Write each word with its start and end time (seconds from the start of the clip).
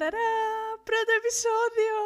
Ταραρά, 0.00 0.78
πρώτο 0.84 1.12
επεισόδιο! 1.20 1.96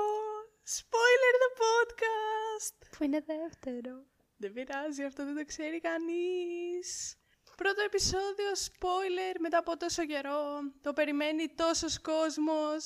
Spoiler 0.77 1.35
the 1.43 1.51
podcast! 1.63 2.97
Που 2.97 3.05
είναι 3.05 3.21
δεύτερο. 3.27 3.95
Δεν 4.37 4.53
πειράζει, 4.53 5.03
αυτό 5.05 5.25
δεν 5.25 5.37
το 5.37 5.45
ξέρει 5.45 5.81
κανείς. 5.81 7.17
Πρώτο 7.57 7.83
επεισόδιο 7.83 8.51
spoiler 8.67 9.37
μετά 9.41 9.59
από 9.59 9.77
τόσο 9.77 10.05
καιρό. 10.07 10.43
Το 10.83 10.93
περιμένει 10.93 11.55
τόσος 11.55 12.01
κόσμος. 12.01 12.85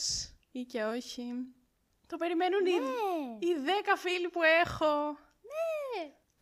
Ή 0.52 0.62
και 0.62 0.84
όχι. 0.84 1.32
Το 2.06 2.16
περιμένουν 2.16 2.66
οι, 2.66 2.70
Ναι. 2.78 3.46
οι 3.46 3.54
δέκα 3.54 3.96
φίλοι 3.96 4.28
που 4.28 4.42
έχω. 4.42 5.18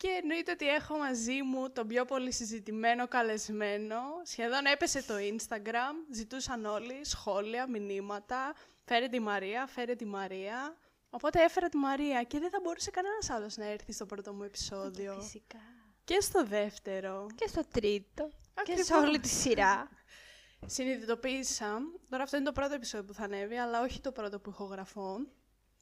Ναι. 0.03 0.09
Και 0.11 0.19
εννοείται 0.21 0.51
ότι 0.51 0.67
έχω 0.67 0.97
μαζί 0.97 1.41
μου 1.43 1.71
τον 1.71 1.87
πιο 1.87 2.05
πολύ 2.05 2.31
συζητημένο 2.31 3.07
καλεσμένο. 3.07 3.99
Σχεδόν 4.23 4.65
έπεσε 4.65 5.03
το 5.03 5.13
Instagram, 5.13 5.95
ζητούσαν 6.11 6.65
όλοι 6.65 7.05
σχόλια, 7.05 7.69
μηνύματα. 7.69 8.53
Φέρε 8.83 9.07
τη 9.07 9.19
Μαρία, 9.19 9.67
φέρε 9.67 9.95
τη 9.95 10.05
Μαρία. 10.05 10.77
Οπότε 11.09 11.43
έφερα 11.43 11.69
τη 11.69 11.77
Μαρία 11.77 12.23
και 12.23 12.39
δεν 12.39 12.49
θα 12.49 12.59
μπορούσε 12.63 12.91
κανένας 12.91 13.29
άλλος 13.29 13.57
να 13.57 13.65
έρθει 13.65 13.91
στο 13.91 14.05
πρώτο 14.05 14.33
μου 14.33 14.43
επεισόδιο. 14.43 15.19
Φυσικά. 15.21 15.59
Και 16.03 16.19
στο 16.19 16.45
δεύτερο. 16.45 17.27
Και 17.35 17.47
στο 17.47 17.61
τρίτο. 17.71 18.29
Και 18.63 18.75
σε 18.75 18.81
Ακριβώς. 18.81 19.07
όλη 19.07 19.19
τη 19.19 19.27
σειρά. 19.27 19.89
Συνειδητοποίησα, 20.65 21.79
τώρα 22.09 22.23
αυτό 22.23 22.37
είναι 22.37 22.45
το 22.45 22.51
πρώτο 22.51 22.73
επεισόδιο 22.73 23.05
που 23.05 23.13
θα 23.13 23.23
ανέβει, 23.23 23.57
αλλά 23.57 23.81
όχι 23.81 24.01
το 24.01 24.11
πρώτο 24.11 24.39
που 24.39 24.49
ηχογραφώ. 24.49 25.17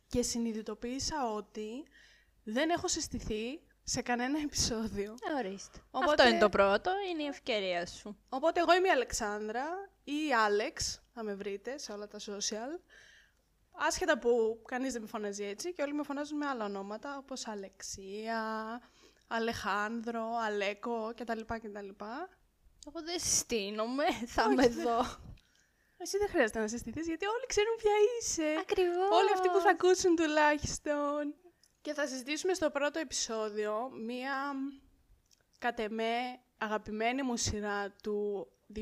Και 0.07 0.21
συνειδητοποίησα 0.21 1.31
ότι 1.33 1.83
δεν 2.43 2.69
έχω 2.69 2.87
συστηθεί 2.87 3.59
σε 3.87 4.01
κανένα 4.01 4.39
επεισόδιο. 4.39 5.15
Ε, 5.29 5.33
Ορίστε. 5.45 5.77
Οπότε- 5.91 6.09
Αυτό 6.19 6.27
είναι 6.27 6.39
το 6.39 6.49
πρώτο, 6.49 6.91
είναι 7.11 7.23
η 7.23 7.25
ευκαιρία 7.25 7.85
σου. 7.85 8.17
Οπότε 8.29 8.59
εγώ 8.59 8.73
είμαι 8.75 8.87
η 8.87 8.91
Αλεξάνδρα 8.91 9.65
ή 10.03 10.11
η 10.27 10.33
Άλεξ, 10.33 11.01
θα 11.13 11.23
με 11.23 11.35
βρείτε 11.35 11.77
σε 11.77 11.91
όλα 11.91 12.07
τα 12.07 12.19
social. 12.19 12.79
Άσχετα 13.71 14.19
που 14.19 14.61
κανείς 14.67 14.93
δεν 14.93 15.01
με 15.01 15.07
φωνάζει 15.07 15.43
έτσι 15.43 15.73
και 15.73 15.81
όλοι 15.81 15.93
με 15.93 16.03
φωνάζουν 16.03 16.37
με 16.37 16.45
άλλα 16.45 16.65
ονόματα, 16.65 17.17
όπως 17.17 17.47
Αλεξία, 17.47 18.41
Αλεχάνδρο, 19.27 20.25
Αλέκο 20.45 21.13
κτλ. 21.15 21.39
κτλ. 21.45 21.89
Εγώ 22.87 23.01
δεν 23.03 23.19
συστήνομαι, 23.19 24.05
θα 24.25 24.43
είμαι 24.51 24.63
εδώ. 24.63 24.99
Εσύ 25.97 26.17
δεν 26.17 26.27
χρειάζεται 26.29 26.59
να 26.59 26.67
συστηθείς 26.67 27.07
γιατί 27.07 27.25
όλοι 27.25 27.45
ξέρουν 27.47 27.75
ποια 27.77 27.91
είσαι. 28.19 28.55
Ακριβώς. 28.59 29.09
Όλοι 29.11 29.31
αυτοί 29.33 29.47
που 29.49 29.59
θα 29.59 29.69
ακούσουν 29.69 30.15
τουλάχιστον. 30.15 31.35
Και 31.85 31.93
θα 31.93 32.07
συζητήσουμε 32.07 32.53
στο 32.53 32.69
πρώτο 32.69 32.99
επεισόδιο 32.99 33.89
μία 34.05 34.53
κατ' 35.57 35.79
εμέ 35.79 36.39
αγαπημένη 36.57 37.23
μου 37.23 37.37
σειρά 37.37 37.95
του 38.03 38.47
2020 38.75 38.79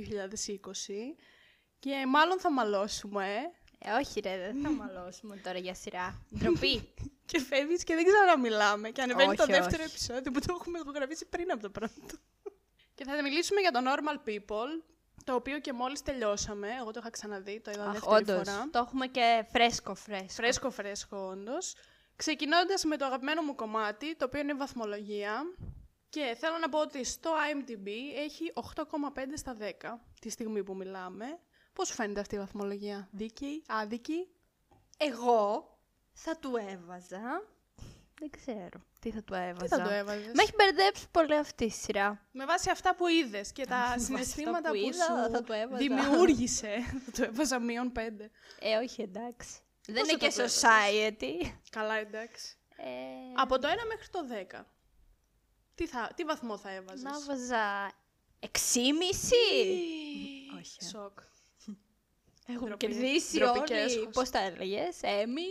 και 1.80 2.06
μάλλον 2.08 2.40
θα 2.40 2.52
μαλώσουμε 2.52 3.26
ε. 3.80 3.90
Ε, 3.90 3.92
όχι 3.92 4.20
ρε, 4.20 4.38
δεν 4.38 4.62
θα 4.62 4.70
μαλώσουμε 4.72 5.36
τώρα 5.36 5.58
για 5.58 5.74
σειρά. 5.74 6.26
Ντροπή. 6.38 6.94
και 7.30 7.40
φεύγεις 7.40 7.84
και 7.84 7.96
δεν 7.96 8.06
ξαναμιλάμε 8.06 8.90
και 8.90 9.02
ανεβαίνει 9.02 9.36
το 9.36 9.44
Όχι, 9.44 9.52
δεύτερο 9.52 9.84
όχι. 9.84 9.92
επεισόδιο 9.94 10.32
που 10.32 10.40
το 10.40 10.56
έχουμε 10.60 10.80
ηχογραφήσει 10.80 11.26
πριν 11.26 11.52
από 11.52 11.62
το 11.62 11.70
πρώτο. 11.70 12.16
και 12.96 13.04
θα 13.04 13.22
μιλήσουμε 13.24 13.62
για 13.62 13.72
το 13.72 13.80
Normal 13.84 14.30
People, 14.30 14.84
το 15.24 15.34
οποίο 15.34 15.60
και 15.60 15.74
μόλις 15.74 16.02
τελειώσαμε, 16.02 16.68
εγώ 16.80 16.92
το 16.92 17.00
είχα 17.00 17.10
ξαναδεί, 17.10 17.60
το 17.60 17.72
είδα 17.72 17.84
Αχ, 17.84 17.92
δεύτερη 17.92 18.16
όντως, 18.16 18.50
φορά. 18.50 18.70
το 18.72 18.80
έχουμε 18.80 19.08
και 19.08 19.46
φρέσκο 19.52 19.96
φρέσκο. 19.96 20.28
Φρέσκο, 20.34 20.70
φρέσκο, 20.70 21.18
όντως. 21.18 21.74
Ξεκινώντας 22.16 22.84
με 22.84 22.98
το 22.98 23.06
αγαπημένο 23.06 23.42
μου 23.42 23.56
κομμάτι, 23.56 24.16
το 24.16 24.26
οποίο 24.26 24.40
είναι 24.40 24.52
η 24.52 24.56
βαθμολογία. 24.56 25.42
Και 26.10 26.36
θέλω 26.40 26.58
να 26.58 26.70
πω 26.70 26.80
ότι 26.80 27.04
στο 27.04 27.32
IMDb 27.32 27.88
έχει 28.16 28.52
8,5 28.76 28.84
στα 29.36 29.58
10 29.60 30.00
τη 30.22 30.30
στιγμή 30.30 30.64
που 30.64 30.76
μιλάμε. 30.76 31.26
Πώς 31.74 31.88
σου 31.88 31.94
φαίνεται 31.94 32.20
αυτή 32.20 32.36
η 32.36 32.38
βαθμολογία, 32.38 33.08
δίκαιη, 33.12 33.64
άδικη; 33.68 34.28
Εγώ 34.98 35.78
θα 36.12 36.38
του 36.38 36.56
έβαζα... 36.70 37.48
Δεν 38.20 38.30
ξέρω 38.30 38.84
τι 39.00 39.12
θα 39.12 39.24
του 39.24 39.34
έβαζα. 39.34 39.58
Τι 39.58 39.68
θα 39.68 39.82
το 39.82 39.90
έβαζες; 39.90 40.34
Με 40.34 40.42
έχει 40.42 40.54
μπερδέψει 40.56 41.08
πολύ 41.12 41.36
αυτή 41.36 41.66
η 41.66 41.70
σειρά. 41.70 42.28
Με 42.32 42.46
βάση 42.46 42.70
αυτά 42.70 42.96
που 42.96 43.08
είδες 43.08 43.52
και 43.52 43.66
τα 43.66 43.86
βάση 43.90 44.06
συναισθήματα 44.06 44.58
αυτά 44.58 44.70
που, 44.72 44.78
που 44.78 44.86
είδα, 44.86 45.06
σου 45.06 45.32
θα 45.32 45.44
το 45.44 45.54
έβαζα. 45.54 45.78
δημιούργησε. 45.78 46.76
θα 47.06 47.12
το 47.12 47.24
έβαζα 47.24 47.60
μείον 47.60 47.92
5. 47.96 48.00
Ε, 48.60 48.78
όχι, 48.84 49.02
εντάξει. 49.02 49.60
Δεν 49.88 49.96
Πόσο 49.96 50.10
είναι 50.12 50.20
και 50.20 50.30
θα 50.30 50.44
το 50.44 50.52
society. 50.54 51.52
Καλά, 51.70 51.94
εντάξει. 51.96 52.58
Ε, 52.78 52.86
Από 53.36 53.60
το 53.60 53.68
1 53.68 53.72
μέχρι 53.88 54.08
το 54.12 54.20
10. 54.60 54.66
Τι, 55.76 55.88
θα, 55.88 56.12
τι 56.16 56.24
βαθμό 56.24 56.58
θα 56.58 56.72
έβαζες; 56.72 57.04
να 57.04 57.12
βάζα 57.26 57.92
6,5. 58.40 58.48
Όχι. 60.60 60.78
ε. 60.82 60.86
Σοκ. 60.86 61.20
Έχουμε 62.48 62.68
Ντροπή. 62.68 62.86
κερδίσει 62.88 63.38
Ντροπή 63.40 63.62
και 63.62 63.74
όλοι. 63.74 63.82
έσχος. 63.84 64.08
Πώς 64.14 64.30
τα 64.30 64.40
έλεγες, 64.40 64.98
Έμι. 65.02 65.42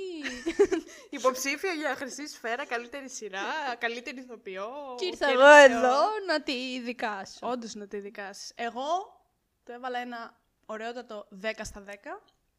Υποψήφια 1.11 1.73
για 1.73 1.95
χρυσή 1.97 2.29
σφαίρα, 2.29 2.67
καλύτερη 2.67 3.09
σειρά, 3.09 3.43
καλύτερη 3.79 4.19
ηθοποιό. 4.21 4.69
και 4.99 5.05
ήρθα 5.07 5.27
και 5.27 5.33
εγώ 5.33 5.59
ηθοποιό. 5.59 5.77
εδώ 5.79 6.01
να 6.27 6.43
τη 6.43 6.81
δικάσω. 6.81 7.39
Όντως 7.43 7.75
να 7.75 7.87
τη 7.87 7.99
δικάσεις. 7.99 8.53
Εγώ 8.55 9.21
το 9.65 9.73
έβαλα 9.73 9.99
ένα 9.99 10.41
ωραιότατο 10.67 11.29
10 11.43 11.51
στα 11.63 11.85
10. 11.89 11.93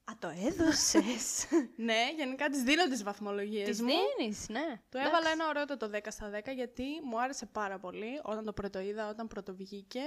Α, 0.05 0.13
το 0.19 0.27
έδωσες. 0.47 1.45
Ναι, 1.75 1.97
γενικά 2.17 2.49
τις 2.49 2.63
δίνω 2.63 2.87
τις 2.87 3.03
βαθμολογίες 3.03 3.67
Τις 3.67 3.81
μου. 3.81 3.87
δίνεις, 4.17 4.49
ναι. 4.49 4.81
Το 4.89 4.97
έβαλα 4.99 5.29
ένα 5.29 5.47
ωραιότατο 5.47 5.89
10 5.93 5.97
στα 6.09 6.31
10 6.39 6.53
γιατί 6.55 6.83
μου 7.03 7.21
άρεσε 7.21 7.45
πάρα 7.45 7.79
πολύ 7.79 8.19
όταν 8.23 8.45
το 8.45 8.53
πρωτοείδα, 8.53 9.09
όταν 9.09 9.27
πρωτοβγήκε 9.27 10.01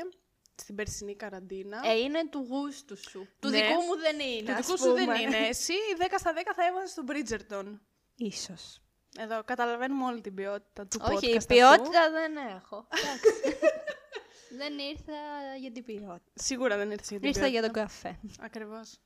στην 0.55 0.75
περσινή 0.75 1.17
καραντίνα. 1.17 1.81
Ε, 1.85 1.93
είναι 1.99 2.29
του 2.29 2.47
γούστου 2.49 2.97
σου. 2.97 3.29
Του 3.41 3.49
Ναι. 3.49 3.57
δικού 3.57 3.81
μου 3.83 3.97
δεν 3.97 4.19
είναι, 4.21 4.43
Του 4.53 4.53
ας 4.59 4.67
δικού 4.67 4.79
σου 4.79 4.93
δεν 4.93 5.05
πούμε. 5.05 5.19
είναι. 5.21 5.37
Εσύ 5.53 5.73
10 5.99 6.05
στα 6.19 6.33
10 6.33 6.37
θα 6.57 6.67
έβαζες 6.67 6.91
στον 6.91 7.07
Bridgerton. 7.09 7.79
Ίσως. 8.17 8.81
Εδώ 9.19 9.45
καταλαβαίνουμε 9.45 10.05
όλη 10.05 10.21
την 10.21 10.35
ποιότητα 10.35 10.87
του 10.87 11.01
Όχι, 11.03 11.15
podcast 11.37 11.43
η 11.43 11.47
ποιότητα 11.47 12.01
αυτού. 12.01 12.13
δεν 12.13 12.37
έχω. 12.37 12.87
Εντάξει. 12.91 13.59
δεν 14.61 14.79
ήρθα 14.79 15.13
για 15.61 15.73
την 15.73 15.85
ποιότητα. 15.85 16.33
Σίγουρα 16.35 16.77
δεν 16.77 16.91
ήρθες 16.91 17.09
για 17.11 17.19
την 17.21 17.29
Ήρθα 17.29 17.41
ποιότητα. 17.41 17.61
για 17.61 17.73
τον 17.73 17.83
καφέ. 17.83 18.19
Ακριβώς. 18.41 19.01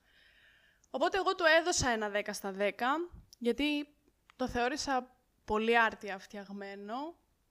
Οπότε 0.91 1.17
εγώ 1.19 1.35
του 1.35 1.45
έδωσα 1.61 1.89
ένα 1.89 2.11
10 2.15 2.21
στα 2.33 2.55
10, 2.59 2.71
γιατί 3.39 3.89
το 4.37 4.49
θεώρησα 4.49 5.11
πολύ 5.45 5.79
άρτια 5.79 6.19
φτιαγμένο. 6.19 6.95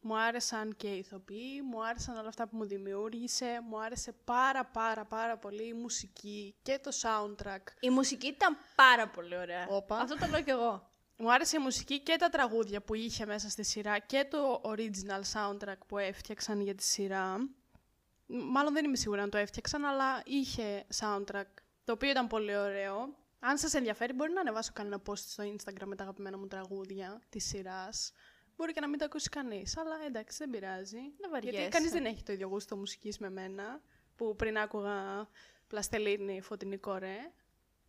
Μου 0.01 0.17
άρεσαν 0.19 0.75
και 0.75 0.87
οι 0.87 0.97
ηθοποιοί, 0.97 1.61
μου 1.71 1.85
άρεσαν 1.85 2.17
όλα 2.17 2.27
αυτά 2.27 2.47
που 2.47 2.57
μου 2.57 2.65
δημιούργησε, 2.65 3.59
μου 3.67 3.81
άρεσε 3.81 4.11
πάρα 4.23 4.65
πάρα 4.65 5.05
πάρα 5.05 5.37
πολύ 5.37 5.67
η 5.67 5.73
μουσική 5.73 6.55
και 6.61 6.79
το 6.83 6.91
soundtrack. 7.01 7.61
Η 7.79 7.89
μουσική 7.89 8.27
ήταν 8.27 8.57
πάρα 8.75 9.07
πολύ 9.07 9.37
ωραία. 9.37 9.67
Όπα. 9.69 9.97
Αυτό 9.97 10.15
το 10.17 10.25
λέω 10.27 10.41
κι 10.41 10.49
εγώ. 10.49 10.89
Μου 11.17 11.31
άρεσε 11.33 11.57
η 11.57 11.59
μουσική 11.59 11.99
και 11.99 12.15
τα 12.19 12.29
τραγούδια 12.29 12.81
που 12.81 12.93
είχε 12.93 13.25
μέσα 13.25 13.49
στη 13.49 13.63
σειρά 13.63 13.99
και 13.99 14.27
το 14.29 14.61
original 14.65 15.21
soundtrack 15.33 15.77
που 15.87 15.97
έφτιαξαν 15.97 16.61
για 16.61 16.75
τη 16.75 16.83
σειρά. 16.83 17.37
Μ- 18.25 18.51
Μάλλον 18.51 18.73
δεν 18.73 18.85
είμαι 18.85 18.95
σίγουρη 18.95 19.21
αν 19.21 19.29
το 19.29 19.37
έφτιαξαν, 19.37 19.85
αλλά 19.85 20.21
είχε 20.25 20.85
soundtrack, 20.99 21.47
το 21.83 21.91
οποίο 21.91 22.09
ήταν 22.09 22.27
πολύ 22.27 22.57
ωραίο. 22.57 23.15
Αν 23.39 23.57
σας 23.57 23.73
ενδιαφέρει, 23.73 24.13
μπορεί 24.13 24.31
να 24.31 24.41
ανεβάσω 24.41 24.71
κανένα 24.73 25.01
post 25.05 25.17
στο 25.17 25.43
Instagram 25.43 25.85
με 25.85 25.95
τα 25.95 26.03
αγαπημένα 26.03 26.37
μου 26.37 26.47
τραγούδια 26.47 27.21
της 27.29 27.47
σειράς. 27.47 28.11
Μπορεί 28.55 28.73
και 28.73 28.79
να 28.79 28.87
μην 28.87 28.99
το 28.99 29.05
ακούσει 29.05 29.29
κανείς, 29.29 29.77
αλλά 29.77 29.95
εντάξει, 30.05 30.37
δεν 30.37 30.49
πειράζει. 30.49 30.99
Δεν 31.19 31.29
βαριέσαι. 31.31 31.57
Γιατί 31.57 31.71
κανείς 31.71 31.91
δεν 31.91 32.05
έχει 32.05 32.23
το 32.23 32.31
ίδιο 32.31 32.47
γούστο 32.47 32.77
μουσικής 32.77 33.17
με 33.17 33.29
μένα, 33.29 33.81
που 34.15 34.35
πριν 34.35 34.57
άκουγα 34.57 35.27
πλαστελίνη, 35.67 36.41
φωτεινή 36.41 36.77
κορέ. 36.77 37.17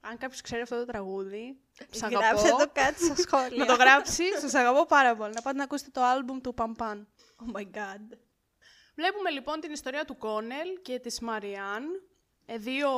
Αν 0.00 0.18
κάποιος 0.18 0.40
ξέρει 0.40 0.62
αυτό 0.62 0.78
το 0.78 0.84
τραγούδι, 0.84 1.60
σ' 1.90 2.02
αγαπώ. 2.02 2.24
Γράψε 2.26 2.48
το 2.48 2.70
κάτι 2.72 3.04
στα 3.04 3.14
σχόλια. 3.14 3.56
Να 3.56 3.66
το 3.66 3.74
γράψει, 3.74 4.24
σας 4.40 4.54
αγαπώ 4.54 4.86
πάρα 4.86 5.16
πολύ. 5.16 5.32
Να 5.34 5.42
πάτε 5.42 5.56
να 5.56 5.64
ακούσετε 5.64 5.90
το 5.90 6.02
άλμπουμ 6.02 6.40
του 6.40 6.54
Παμπάν. 6.54 7.08
Oh 7.38 7.56
my 7.56 7.64
god. 7.64 8.16
Βλέπουμε 8.94 9.30
λοιπόν 9.30 9.60
την 9.60 9.72
ιστορία 9.72 10.04
του 10.04 10.16
Κόνελ 10.16 10.80
και 10.82 10.98
της 10.98 11.20
Μαριάν, 11.20 11.84
ε, 12.46 12.56
δύο 12.56 12.91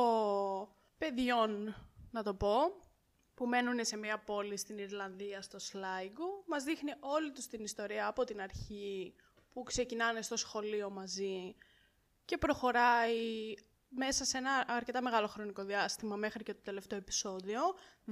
παιδιών, 0.97 1.75
να 2.13 2.23
το 2.23 2.33
πω, 2.33 2.55
που 3.33 3.45
μένουν 3.47 3.85
σε 3.85 3.97
μια 3.97 4.17
πόλη 4.19 4.57
στην 4.57 4.77
Ιρλανδία, 4.77 5.41
στο 5.41 5.59
Σλάιγκο. 5.59 6.43
Μας 6.47 6.63
δείχνει 6.63 6.93
όλη 6.99 7.31
τους 7.31 7.47
την 7.47 7.63
ιστορία 7.63 8.07
από 8.07 8.23
την 8.23 8.41
αρχή, 8.41 9.13
που 9.53 9.63
ξεκινάνε 9.63 10.21
στο 10.21 10.37
σχολείο 10.37 10.89
μαζί 10.89 11.55
και 12.25 12.37
προχωράει 12.37 13.53
μέσα 13.95 14.25
σε 14.25 14.37
ένα 14.37 14.65
αρκετά 14.67 15.01
μεγάλο 15.01 15.27
χρονικό 15.27 15.63
διάστημα 15.63 16.15
μέχρι 16.15 16.43
και 16.43 16.53
το 16.53 16.59
τελευταίο 16.63 16.97
επεισόδιο. 16.97 17.59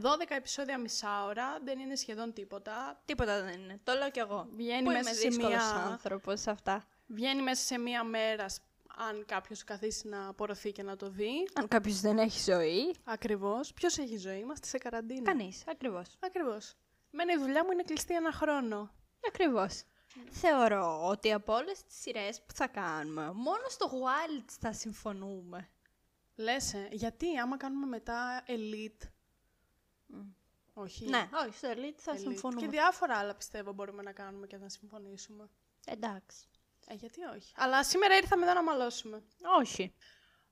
12 0.01 0.35
επεισόδια 0.35 0.77
μισά 0.79 1.25
ώρα, 1.25 1.59
δεν 1.63 1.79
είναι 1.79 1.95
σχεδόν 1.95 2.33
τίποτα. 2.33 3.01
Τίποτα 3.05 3.43
δεν 3.43 3.61
είναι. 3.61 3.79
Το 3.83 3.93
λέω 3.93 4.11
κι 4.11 4.19
εγώ. 4.19 4.47
Βγαίνει 4.55 4.83
Που 4.83 4.91
μέσα 4.91 4.99
είμαι 5.09 5.19
σε 5.19 5.27
δύσκολος 5.27 5.51
μια- 5.51 5.85
άνθρωπος 5.91 6.39
σε 6.41 6.49
αυτά. 6.51 6.87
Βγαίνει 7.07 7.41
μέσα 7.41 7.63
σε 7.63 7.77
μία 7.77 8.03
μέρα, 8.03 8.49
σ- 8.49 8.61
αν 9.09 9.25
κάποιος 9.25 9.63
καθίσει 9.63 10.07
να 10.07 10.27
απορροθεί 10.27 10.71
και 10.71 10.83
να 10.83 10.95
το 10.95 11.09
δει. 11.09 11.47
Αν 11.53 11.67
κάποιος 11.67 11.99
δεν 11.99 12.17
έχει 12.17 12.51
ζωή, 12.51 12.95
Ακριβώς. 13.03 13.73
Ποιος 13.73 13.97
έχει 13.97 14.17
ζωή, 14.17 14.39
είμαστε 14.39 14.67
σε 14.67 14.77
καραντίνα. 14.77 15.21
κανείς. 15.21 15.63
Ακριβώς. 15.67 16.17
Ακριβώς. 16.19 16.73
Μένα 17.11 17.33
η 17.33 17.37
δουλειά 17.37 17.63
μου 17.65 17.71
είναι 17.71 17.83
κλειστή 17.83 18.13
ένα 18.15 18.31
χρόνο. 18.31 18.91
Ακριβώς. 19.27 19.83
Θεωρώ 20.31 21.07
ότι 21.07 21.33
από 21.33 21.53
όλες 21.53 21.83
τις 21.83 21.99
σειρές 22.01 22.41
που 22.41 22.53
θα 22.53 22.67
κάνουμε, 22.67 23.31
μόνο 23.33 23.61
στο 23.67 23.89
Wild 23.91 24.45
θα 24.59 24.73
συμφωνούμε. 24.73 25.69
Λες, 26.35 26.73
ε, 26.73 26.87
γιατί 26.91 27.37
άμα 27.37 27.57
κάνουμε 27.57 27.85
μετά 27.85 28.43
Elite, 28.47 29.07
Όχι. 30.73 31.09
Ναι, 31.09 31.29
όχι, 31.45 31.57
στο 31.57 31.69
Elite 31.71 31.97
θα 31.97 32.13
Elite. 32.13 32.19
συμφωνούμε. 32.19 32.61
Και 32.61 32.67
διάφορα 32.67 33.17
άλλα 33.17 33.35
πιστεύω 33.35 33.73
μπορούμε 33.73 34.01
να 34.01 34.11
κάνουμε 34.11 34.47
και 34.47 34.57
να 34.57 34.69
συμφωνήσουμε. 34.69 35.49
Εντάξει. 35.85 36.45
Ε, 36.91 36.95
γιατί 36.95 37.23
όχι. 37.35 37.53
Αλλά 37.55 37.83
σήμερα 37.83 38.15
ήρθαμε 38.15 38.43
εδώ 38.43 38.53
να 38.53 38.63
μαλώσουμε. 38.63 39.23
Όχι. 39.59 39.93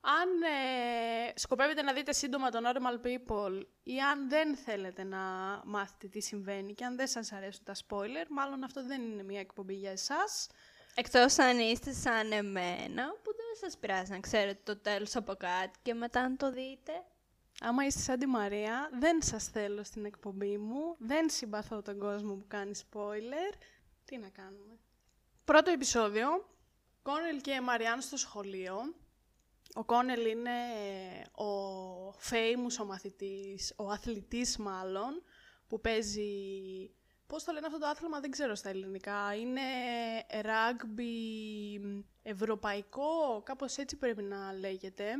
Αν 0.01 0.41
ε, 0.41 1.33
σκοπεύετε 1.35 1.81
να 1.81 1.93
δείτε 1.93 2.13
σύντομα 2.13 2.49
το 2.49 2.59
Normal 2.63 3.05
People 3.05 3.63
ή 3.83 3.99
αν 3.99 4.29
δεν 4.29 4.55
θέλετε 4.55 5.03
να 5.03 5.17
μάθετε 5.65 6.07
τι 6.07 6.21
συμβαίνει 6.21 6.73
και 6.73 6.85
αν 6.85 6.95
δεν 6.95 7.07
σας 7.07 7.31
αρέσουν 7.31 7.63
τα 7.63 7.73
spoiler, 7.87 8.25
μάλλον 8.29 8.63
αυτό 8.63 8.85
δεν 8.85 9.01
είναι 9.01 9.23
μια 9.23 9.39
εκπομπή 9.39 9.73
για 9.73 9.91
εσάς. 9.91 10.47
Εκτός 10.95 11.39
αν 11.39 11.59
είστε 11.59 11.93
σαν 11.93 12.31
εμένα, 12.31 13.07
που 13.23 13.35
δεν 13.35 13.69
σας 13.69 13.77
πειράζει 13.77 14.11
να 14.11 14.19
ξέρετε 14.19 14.61
το 14.63 14.77
τέλος 14.77 15.15
από 15.15 15.35
κάτι 15.35 15.79
και 15.81 15.93
μετά 15.93 16.29
να 16.29 16.35
το 16.35 16.51
δείτε. 16.51 17.03
Άμα 17.61 17.85
είστε 17.85 18.01
σαν 18.01 18.19
τη 18.19 18.25
Μαρία, 18.25 18.89
δεν 18.99 19.21
σας 19.21 19.47
θέλω 19.47 19.83
στην 19.83 20.05
εκπομπή 20.05 20.57
μου, 20.57 20.95
δεν 20.99 21.29
συμπαθώ 21.29 21.81
τον 21.81 21.99
κόσμο 21.99 22.33
που 22.35 22.45
κάνει 22.47 22.71
spoiler. 22.91 23.53
Τι 24.05 24.17
να 24.17 24.29
κάνουμε. 24.29 24.79
Πρώτο 25.49 25.71
επεισόδιο, 25.71 26.27
Κόνελ 27.01 27.41
και 27.41 27.61
Μαριάν 27.61 28.01
στο 28.01 28.17
σχολείο. 28.17 28.75
Ο 29.73 29.83
Κόνελ 29.83 30.25
είναι 30.25 30.51
ο 31.31 32.09
famous 32.09 32.81
ο 32.81 32.85
μαθητής, 32.85 33.73
ο 33.77 33.89
αθλητής 33.89 34.57
μάλλον, 34.57 35.23
που 35.67 35.81
παίζει... 35.81 36.31
Πώς 37.27 37.43
το 37.43 37.51
λένε 37.51 37.65
αυτό 37.65 37.79
το 37.79 37.87
άθλημα, 37.87 38.19
δεν 38.19 38.31
ξέρω 38.31 38.55
στα 38.55 38.69
ελληνικά. 38.69 39.35
Είναι 39.35 39.61
rugby 40.29 41.13
ευρωπαϊκό, 42.23 43.41
κάπως 43.43 43.77
έτσι 43.77 43.95
πρέπει 43.97 44.23
να 44.23 44.53
λέγεται, 44.53 45.11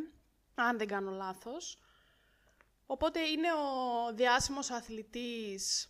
αν 0.56 0.78
δεν 0.78 0.88
κάνω 0.88 1.12
λάθος. 1.12 1.78
Οπότε 2.86 3.20
είναι 3.20 3.48
ο 3.54 4.14
διάσημος 4.14 4.70
αθλητής, 4.72 5.90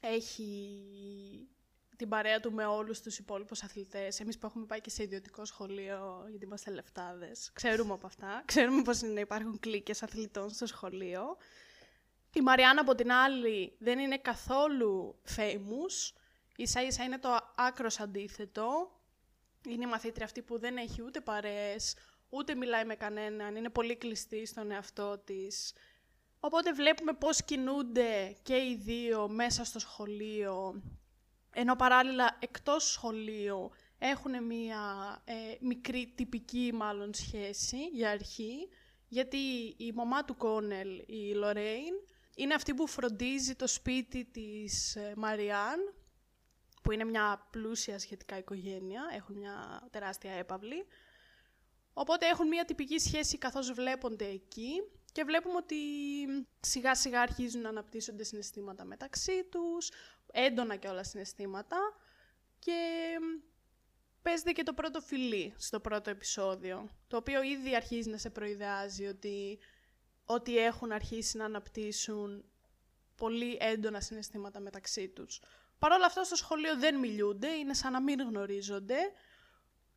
έχει 0.00 0.68
την 2.00 2.08
παρέα 2.08 2.40
του 2.40 2.52
με 2.52 2.66
όλους 2.66 3.00
τους 3.00 3.18
υπόλοιπους 3.18 3.62
αθλητές. 3.62 4.20
Εμείς 4.20 4.38
που 4.38 4.46
έχουμε 4.46 4.64
πάει 4.64 4.80
και 4.80 4.90
σε 4.90 5.02
ιδιωτικό 5.02 5.44
σχολείο, 5.44 6.26
γιατί 6.30 6.44
είμαστε 6.44 6.70
λεφτάδες, 6.70 7.50
ξέρουμε 7.52 7.92
από 7.92 8.06
αυτά. 8.06 8.42
Ξέρουμε 8.44 8.82
πώς 8.82 9.00
είναι 9.00 9.12
να 9.12 9.20
υπάρχουν 9.20 9.58
κλίκες 9.58 10.02
αθλητών 10.02 10.50
στο 10.50 10.66
σχολείο. 10.66 11.36
Η 12.32 12.40
Μαριάννα 12.40 12.80
από 12.80 12.94
την 12.94 13.12
άλλη 13.12 13.76
δεν 13.78 13.98
είναι 13.98 14.18
καθόλου 14.18 15.20
famous. 15.36 16.14
Ίσα 16.56 16.82
ίσα 16.82 17.04
είναι 17.04 17.18
το 17.18 17.36
άκρος 17.56 18.00
αντίθετο. 18.00 19.00
Είναι 19.68 19.84
η 19.84 19.88
μαθήτρια 19.88 20.24
αυτή 20.24 20.42
που 20.42 20.58
δεν 20.58 20.76
έχει 20.76 21.02
ούτε 21.02 21.20
παρέες, 21.20 21.96
ούτε 22.28 22.54
μιλάει 22.54 22.84
με 22.84 22.94
κανέναν, 22.94 23.56
είναι 23.56 23.70
πολύ 23.70 23.96
κλειστή 23.96 24.46
στον 24.46 24.70
εαυτό 24.70 25.18
της. 25.18 25.72
Οπότε 26.40 26.72
βλέπουμε 26.72 27.12
πώς 27.12 27.44
κινούνται 27.44 28.36
και 28.42 28.54
οι 28.54 28.76
δύο 28.76 29.28
μέσα 29.28 29.64
στο 29.64 29.78
σχολείο, 29.78 30.82
ενώ 31.52 31.76
παράλληλα 31.76 32.36
εκτός 32.40 32.90
σχολείου 32.90 33.70
έχουν 33.98 34.44
μία 34.44 34.82
ε, 35.24 35.34
μικρή 35.60 36.12
τυπική 36.16 36.72
μάλλον 36.74 37.14
σχέση 37.14 37.86
για 37.92 38.10
αρχή, 38.10 38.68
γιατί 39.08 39.36
η 39.76 39.92
μαμά 39.94 40.24
του 40.24 40.36
Κόνελ, 40.36 41.02
η 41.06 41.32
Λορέιν, 41.34 41.94
είναι 42.34 42.54
αυτή 42.54 42.74
που 42.74 42.86
φροντίζει 42.86 43.54
το 43.54 43.66
σπίτι 43.66 44.24
της 44.24 44.96
ε, 44.96 45.12
Μαριάν, 45.16 45.94
που 46.82 46.92
είναι 46.92 47.04
μια 47.04 47.48
πλούσια 47.50 47.98
σχετικά 47.98 48.38
οικογένεια, 48.38 49.02
έχουν 49.14 49.36
μια 49.36 49.88
τεράστια 49.90 50.32
έπαυλη. 50.32 50.86
Οπότε 51.92 52.26
έχουν 52.26 52.48
μια 52.48 52.64
τυπική 52.64 52.98
σχέση 52.98 53.38
καθώς 53.38 53.72
βλέπονται 53.72 54.26
εκεί 54.26 54.72
και 55.12 55.24
βλέπουμε 55.24 55.56
ότι 55.56 55.76
σιγά 56.60 56.94
σιγά 56.94 57.20
αρχίζουν 57.20 57.60
να 57.60 57.68
αναπτύσσονται 57.68 58.24
συναισθήματα 58.24 58.84
μεταξύ 58.84 59.44
τους, 59.50 59.90
έντονα 60.32 60.76
και 60.76 60.88
όλα 60.88 61.04
συναισθήματα 61.04 61.76
και 62.58 62.78
παίζεται 64.22 64.52
και 64.52 64.62
το 64.62 64.72
πρώτο 64.72 65.00
φιλί 65.00 65.54
στο 65.56 65.80
πρώτο 65.80 66.10
επεισόδιο, 66.10 66.88
το 67.08 67.16
οποίο 67.16 67.42
ήδη 67.42 67.76
αρχίζει 67.76 68.10
να 68.10 68.16
σε 68.16 68.30
προειδεάζει 68.30 69.06
ότι, 69.06 69.58
ότι 70.24 70.58
έχουν 70.58 70.92
αρχίσει 70.92 71.36
να 71.36 71.44
αναπτύσσουν 71.44 72.44
πολύ 73.16 73.56
έντονα 73.60 74.00
συναισθήματα 74.00 74.60
μεταξύ 74.60 75.08
τους. 75.08 75.40
Παρ' 75.78 75.92
όλα 75.92 76.06
αυτά 76.06 76.24
στο 76.24 76.36
σχολείο 76.36 76.78
δεν 76.78 76.98
μιλούνται, 76.98 77.48
είναι 77.48 77.74
σαν 77.74 77.92
να 77.92 78.00
μην 78.00 78.20
γνωρίζονται 78.20 78.98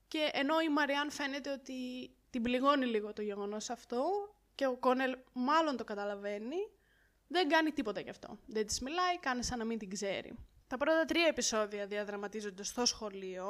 και 0.07 0.29
ενώ 0.33 0.59
η 0.59 0.69
Μαριάν 0.69 1.11
φαίνεται 1.11 1.51
ότι 1.51 2.11
την 2.29 2.41
πληγώνει 2.41 2.85
λίγο 2.85 3.13
το 3.13 3.21
γεγονός 3.21 3.69
αυτό 3.69 4.03
και 4.55 4.67
ο 4.67 4.77
Κόνελ 4.77 5.17
μάλλον 5.33 5.77
το 5.77 5.83
καταλαβαίνει, 5.83 6.57
δεν 7.27 7.47
κάνει 7.49 7.71
τίποτα 7.71 8.01
γι' 8.01 8.09
αυτό. 8.09 8.37
Δεν 8.45 8.67
της 8.67 8.79
μιλάει, 8.79 9.19
κάνει 9.19 9.43
σαν 9.43 9.57
να 9.57 9.65
μην 9.65 9.77
την 9.77 9.89
ξέρει. 9.89 10.35
Τα 10.67 10.77
πρώτα 10.77 11.05
τρία 11.05 11.27
επεισόδια 11.27 11.85
διαδραματίζονται 11.85 12.63
στο 12.63 12.85
σχολείο. 12.85 13.45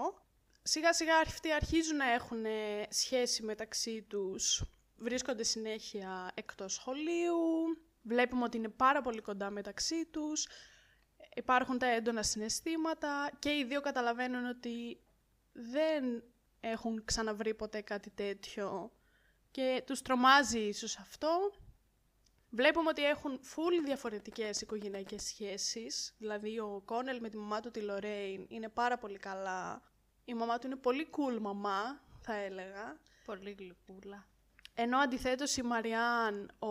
Σιγά 0.64 0.94
σιγά 0.94 1.18
αυτοί 1.18 1.52
αρχίζουν 1.52 1.96
να 1.96 2.12
έχουν 2.12 2.46
σχέση 2.90 3.44
μεταξύ 3.44 4.02
τους, 4.02 4.64
βρίσκονται 4.98 5.44
συνέχεια 5.44 6.32
εκτός 6.34 6.74
σχολείου, 6.74 7.38
βλέπουμε 8.02 8.44
ότι 8.44 8.58
είναι 8.58 8.70
πάρα 8.70 9.02
πολύ 9.02 9.22
κοντά 9.22 9.50
μεταξύ 9.50 10.06
τους, 10.06 10.48
υπάρχουν 11.36 11.78
τα 11.78 11.86
έντονα 11.86 12.24
συναισθήματα 12.24 13.32
και 13.40 13.50
οι 13.50 13.64
δύο 13.64 13.82
καταλαβαίνουν 13.82 14.46
ότι 14.46 15.00
δεν 15.52 16.24
έχουν 16.60 17.06
ξαναβρει 17.06 17.54
ποτέ 17.54 17.82
κάτι 17.82 18.10
τέτοιο 18.10 18.92
και 19.52 19.84
τους 19.86 20.02
τρομάζει 20.02 20.60
ίσως 20.60 20.98
αυτό. 20.98 21.52
Βλέπουμε 22.56 22.90
ότι 22.90 23.06
έχουν 23.06 23.40
full 23.40 23.86
διαφορετικές 23.86 24.62
οικογενειακές 24.62 25.24
σχέσεις, 25.24 26.14
δηλαδή 26.18 26.60
ο 26.60 26.82
Κόνελ 26.86 27.20
με 27.20 27.30
τη 27.30 27.38
μαμά 27.38 27.60
του 27.60 27.72
τη 27.72 27.82
Λορέιν 27.82 28.46
είναι 28.50 28.70
πάρα 28.70 28.98
πολύ 28.98 29.18
καλά. 29.18 29.82
Η 30.26 30.34
μαμά 30.34 30.58
του 30.60 30.68
είναι 30.68 30.76
πολύ 30.76 31.10
cool 31.12 31.40
μαμά, 31.40 32.02
θα 32.22 32.34
έλεγα. 32.34 33.00
Πολύ 33.26 33.56
γλυκούλα. 33.60 34.28
Ενώ 34.74 34.98
αντιθέτως 34.98 35.58
η 35.58 35.62
Μαριάν, 35.62 36.52
ο... 36.60 36.68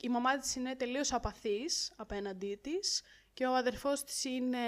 η 0.00 0.08
μαμά 0.08 0.38
της 0.38 0.54
είναι 0.54 0.76
τελείως 0.76 1.12
απαθής 1.12 1.92
απέναντί 1.96 2.58
της 2.62 3.02
και 3.34 3.46
ο 3.46 3.54
αδερφός 3.54 4.04
της 4.04 4.24
είναι 4.24 4.58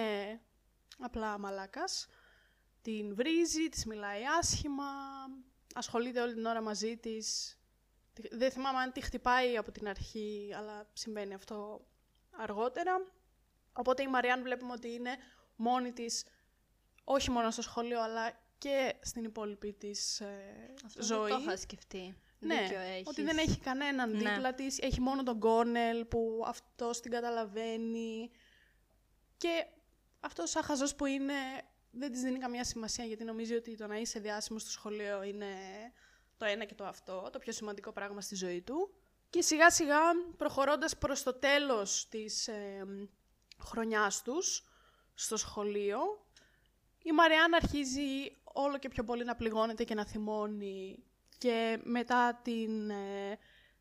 απλά 0.98 1.38
μαλάκας. 1.38 2.06
Την 2.82 3.14
βρίζει, 3.14 3.68
της 3.68 3.84
μιλάει 3.84 4.22
άσχημα, 4.38 4.84
ασχολείται 5.74 6.20
όλη 6.20 6.34
την 6.34 6.44
ώρα 6.44 6.62
μαζί 6.62 6.96
της. 6.96 7.58
Δεν 8.30 8.50
θυμάμαι 8.50 8.78
αν 8.78 8.92
τη 8.92 9.00
χτυπάει 9.00 9.56
από 9.56 9.72
την 9.72 9.88
αρχή, 9.88 10.50
αλλά 10.56 10.86
συμβαίνει 10.92 11.34
αυτό 11.34 11.86
αργότερα. 12.30 12.92
Οπότε 13.72 14.02
η 14.02 14.06
Μαριάν 14.08 14.42
βλέπουμε 14.42 14.72
ότι 14.72 14.92
είναι 14.92 15.16
μόνη 15.56 15.92
της, 15.92 16.24
όχι 17.04 17.30
μόνο 17.30 17.50
στο 17.50 17.62
σχολείο, 17.62 18.02
αλλά 18.02 18.42
και 18.58 18.94
στην 19.00 19.24
υπόλοιπη 19.24 19.72
της 19.72 20.20
ε, 20.20 20.74
Αυτό 20.84 21.02
ζωή. 21.02 21.18
δεν 21.28 21.36
το 21.36 21.42
είχα 21.42 21.56
σκεφτεί. 21.56 22.16
Ναι, 22.38 22.62
Δίκιο 22.62 22.78
έχεις. 22.80 23.06
ότι 23.06 23.22
δεν 23.22 23.38
έχει 23.38 23.58
κανέναν 23.58 24.10
Ναι. 24.10 24.16
δίπλα 24.18 24.54
της. 24.54 24.78
Έχει 24.78 25.00
μόνο 25.00 25.22
τον 25.22 25.38
Κόνελ 25.38 26.04
που 26.04 26.42
αυτός 26.46 27.00
την 27.00 27.10
καταλαβαίνει. 27.10 28.30
Και 29.36 29.66
αυτός 30.20 30.50
σαν 30.50 30.62
χαζός 30.62 30.94
που 30.94 31.06
είναι 31.06 31.34
δεν 31.90 32.12
της 32.12 32.20
δίνει 32.20 32.38
καμία 32.38 32.64
σημασία 32.64 33.04
γιατί 33.04 33.24
νομίζει 33.24 33.54
ότι 33.54 33.76
το 33.76 33.86
να 33.86 33.96
είσαι 33.96 34.20
διάσημος 34.20 34.62
στο 34.62 34.70
σχολείο 34.70 35.22
είναι 35.22 35.46
το 36.36 36.44
ένα 36.44 36.64
και 36.64 36.74
το 36.74 36.84
αυτό, 36.84 37.28
το 37.32 37.38
πιο 37.38 37.52
σημαντικό 37.52 37.92
πράγμα 37.92 38.20
στη 38.20 38.34
ζωή 38.34 38.62
του. 38.62 38.94
Και 39.30 39.42
σιγά 39.42 39.70
σιγά 39.70 39.98
προχωρώντας 40.36 40.98
προς 40.98 41.22
το 41.22 41.34
τέλος 41.34 42.08
της 42.08 42.48
ε, 42.48 42.86
χρονιάς 43.58 44.22
τους 44.22 44.64
στο 45.14 45.36
σχολείο, 45.36 45.98
η 47.02 47.12
Μαριάν 47.12 47.54
αρχίζει 47.54 48.36
όλο 48.42 48.78
και 48.78 48.88
πιο 48.88 49.04
πολύ 49.04 49.24
να 49.24 49.36
πληγώνεται 49.36 49.84
και 49.84 49.94
να 49.94 50.06
θυμώνει 50.06 51.04
και 51.38 51.80
μετά 51.82 52.40
την 52.42 52.90
ε, 52.90 53.38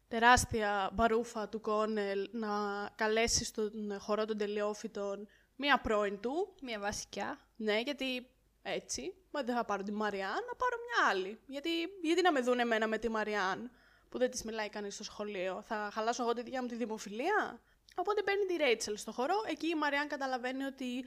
τεράστια 0.07 0.89
μπαρούφα 0.93 1.49
του 1.49 1.61
Κόνελ 1.61 2.29
να 2.31 2.49
καλέσει 2.95 3.45
στον 3.45 3.99
χορό 3.99 4.25
των 4.25 4.37
τελειόφυτων 4.37 5.27
μία 5.55 5.81
πρώην 5.81 6.19
του, 6.19 6.55
Μια 6.61 6.79
βασικιά. 6.79 7.39
ναι, 7.55 7.79
γιατί 7.79 8.27
έτσι, 8.63 9.13
μα 9.31 9.43
δεν 9.43 9.55
θα 9.55 9.65
πάρω 9.65 9.83
τη 9.83 9.91
Μαριάν, 9.91 10.43
να 10.47 10.55
πάρω 10.55 10.75
μια 10.85 11.09
άλλη. 11.09 11.39
Γιατί, 11.45 11.69
γιατί 12.01 12.21
να 12.21 12.31
με 12.31 12.39
δουν 12.39 12.59
εμένα 12.59 12.87
με 12.87 12.97
τη 12.97 13.09
Μαριάν, 13.09 13.71
που 14.09 14.17
δεν 14.17 14.31
της 14.31 14.43
μιλάει 14.43 14.69
κανείς 14.69 14.93
στο 14.93 15.03
σχολείο. 15.03 15.61
Θα 15.67 15.89
χαλάσω 15.93 16.23
εγώ 16.23 16.33
τη 16.33 16.41
δικιά 16.41 16.61
μου 16.61 16.67
τη 16.67 16.75
δημοφιλία; 16.75 17.61
Οπότε 17.95 18.21
παίρνει 18.21 18.45
τη 18.45 18.55
Ρέιτσελ 18.55 18.97
στο 18.97 19.11
χορό. 19.11 19.35
Εκεί 19.47 19.67
η 19.67 19.75
Μαριάν 19.75 20.07
καταλαβαίνει 20.07 20.63
ότι. 20.63 21.05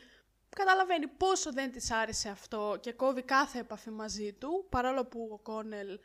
Καταλαβαίνει 0.48 1.06
πόσο 1.06 1.52
δεν 1.52 1.72
της 1.72 1.90
άρεσε 1.90 2.28
αυτό 2.28 2.78
και 2.80 2.92
κόβει 2.92 3.22
κάθε 3.22 3.58
επαφή 3.58 3.90
μαζί 3.90 4.32
του, 4.32 4.66
παρόλο 4.68 5.04
που 5.04 5.28
ο 5.32 5.38
Κόνελ 5.38 5.98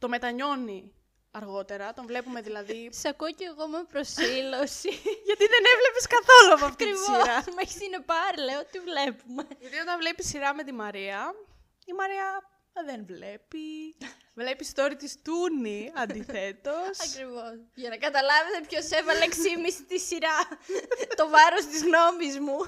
το 0.00 0.08
μετανιώνει 0.08 0.92
αργότερα. 1.30 1.92
Τον 1.94 2.06
βλέπουμε 2.06 2.40
δηλαδή. 2.40 2.88
Σε 2.92 3.08
ακούω 3.08 3.32
κι 3.32 3.44
εγώ 3.44 3.66
με 3.68 3.84
προσήλωση. 3.92 4.88
γιατί 5.28 5.44
δεν 5.54 5.62
έβλεπες 5.74 6.06
καθόλου 6.16 6.52
από 6.56 6.64
αυτή 6.64 6.84
τη 6.84 6.90
Ακριβώς. 6.90 7.22
σειρά. 7.22 7.36
Με 7.54 7.62
έχεις 7.62 7.76
συνεπάρει, 7.82 8.40
λέω 8.48 8.64
τι 8.70 8.78
βλέπουμε. 8.78 9.46
Γιατί 9.58 9.78
όταν 9.78 9.98
βλέπεις 9.98 10.28
σειρά 10.28 10.54
με 10.54 10.62
τη 10.64 10.72
Μαρία, 10.72 11.34
η 11.84 11.92
Μαρία 11.92 12.26
δεν 12.84 13.04
βλέπει. 13.06 13.66
Βλέπει 14.40 14.66
story 14.74 14.94
της 14.98 15.22
Τούνη 15.22 15.92
αντιθέτως. 15.94 16.94
Ακριβώς. 17.06 17.54
Για 17.74 17.88
να 17.88 17.96
καταλάβετε 17.96 18.58
ποιος 18.68 18.90
έβαλε 18.90 19.24
6,5 19.26 19.32
τη 19.88 19.98
σειρά. 19.98 20.38
το 21.16 21.28
βάρος 21.28 21.64
της 21.66 21.80
γνώμη 21.82 22.40
μου. 22.46 22.58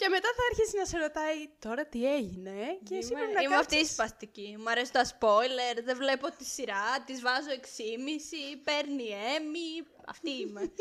Και 0.00 0.08
μετά 0.08 0.28
θα 0.36 0.42
αρχίσει 0.50 0.76
να 0.76 0.84
σε 0.84 0.98
ρωτάει 0.98 1.48
τώρα 1.58 1.86
τι 1.86 2.14
έγινε. 2.14 2.78
Και 2.84 2.94
εσύ 2.94 3.12
πρέπει 3.12 3.32
να 3.32 3.40
Είμαι 3.42 3.54
αυτή 3.56 3.74
η 3.74 3.78
κάτσεις- 3.78 3.94
σπαστική. 3.94 4.56
Μου 4.58 4.70
αρέσει 4.70 4.92
τα 4.92 5.04
spoiler, 5.04 5.76
δεν 5.84 5.96
βλέπω 5.96 6.30
τη 6.30 6.44
σειρά, 6.44 7.02
της 7.06 7.20
βάζω 7.20 7.50
6,5, 7.50 8.56
παίρνει 8.64 9.08
έμι. 9.36 9.86
Αυτή 10.06 10.30
είμαι. 10.30 10.72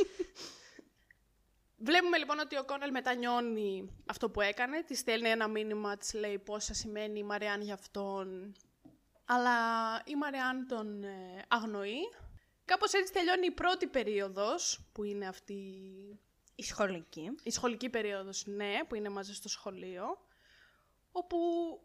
Βλέπουμε 1.88 2.18
λοιπόν 2.18 2.40
ότι 2.40 2.58
ο 2.58 2.66
Κόνελ 2.66 2.92
μετανιώνει 2.92 3.90
αυτό 4.06 4.30
που 4.30 4.42
έκανε. 4.42 4.84
Τη 4.84 4.96
στέλνει 4.96 5.30
ένα 5.30 5.48
μήνυμα, 5.48 5.98
της 5.98 6.14
λέει 6.14 6.40
πόσα 6.40 6.74
σημαίνει 6.74 7.20
η 7.20 7.24
Μαριάν 7.24 7.62
για 7.62 7.74
αυτόν. 7.74 8.56
Αλλά 9.26 9.56
η 10.06 10.16
Μαριάν 10.16 10.68
τον 10.68 11.04
ε, 11.04 11.42
αγνοεί. 11.48 12.00
Κάπως 12.66 12.94
έτσι 12.94 13.14
τελειώνει 13.14 13.46
η 13.46 13.52
πρώτη 13.52 13.88
περίοδος, 13.88 14.90
που 14.92 15.04
είναι 15.04 15.28
αυτή 15.28 15.64
η 16.60 16.64
σχολική. 16.64 17.32
η 17.44 17.52
σχολική 17.52 17.90
περίοδος, 17.90 18.46
ναι, 18.46 18.80
που 18.88 18.96
είναι 18.96 19.10
μαζί 19.10 19.34
στο 19.34 19.50
σχολείο, 19.50 20.04
όπου 21.12 21.38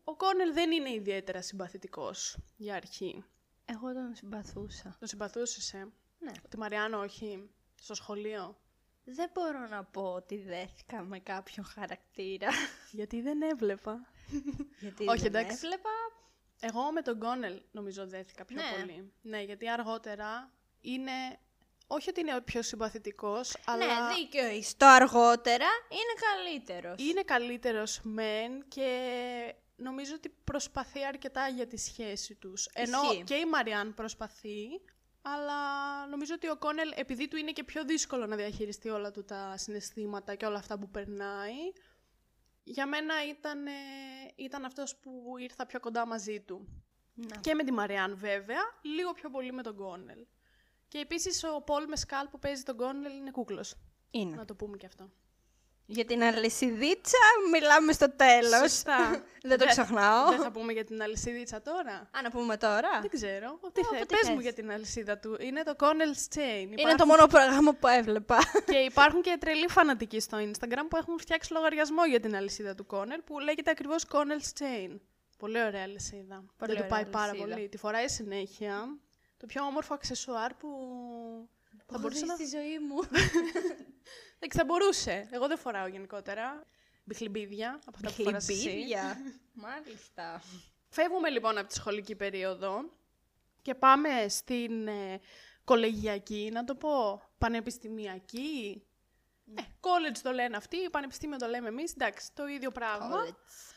ο 0.04 0.16
Κόνελ 0.16 0.52
δεν 0.52 0.70
είναι 0.72 0.92
ιδιαίτερα 0.92 1.42
συμπαθητικός 1.42 2.38
για 2.56 2.74
αρχή. 2.74 3.24
Εγώ 3.64 3.92
τον 3.92 4.14
συμπαθούσα. 4.14 4.96
Τον 4.98 5.08
συμπαθούσες, 5.08 5.74
ε; 5.74 5.92
Ναι. 6.18 6.32
Τη 6.48 6.58
Μαριάν 6.58 6.94
όχι, 6.94 7.50
στο 7.74 7.94
σχολείο; 7.94 8.56
Δεν 9.04 9.30
μπορώ 9.34 9.66
να 9.68 9.84
πω 9.84 10.02
ότι 10.12 10.36
δέθηκα 10.42 11.02
με 11.02 11.18
κάποιον 11.18 11.66
χαρακτήρα. 11.66 12.48
Γιατί 12.98 13.20
δεν 13.22 13.42
έβλεπα. 13.42 14.06
Γιατί 14.80 15.08
Όχι, 15.08 15.28
δεν 15.28 15.34
εντάξει. 15.34 15.56
έβλεπα. 15.66 15.90
Εγώ 16.60 16.92
με 16.92 17.02
τον 17.02 17.18
Κόνελ 17.18 17.62
νομίζω 17.70 18.06
δέθηκα 18.06 18.44
πιο 18.44 18.56
Ναι. 18.56 18.78
πολύ. 18.80 19.12
Ναι, 19.22 19.42
γιατί 19.42 19.70
αργότερα 19.70 20.52
είναι... 20.80 21.12
Όχι 21.86 22.08
ότι 22.10 22.20
είναι 22.20 22.36
ο 22.36 22.42
πιο 22.42 22.62
συμπαθητικός, 22.62 23.56
αλλά 23.66 23.86
Ναι, 24.08 24.14
δίκιο 24.14 24.46
είσαι. 24.48 24.74
Το 24.76 24.86
αργότερα 24.86 25.66
είναι 25.90 26.14
καλύτερος. 26.30 27.00
είναι 27.02 27.22
καλύτερος 27.22 28.00
μεν 28.02 28.64
και 28.68 28.88
νομίζω 29.76 30.14
ότι 30.14 30.28
προσπαθεί 30.44 31.04
αρκετά 31.04 31.48
για 31.48 31.66
τη 31.66 31.76
σχέση 31.76 32.34
τους. 32.34 32.66
Ενώ 32.72 33.00
Ισχύει. 33.02 33.22
και 33.24 33.34
η 33.34 33.44
Μαριάν 33.44 33.94
προσπαθεί, 33.94 34.66
αλλά 35.22 35.56
νομίζω 36.06 36.34
ότι 36.34 36.48
ο 36.48 36.56
Κόνελ, 36.56 36.92
επειδή 36.94 37.28
του 37.28 37.36
είναι 37.36 37.52
και 37.52 37.64
πιο 37.64 37.84
δύσκολο 37.84 38.26
να 38.26 38.36
διαχειριστεί 38.36 38.88
όλα 38.88 39.10
του 39.10 39.24
τα 39.24 39.54
συναισθήματα 39.56 40.34
και 40.34 40.46
όλα 40.46 40.58
αυτά 40.58 40.78
που 40.78 40.90
περνάει, 40.90 41.72
για 42.64 42.86
μένα 42.86 43.14
ήταν, 43.28 43.66
ε, 43.66 43.70
ήταν 44.34 44.64
αυτός 44.64 44.96
που 44.96 45.34
ήρθα 45.38 45.66
πιο 45.66 45.80
κοντά 45.80 46.06
μαζί 46.06 46.40
του. 46.40 46.82
Να. 47.14 47.36
Και 47.36 47.54
με 47.54 47.64
τη 47.64 47.72
Μαριάν 47.72 48.16
βέβαια, 48.16 48.60
λίγο 48.82 49.12
πιο 49.12 49.30
πολύ 49.30 49.52
με 49.52 49.62
τον 49.62 49.76
Κόνελ. 49.76 50.26
Και 50.94 51.00
επίσης 51.00 51.44
ο 51.44 51.60
Πολ 51.62 51.84
Μεσκάλ 51.88 52.26
που 52.28 52.38
παίζει 52.38 52.62
τον 52.62 52.76
Κόνελ 52.76 53.12
είναι 53.16 53.30
κούκλος. 53.30 53.74
Είναι. 54.10 54.36
Να 54.36 54.44
το 54.44 54.54
πούμε 54.54 54.76
και 54.76 54.86
αυτό. 54.86 55.10
Για 55.86 56.04
την 56.04 56.22
αλυσιδίτσα 56.22 57.18
μιλάμε 57.52 57.92
στο 57.92 58.10
τέλος. 58.10 58.58
Σωστά. 58.60 59.10
δεν 59.48 59.50
το 59.50 59.56
Δεν- 59.56 59.68
ξεχνάω. 59.68 60.28
Δεν 60.28 60.40
θα 60.40 60.50
πούμε 60.50 60.72
για 60.72 60.84
την 60.84 61.02
αλυσίδιτσα 61.02 61.62
τώρα. 61.62 61.92
Α, 62.16 62.22
να 62.22 62.30
πούμε 62.30 62.56
τώρα. 62.56 63.00
Δεν 63.00 63.10
ξέρω. 63.10 63.58
Τι 63.72 63.80
Ω, 63.80 63.84
θες, 63.90 64.00
ό,τι 64.02 64.06
πες 64.14 64.18
θες. 64.20 64.28
μου 64.34 64.40
για 64.40 64.52
την 64.52 64.70
αλυσίδα 64.70 65.18
του. 65.18 65.36
Είναι 65.40 65.62
το 65.62 65.74
Connell's 65.78 66.36
Chain. 66.36 66.78
Είναι 66.78 66.94
το 66.94 67.06
μόνο 67.06 67.26
πρόγραμμα 67.26 67.74
που 67.74 67.86
έβλεπα. 67.86 68.38
και 68.66 68.76
υπάρχουν 68.76 69.22
και 69.22 69.36
τρελοί 69.40 69.68
φανατικοί 69.68 70.20
στο 70.20 70.38
Instagram 70.38 70.84
που 70.88 70.96
έχουν 70.96 71.18
φτιάξει 71.18 71.52
λογαριασμό 71.52 72.04
για 72.04 72.20
την 72.20 72.36
αλυσίδα 72.36 72.74
του 72.74 72.86
Connell 72.90 73.20
που 73.24 73.38
λέγεται 73.38 73.70
ακριβώς 73.70 74.04
Connell's 74.12 74.60
Chain. 74.62 74.98
Πολύ 75.38 75.62
ωραία 75.64 75.82
αλυσίδα. 75.82 76.36
Πολύ 76.36 76.46
Δεν 76.58 76.68
του 76.68 76.72
ωραία 76.76 76.86
πάει 76.88 77.04
πάρα 77.06 77.30
αλυσίδα. 77.30 77.54
πολύ. 77.54 77.68
Τη 77.68 77.76
φοράει 77.76 78.08
συνέχεια. 78.08 78.98
Το 79.44 79.50
πιο 79.50 79.64
όμορφο 79.64 79.94
αξεσουάρ 79.94 80.54
που 80.54 80.68
θα 81.86 81.98
μπορούσε 81.98 82.24
να... 82.24 82.34
στη 82.34 82.46
ζωή 82.46 82.78
μου. 82.78 82.96
Εντάξει, 84.36 84.58
θα 84.58 84.64
μπορούσε. 84.64 85.28
Εγώ 85.30 85.46
δεν 85.46 85.58
φοράω 85.58 85.86
γενικότερα. 85.86 86.66
Μπιχλιμπίδια 87.04 87.80
από 87.86 87.96
αυτά 87.96 88.16
που 88.16 88.22
φοράς 88.22 88.48
εσύ. 88.48 88.60
Χλιμπίδια. 88.60 89.16
Μάλιστα. 89.66 90.42
Φεύγουμε 90.88 91.28
λοιπόν 91.28 91.58
από 91.58 91.68
τη 91.68 91.74
σχολική 91.74 92.14
περίοδο 92.14 92.90
και 93.62 93.74
πάμε 93.74 94.28
στην 94.28 94.88
ε, 94.88 95.20
κολεγιακή, 95.64 96.50
να 96.52 96.64
το 96.64 96.74
πω, 96.74 97.22
πανεπιστημιακή. 97.38 98.82
Ε, 99.54 99.62
college 99.80 100.18
το 100.22 100.30
λένε 100.30 100.56
αυτοί, 100.56 100.90
πανεπιστήμιο 100.90 101.36
το 101.36 101.46
λέμε 101.46 101.68
εμείς, 101.68 101.92
εντάξει, 101.92 102.32
το 102.34 102.46
ίδιο 102.46 102.70
πράγμα. 102.70 103.24
College. 103.24 103.73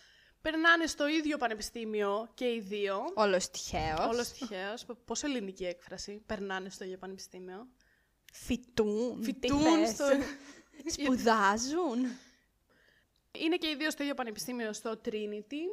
Περνάνε 0.51 0.85
στο 0.85 1.07
ίδιο 1.07 1.37
πανεπιστήμιο 1.37 2.29
και 2.33 2.45
οι 2.45 2.59
δύο. 2.59 3.11
Όλος 3.13 3.49
τυχαίος. 3.49 4.07
Όλος 4.07 4.31
τυχαίος. 4.31 4.85
Π- 4.85 5.05
Πόσο 5.05 5.27
ελληνική 5.27 5.65
έκφραση. 5.65 6.23
Περνάνε 6.25 6.69
στο 6.69 6.83
ίδιο 6.83 6.97
πανεπιστήμιο. 6.97 7.67
Φοιτούν. 8.33 9.23
Φοιτούν 9.23 9.57
Τι 9.57 9.63
θες; 9.63 9.89
στο... 9.89 10.05
Σπουδάζουν. 11.03 12.05
Είναι 13.31 13.57
και 13.57 13.67
οι 13.69 13.75
δύο 13.75 13.91
στο 13.91 14.03
ίδιο 14.03 14.15
πανεπιστήμιο 14.15 14.73
στο 14.73 15.01
Trinity 15.05 15.63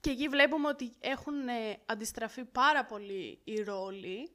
και 0.00 0.10
εκεί 0.10 0.28
βλέπουμε 0.28 0.68
ότι 0.68 0.92
έχουν 1.00 1.48
ε, 1.48 1.82
αντιστραφεί 1.86 2.44
πάρα 2.44 2.84
πολύ 2.84 3.40
οι 3.44 3.62
ρόλοι. 3.62 4.30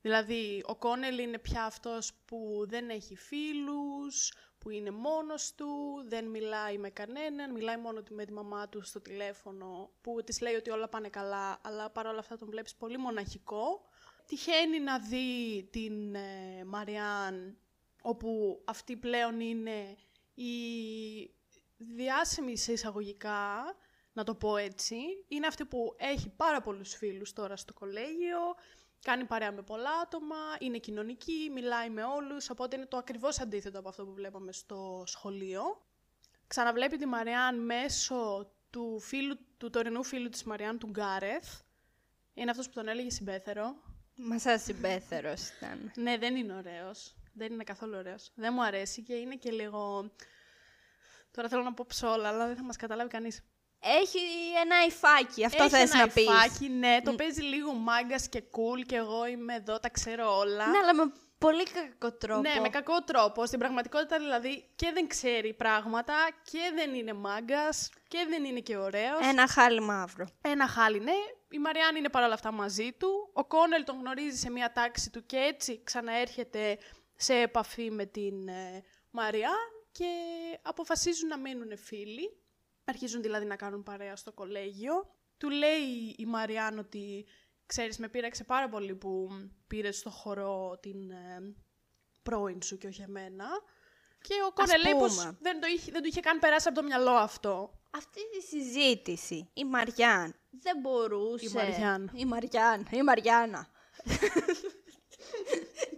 Δηλαδή, 0.00 0.62
ο 0.66 0.76
Κόνελ 0.76 1.18
είναι 1.18 1.38
πια 1.38 1.64
αυτός 1.64 2.12
που 2.24 2.64
δεν 2.68 2.90
έχει 2.90 3.16
φίλους, 3.16 4.32
που 4.60 4.70
είναι 4.70 4.90
μόνος 4.90 5.54
του, 5.54 5.68
δεν 6.06 6.24
μιλάει 6.24 6.78
με 6.78 6.90
κανέναν, 6.90 7.52
μιλάει 7.52 7.76
μόνο 7.76 8.02
με 8.10 8.24
τη 8.24 8.32
μαμά 8.32 8.68
του 8.68 8.82
στο 8.82 9.00
τηλέφωνο, 9.00 9.90
που 10.00 10.22
της 10.24 10.40
λέει 10.40 10.54
ότι 10.54 10.70
όλα 10.70 10.88
πάνε 10.88 11.08
καλά, 11.08 11.60
αλλά 11.62 11.90
παρόλα 11.90 12.18
αυτά 12.18 12.36
τον 12.36 12.48
βλέπεις 12.50 12.74
πολύ 12.74 12.98
μοναχικό. 12.98 13.88
Τυχαίνει 14.26 14.80
να 14.80 14.98
δει 14.98 15.68
την 15.70 16.14
ε, 16.14 16.64
Μαριάν, 16.64 17.58
όπου 18.02 18.60
αυτή 18.64 18.96
πλέον 18.96 19.40
είναι 19.40 19.96
η 20.34 20.54
διάσημη 21.76 22.56
σε 22.56 22.72
εισαγωγικά, 22.72 23.76
να 24.12 24.24
το 24.24 24.34
πω 24.34 24.56
έτσι, 24.56 24.96
είναι 25.28 25.46
αυτή 25.46 25.64
που 25.64 25.94
έχει 25.96 26.28
πάρα 26.36 26.60
πολλούς 26.60 26.94
φίλους 26.94 27.32
τώρα 27.32 27.56
στο 27.56 27.72
κολέγιο, 27.72 28.40
κάνει 29.02 29.24
παρέα 29.24 29.52
με 29.52 29.62
πολλά 29.62 29.90
άτομα, 30.02 30.36
είναι 30.58 30.78
κοινωνική, 30.78 31.50
μιλάει 31.54 31.90
με 31.90 32.04
όλους, 32.04 32.50
οπότε 32.50 32.76
είναι 32.76 32.86
το 32.86 32.96
ακριβώς 32.96 33.40
αντίθετο 33.40 33.78
από 33.78 33.88
αυτό 33.88 34.04
που 34.04 34.12
βλέπαμε 34.12 34.52
στο 34.52 35.02
σχολείο. 35.06 35.62
Ξαναβλέπει 36.46 36.96
τη 36.96 37.06
Μαριάν 37.06 37.64
μέσω 37.64 38.50
του, 38.70 39.00
φίλου, 39.00 39.38
του 39.56 39.70
τωρινού 39.70 40.02
φίλου 40.02 40.28
της 40.28 40.44
Μαριάν, 40.44 40.78
του 40.78 40.86
Γκάρεθ. 40.86 41.60
Είναι 42.34 42.50
αυτός 42.50 42.66
που 42.66 42.72
τον 42.72 42.88
έλεγε 42.88 43.10
συμπέθερο. 43.10 43.74
Μας 44.16 44.42
σαν 44.42 44.58
συμπέθερος 44.58 45.48
ήταν. 45.48 45.92
Ναι, 46.04 46.18
δεν 46.18 46.36
είναι 46.36 46.54
ωραίος. 46.54 47.14
Δεν 47.32 47.52
είναι 47.52 47.64
καθόλου 47.64 47.96
ωραίος. 47.96 48.32
Δεν 48.34 48.52
μου 48.54 48.64
αρέσει 48.64 49.02
και 49.02 49.14
είναι 49.14 49.36
και 49.36 49.50
λίγο... 49.50 50.10
Τώρα 51.30 51.48
θέλω 51.48 51.62
να 51.62 51.74
πω 51.74 51.84
ψόλα, 51.88 52.28
αλλά 52.28 52.46
δεν 52.46 52.56
θα 52.56 52.62
μας 52.62 52.76
καταλάβει 52.76 53.10
κανείς. 53.10 53.42
Έχει 53.82 54.18
ένα 54.62 54.84
υφάκι, 54.86 55.44
αυτό 55.44 55.62
Έχει 55.62 55.72
θες 55.72 55.90
ένα 55.90 56.00
να 56.00 56.08
πεις. 56.12 56.22
υφάκι, 56.22 56.68
ναι, 56.68 57.00
το 57.04 57.14
παίζει 57.14 57.42
λίγο 57.42 57.72
μάγκας 57.72 58.28
και 58.28 58.42
cool 58.50 58.82
και 58.86 58.96
εγώ 58.96 59.26
είμαι 59.26 59.54
εδώ, 59.54 59.78
τα 59.78 59.90
ξέρω 59.90 60.36
όλα. 60.36 60.66
Ναι, 60.66 60.78
αλλά 60.78 60.94
με 60.94 61.12
πολύ 61.38 61.64
κακό 61.64 62.12
τρόπο. 62.12 62.40
Ναι, 62.40 62.60
με 62.60 62.68
κακό 62.68 63.02
τρόπο. 63.02 63.46
Στην 63.46 63.58
πραγματικότητα 63.58 64.18
δηλαδή 64.18 64.64
και 64.76 64.90
δεν 64.94 65.06
ξέρει 65.06 65.54
πράγματα 65.54 66.14
και 66.50 66.72
δεν 66.74 66.94
είναι 66.94 67.12
μάγκας 67.12 67.90
και 68.08 68.26
δεν 68.28 68.44
είναι 68.44 68.60
και 68.60 68.76
ωραίος. 68.76 69.18
Ένα 69.22 69.48
χάλι 69.48 69.80
μαύρο. 69.80 70.26
Ένα 70.40 70.66
χάλι, 70.66 71.00
ναι. 71.00 71.12
Η 71.50 71.58
Μαριάν 71.58 71.96
είναι 71.96 72.08
παρόλα 72.08 72.34
αυτά 72.34 72.52
μαζί 72.52 72.92
του. 72.92 73.30
Ο 73.32 73.44
Κόνελ 73.44 73.84
τον 73.84 73.98
γνωρίζει 73.98 74.38
σε 74.38 74.50
μια 74.50 74.72
τάξη 74.72 75.10
του 75.10 75.26
και 75.26 75.36
έτσι 75.36 75.80
ξαναέρχεται 75.84 76.78
σε 77.16 77.34
επαφή 77.34 77.90
με 77.90 78.04
την 78.04 78.48
ε, 78.48 78.84
Μαριάν 79.10 79.68
και 79.92 80.06
αποφασίζουν 80.62 81.28
να 81.28 81.38
μείνουν 81.38 81.78
φίλοι. 81.78 82.39
Αρχίζουν 82.90 83.22
δηλαδή 83.22 83.46
να 83.46 83.56
κάνουν 83.56 83.82
παρέα 83.82 84.16
στο 84.16 84.32
κολέγιο. 84.32 85.14
Του 85.38 85.50
λέει 85.50 86.14
η 86.16 86.26
Μαριάν 86.26 86.78
ότι 86.78 87.26
ξέρεις 87.66 87.98
με 87.98 88.08
πείραξε 88.08 88.44
πάρα 88.44 88.68
πολύ 88.68 88.94
που 88.94 89.28
πήρες 89.66 89.98
στο 89.98 90.10
χορό 90.10 90.78
την 90.82 91.10
ε, 91.10 91.54
πρώην 92.22 92.62
σου 92.62 92.78
και 92.78 92.86
όχι 92.86 93.02
εμένα. 93.02 93.46
Και 94.20 94.34
ο 94.48 94.52
Κόνελ 94.52 94.82
λέει 94.82 94.94
πως 94.94 95.16
πούμε. 95.16 95.38
δεν, 95.40 95.60
το 95.60 95.66
είχε, 95.66 95.92
δεν 95.92 96.02
του 96.02 96.08
είχε 96.08 96.20
καν 96.20 96.38
περάσει 96.38 96.68
από 96.68 96.80
το 96.80 96.86
μυαλό 96.86 97.10
αυτό. 97.10 97.80
Αυτή 97.90 98.20
τη 98.30 98.46
συζήτηση, 98.46 99.50
η 99.52 99.64
Μαριάν 99.64 100.34
δεν 100.50 100.78
μπορούσε... 100.80 101.46
Η 101.46 101.52
Μαριάν. 101.52 102.10
Η 102.14 102.24
Μαριάν, 102.24 102.86
η 102.90 103.02
Μαριάννα. 103.02 103.68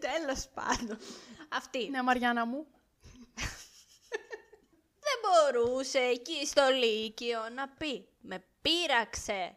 Τέλος 0.06 0.48
πάντων. 0.54 0.98
Αυτή. 1.48 1.88
Ναι, 1.88 2.02
Μαριάννα 2.02 2.46
μου. 2.46 2.66
Δεν 5.22 5.52
μπορούσε 5.52 5.98
εκεί 5.98 6.46
στο 6.46 6.62
Λύκειο 6.68 7.48
να 7.54 7.68
πει 7.68 8.08
«Με 8.20 8.44
πείραξε». 8.62 9.56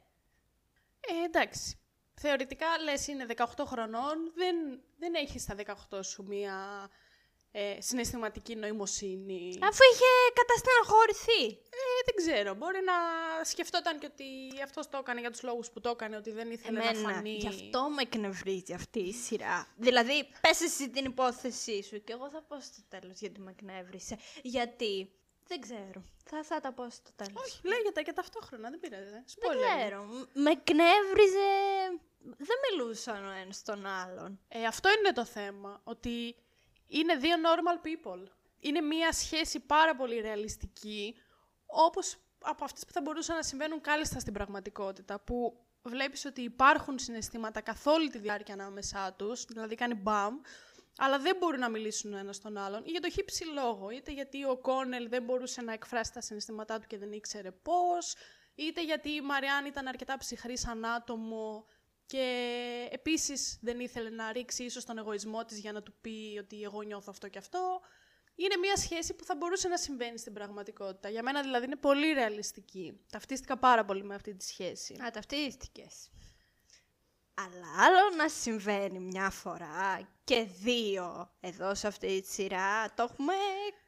Ε, 1.00 1.26
εντάξει. 1.26 1.80
Θεωρητικά, 2.22 2.66
λες, 2.84 3.08
είναι 3.08 3.26
18 3.36 3.44
χρονών, 3.66 4.32
δεν, 4.36 4.56
δεν 4.98 5.14
έχεις 5.14 5.42
στα 5.42 5.56
18 5.92 6.00
σου 6.04 6.24
μία 6.24 6.90
ε, 7.58 7.82
συναισθηματική 7.82 8.56
νοημοσύνη. 8.56 9.58
Αφού 9.62 9.82
είχε 9.94 10.12
καταστεναχωρηθεί. 10.34 11.46
Ε, 11.70 12.02
δεν 12.06 12.16
ξέρω. 12.16 12.54
Μπορεί 12.54 12.80
να 12.84 12.94
σκεφτόταν 13.44 14.00
και 14.00 14.06
ότι 14.12 14.26
αυτός 14.64 14.90
το 14.90 14.98
έκανε 14.98 15.20
για 15.20 15.32
τους 15.32 15.44
λόγους 15.44 15.70
που 15.72 15.82
το 15.82 15.90
έκανε, 15.90 16.16
ότι 16.16 16.32
δεν 16.32 16.52
ήθελε 16.52 16.80
να 16.80 16.90
Εμένα, 16.90 17.10
φανεί. 17.14 17.30
γι' 17.36 17.48
αυτό 17.48 17.90
με 17.90 18.02
εκνευρίζει 18.02 18.74
αυτή 18.74 19.00
η 19.00 19.14
σειρά. 19.14 19.68
Δηλαδή, 19.78 20.28
πες 20.42 20.62
εσύ 20.62 20.90
την 20.90 21.06
υπόθεσή 21.06 21.84
σου 21.84 22.04
και 22.04 22.14
εγώ 22.14 22.30
θα 22.30 22.42
πω 22.42 22.60
στο 22.60 22.82
τέλος 22.88 23.20
γιατί 23.20 23.40
με 23.40 23.52
εκνεύρισε. 23.52 24.18
Γιατί, 24.42 25.12
δεν 25.48 25.60
ξέρω. 25.62 26.04
Θα, 26.26 26.44
θα 26.44 26.60
τα 26.60 26.72
πω 26.74 26.90
στο 26.90 27.12
τέλος. 27.16 27.34
Όχι, 27.46 27.60
λέγεται 27.68 28.02
και 28.02 28.14
ταυτόχρονα, 28.14 28.70
δεν 28.70 28.80
πειράζει. 28.80 29.10
δεν 29.10 29.24
Spoiler. 29.36 29.80
ξέρω. 29.80 30.04
Μ- 30.04 30.28
Με 30.34 30.50
εκνεύριζε... 30.52 31.48
Δεν 32.38 32.58
μιλούσαν 32.72 33.26
ο 33.28 33.32
ένας 33.32 33.62
τον 33.64 33.86
άλλον. 33.86 34.40
Ε, 34.48 34.66
αυτό 34.66 34.90
είναι 35.00 35.12
το 35.12 35.26
θέμα. 35.26 35.82
Ότι 35.84 36.36
είναι 36.88 37.16
δύο 37.16 37.36
normal 37.44 37.86
people. 37.88 38.28
Είναι 38.60 38.82
μία 38.82 39.12
σχέση 39.12 39.60
πάρα 39.60 39.96
πολύ 39.96 40.20
ρεαλιστική, 40.20 41.16
όπως 41.66 42.18
από 42.40 42.64
αυτές 42.64 42.86
που 42.86 42.92
θα 42.92 43.02
μπορούσαν 43.02 43.36
να 43.36 43.44
συμβαίνουν 43.44 43.82
κάλλιστα 43.82 44.20
στην 44.20 44.34
πραγματικότητα, 44.34 45.20
που 45.20 45.66
βλέπεις 45.84 46.26
ότι 46.26 46.42
υπάρχουν 46.42 47.00
συναισθήματα 47.00 47.62
καθ' 47.62 47.88
όλη 47.88 48.10
τη 48.10 48.18
διάρκεια 48.18 48.54
ανάμεσά 48.54 49.14
τους, 49.14 49.46
δηλαδή 49.46 49.76
κάνει 49.76 49.94
μπαμ, 49.94 50.36
αλλά 50.98 51.20
δεν 51.20 51.36
μπορούν 51.40 51.60
να 51.60 51.70
μιλήσουν 51.70 52.14
ο 52.14 52.18
ένας 52.18 52.40
τον 52.40 52.58
άλλον, 52.58 52.84
ή 52.86 52.90
για 52.90 53.00
το 53.02 53.10
χύψη 53.10 53.46
λόγο, 53.46 53.90
είτε 53.90 54.14
γιατί 54.14 54.46
ο 54.46 54.58
Κόνελ 54.58 55.10
δεν 55.10 55.24
μπορούσε 55.24 55.62
να 55.62 55.74
εκφράσει 55.74 56.14
τα 56.14 56.22
συναισθήματά 56.22 56.80
του 56.80 56.88
και 56.88 56.98
δεν 56.98 57.12
ήξερε 57.12 57.52
πώς, 57.52 58.16
είτε 58.56 58.84
γιατί 58.84 59.10
η 59.10 59.22
Μαριάν 59.22 59.66
ήταν 59.66 59.88
αρκετά 59.88 60.18
ψυχρή 60.18 60.58
σαν 60.58 60.86
άτομο 60.86 61.66
και 62.06 62.88
επίσης 62.92 63.58
δεν 63.62 63.80
ήθελε 63.80 64.10
να 64.10 64.32
ρίξει 64.32 64.64
ίσως 64.64 64.86
τον 64.86 64.98
εγωισμό 64.98 65.46
της 65.46 65.60
για 65.60 65.72
να 65.72 65.82
του 65.84 65.94
πει 66.02 66.38
ότι 66.40 66.64
εγώ 66.64 66.82
νιώθω 66.82 67.08
αυτό 67.10 67.28
και 67.28 67.38
αυτό. 67.38 67.82
Είναι 68.36 68.58
μια 68.58 68.76
σχέση 68.76 69.14
που 69.14 69.24
θα 69.24 69.36
μπορούσε 69.36 69.68
να 69.68 69.78
συμβαίνει 69.78 70.18
στην 70.18 70.34
πραγματικότητα. 70.34 71.10
Για 71.10 71.24
μένα 71.24 71.42
δηλαδή 71.42 71.66
είναι 71.66 71.76
πολύ 71.76 72.14
ρεαλιστική. 72.14 73.06
Ταυτίστηκα 73.12 73.58
πάρα 73.58 73.86
πολύ 73.86 74.04
με 74.04 74.16
αυτή 74.16 74.36
τη 74.36 74.46
σχέση. 74.46 74.94
Α, 75.04 75.12
ταυτίστηκες. 75.12 76.10
Αλλά 77.34 77.86
άλλο 77.86 78.16
να 78.18 78.30
συμβαίνει 78.30 79.00
μια 79.00 79.30
φορά 79.30 80.15
και 80.26 80.48
δύο 80.62 81.32
εδώ 81.40 81.76
σε 81.76 81.88
αυτή 81.88 82.22
τη 82.22 82.28
σειρά 82.28 82.94
το 82.94 83.04
έχουμε 83.04 83.34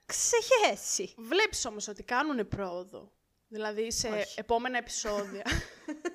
ξεχέσει. 0.06 1.13
Βλέπεις 1.17 1.65
όμως 1.65 1.88
ότι 1.88 2.03
κάνουν 2.03 2.48
πρόοδο. 2.48 3.12
Δηλαδή 3.48 3.91
σε 3.91 4.08
Όχι. 4.08 4.39
επόμενα 4.39 4.77
επεισόδια. 4.77 5.44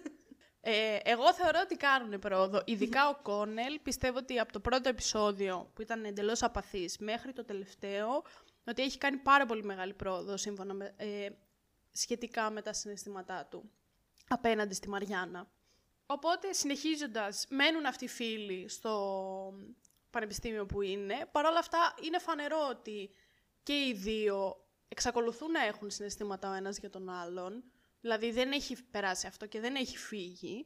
ε, 0.60 0.98
εγώ 1.02 1.34
θεωρώ 1.34 1.60
ότι 1.62 1.76
κάνουν 1.76 2.18
πρόοδο. 2.18 2.62
Ειδικά 2.64 3.08
ο 3.08 3.14
Κόνελ 3.22 3.78
πιστεύω 3.78 4.18
ότι 4.18 4.38
από 4.38 4.52
το 4.52 4.60
πρώτο 4.60 4.88
επεισόδιο 4.88 5.70
που 5.74 5.82
ήταν 5.82 6.04
εντελώς 6.04 6.42
απαθής 6.42 6.98
μέχρι 6.98 7.32
το 7.32 7.44
τελευταίο 7.44 8.22
ότι 8.66 8.82
έχει 8.82 8.98
κάνει 8.98 9.16
πάρα 9.16 9.46
πολύ 9.46 9.64
μεγάλη 9.64 9.94
πρόοδο 9.94 10.36
σύμφωνα 10.36 10.74
με, 10.74 10.94
ε, 10.96 11.28
σχετικά 11.92 12.50
με 12.50 12.62
τα 12.62 12.72
συναισθήματά 12.72 13.46
του 13.50 13.70
απέναντι 14.28 14.74
στη 14.74 14.88
Μαριάννα. 14.88 15.50
Οπότε 16.06 16.52
συνεχίζοντας 16.52 17.46
μένουν 17.48 17.86
αυτοί 17.86 18.04
οι 18.04 18.08
φίλοι 18.08 18.68
στο 18.68 19.54
πανεπιστήμιο 20.12 20.66
που 20.66 20.82
είναι. 20.82 21.26
Παρ' 21.32 21.44
όλα 21.46 21.58
αυτά 21.58 21.94
είναι 22.02 22.18
φανερό 22.18 22.66
ότι 22.70 23.10
και 23.62 23.72
οι 23.72 23.92
δύο 23.92 24.56
εξακολουθούν 24.88 25.50
να 25.50 25.64
έχουν 25.64 25.90
συναισθήματα 25.90 26.50
ο 26.50 26.52
ένας 26.52 26.78
για 26.78 26.90
τον 26.90 27.08
άλλον. 27.10 27.64
Δηλαδή 28.00 28.30
δεν 28.30 28.52
έχει 28.52 28.76
περάσει 28.90 29.26
αυτό 29.26 29.46
και 29.46 29.60
δεν 29.60 29.74
έχει 29.74 29.96
φύγει. 29.98 30.64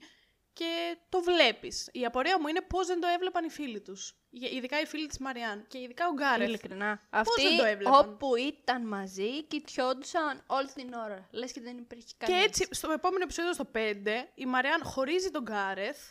Και 0.52 0.96
το 1.08 1.20
βλέπεις. 1.20 1.88
Η 1.92 2.04
απορία 2.04 2.40
μου 2.40 2.46
είναι 2.46 2.60
πώς 2.60 2.86
δεν 2.86 3.00
το 3.00 3.06
έβλεπαν 3.06 3.44
οι 3.44 3.50
φίλοι 3.50 3.80
τους. 3.80 4.14
Γε- 4.30 4.52
Ειδικά 4.52 4.80
οι 4.80 4.86
φίλοι 4.86 5.06
της 5.06 5.18
Μαριάν 5.18 5.66
και 5.68 5.78
ειδικά 5.78 6.06
ο 6.08 6.12
Γκάρεθ. 6.12 6.48
Ειλικρινά. 6.48 6.86
δεν 7.10 7.20
Αυτοί 7.20 7.56
το 7.56 7.64
έβλεπαν; 7.64 7.94
όπου 8.08 8.36
ήταν 8.36 8.86
μαζί 8.86 9.42
κοιτιόντουσαν 9.44 10.42
όλη 10.46 10.68
την 10.74 10.92
ώρα. 10.92 11.28
Λες 11.30 11.52
και 11.52 11.60
δεν 11.60 11.78
υπήρχε 11.78 12.06
Και 12.08 12.14
κανένας. 12.18 12.44
έτσι, 12.46 12.68
στο 12.70 12.90
επόμενο 12.90 13.22
επεισόδιο, 13.22 13.52
στο 13.52 13.64
5, 13.64 14.28
η 14.34 14.46
Μαριάν 14.46 14.84
χωρίζει 14.84 15.30
τον 15.30 15.42
Γκάρεθ 15.42 16.10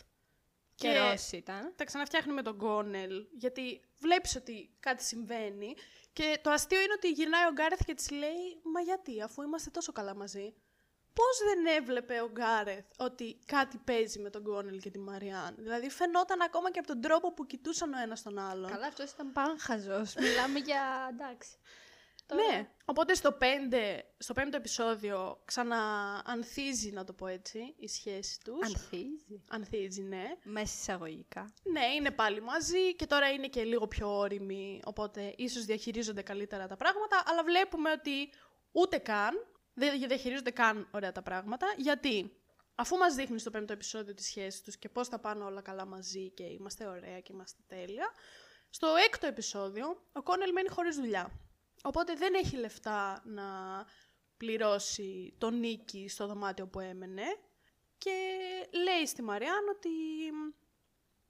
και 0.75 0.87
Καιρός 0.87 1.31
ήταν. 1.31 1.73
τα 1.75 1.83
ξαναφτιάχνει 1.83 2.33
με 2.33 2.41
τον 2.41 2.55
Γκόνελ, 2.55 3.25
γιατί 3.31 3.81
βλέπεις 3.99 4.35
ότι 4.35 4.75
κάτι 4.79 5.03
συμβαίνει. 5.03 5.75
Και 6.13 6.39
το 6.41 6.49
αστείο 6.49 6.81
είναι 6.81 6.93
ότι 6.95 7.09
γυρνάει 7.09 7.45
ο 7.45 7.51
Γκάρεθ 7.51 7.83
και 7.85 7.93
της 7.93 8.09
λέει 8.11 8.61
«Μα 8.73 8.81
γιατί, 8.81 9.21
αφού 9.21 9.41
είμαστε 9.41 9.69
τόσο 9.69 9.91
καλά 9.91 10.15
μαζί». 10.15 10.53
Πώς 11.13 11.37
δεν 11.45 11.65
έβλεπε 11.65 12.21
ο 12.21 12.29
Γκάρεθ 12.31 12.85
ότι 12.97 13.39
κάτι 13.45 13.77
παίζει 13.77 14.19
με 14.19 14.29
τον 14.29 14.41
Γκόνελ 14.41 14.79
και 14.79 14.89
τη 14.89 14.99
Μαριάν; 14.99 15.55
Δηλαδή 15.57 15.89
φαινόταν 15.89 16.41
ακόμα 16.41 16.71
και 16.71 16.79
από 16.79 16.87
τον 16.87 17.01
τρόπο 17.01 17.33
που 17.33 17.45
κοιτούσαν 17.45 17.93
ο 17.93 17.99
ένας 18.01 18.21
τον 18.21 18.39
άλλον. 18.39 18.71
Καλά, 18.71 18.87
αυτός 18.87 19.11
ήταν 19.11 19.31
πάνχαζος. 19.31 20.15
Μιλάμε 20.15 20.59
για... 20.59 21.09
εντάξει. 21.11 21.49
Ναι. 22.33 22.69
Οπότε 22.85 23.13
στο, 23.13 23.31
πέντε, 23.31 24.05
στο 24.17 24.33
πέμπτο 24.33 24.57
επεισόδιο 24.57 25.41
ξαναανθίζει, 25.45 26.91
να 26.91 27.03
το 27.03 27.13
πω 27.13 27.27
έτσι, 27.27 27.75
η 27.77 27.87
σχέση 27.87 28.39
τους. 28.43 28.65
Ανθίζει. 28.65 29.43
Ανθίζει, 29.49 30.01
ναι. 30.01 30.23
Μέσα 30.43 30.73
εισαγωγικά. 30.79 31.53
Ναι, 31.63 31.85
είναι 31.85 32.11
πάλι 32.11 32.41
μαζί 32.41 32.95
και 32.95 33.05
τώρα 33.05 33.31
είναι 33.31 33.47
και 33.47 33.63
λίγο 33.63 33.87
πιο 33.87 34.17
όρημοι, 34.17 34.81
οπότε 34.85 35.33
ίσως 35.37 35.65
διαχειρίζονται 35.65 36.21
καλύτερα 36.21 36.67
τα 36.67 36.75
πράγματα, 36.75 37.23
αλλά 37.25 37.43
βλέπουμε 37.43 37.91
ότι 37.91 38.29
ούτε 38.71 38.97
καν, 38.97 39.33
δεν 39.73 40.07
διαχειρίζονται 40.07 40.51
καν 40.51 40.87
ωραία 40.91 41.11
τα 41.11 41.21
πράγματα, 41.21 41.67
γιατί 41.77 42.31
αφού 42.75 42.97
μας 42.97 43.15
δείχνει 43.15 43.39
στο 43.39 43.49
πέμπτο 43.49 43.73
επεισόδιο 43.73 44.13
τη 44.13 44.23
σχέση 44.23 44.63
τους 44.63 44.77
και 44.77 44.89
πώς 44.89 45.07
θα 45.07 45.19
πάνε 45.19 45.43
όλα 45.43 45.61
καλά 45.61 45.85
μαζί 45.85 46.29
και 46.29 46.43
είμαστε 46.43 46.87
ωραία 46.87 47.19
και 47.19 47.33
είμαστε 47.33 47.61
τέλεια, 47.67 48.11
στο 48.69 48.87
έκτο 49.05 49.27
επεισόδιο 49.27 50.01
ο 50.11 50.21
Κόνελ 50.23 50.51
μένει 50.51 50.69
χωρίς 50.69 50.95
δουλειά. 50.95 51.44
Οπότε 51.85 52.13
δεν 52.13 52.33
έχει 52.33 52.55
λεφτά 52.55 53.21
να 53.25 53.43
πληρώσει 54.37 55.35
τον 55.37 55.59
νίκη 55.59 56.07
στο 56.09 56.27
δωμάτιο 56.27 56.67
που 56.67 56.79
έμενε 56.79 57.23
και 57.97 58.11
λέει 58.71 59.05
στη 59.05 59.21
Μαριάν 59.21 59.69
ότι 59.75 59.89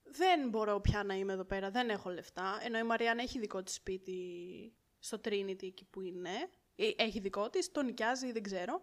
δεν 0.04 0.50
μπορώ 0.50 0.80
πια 0.80 1.04
να 1.04 1.14
είμαι 1.14 1.34
εδώ 1.34 1.44
πέρα, 1.44 1.70
δεν 1.70 1.90
έχω 1.90 2.10
λεφτά. 2.10 2.60
Ενώ 2.64 2.78
η 2.78 2.84
Μαριάν 2.84 3.18
έχει 3.18 3.40
δικό 3.40 3.64
της 3.64 3.74
σπίτι 3.74 4.20
στο 5.00 5.18
Trinity 5.26 5.64
εκεί 5.64 5.86
που 5.90 6.02
είναι. 6.02 6.50
Ε, 6.76 6.90
Έχει 6.96 7.20
δικό 7.20 7.50
της, 7.50 7.72
το 7.72 7.82
νοικιάζει, 7.82 8.32
δεν 8.32 8.44
ξέρω. 8.44 8.82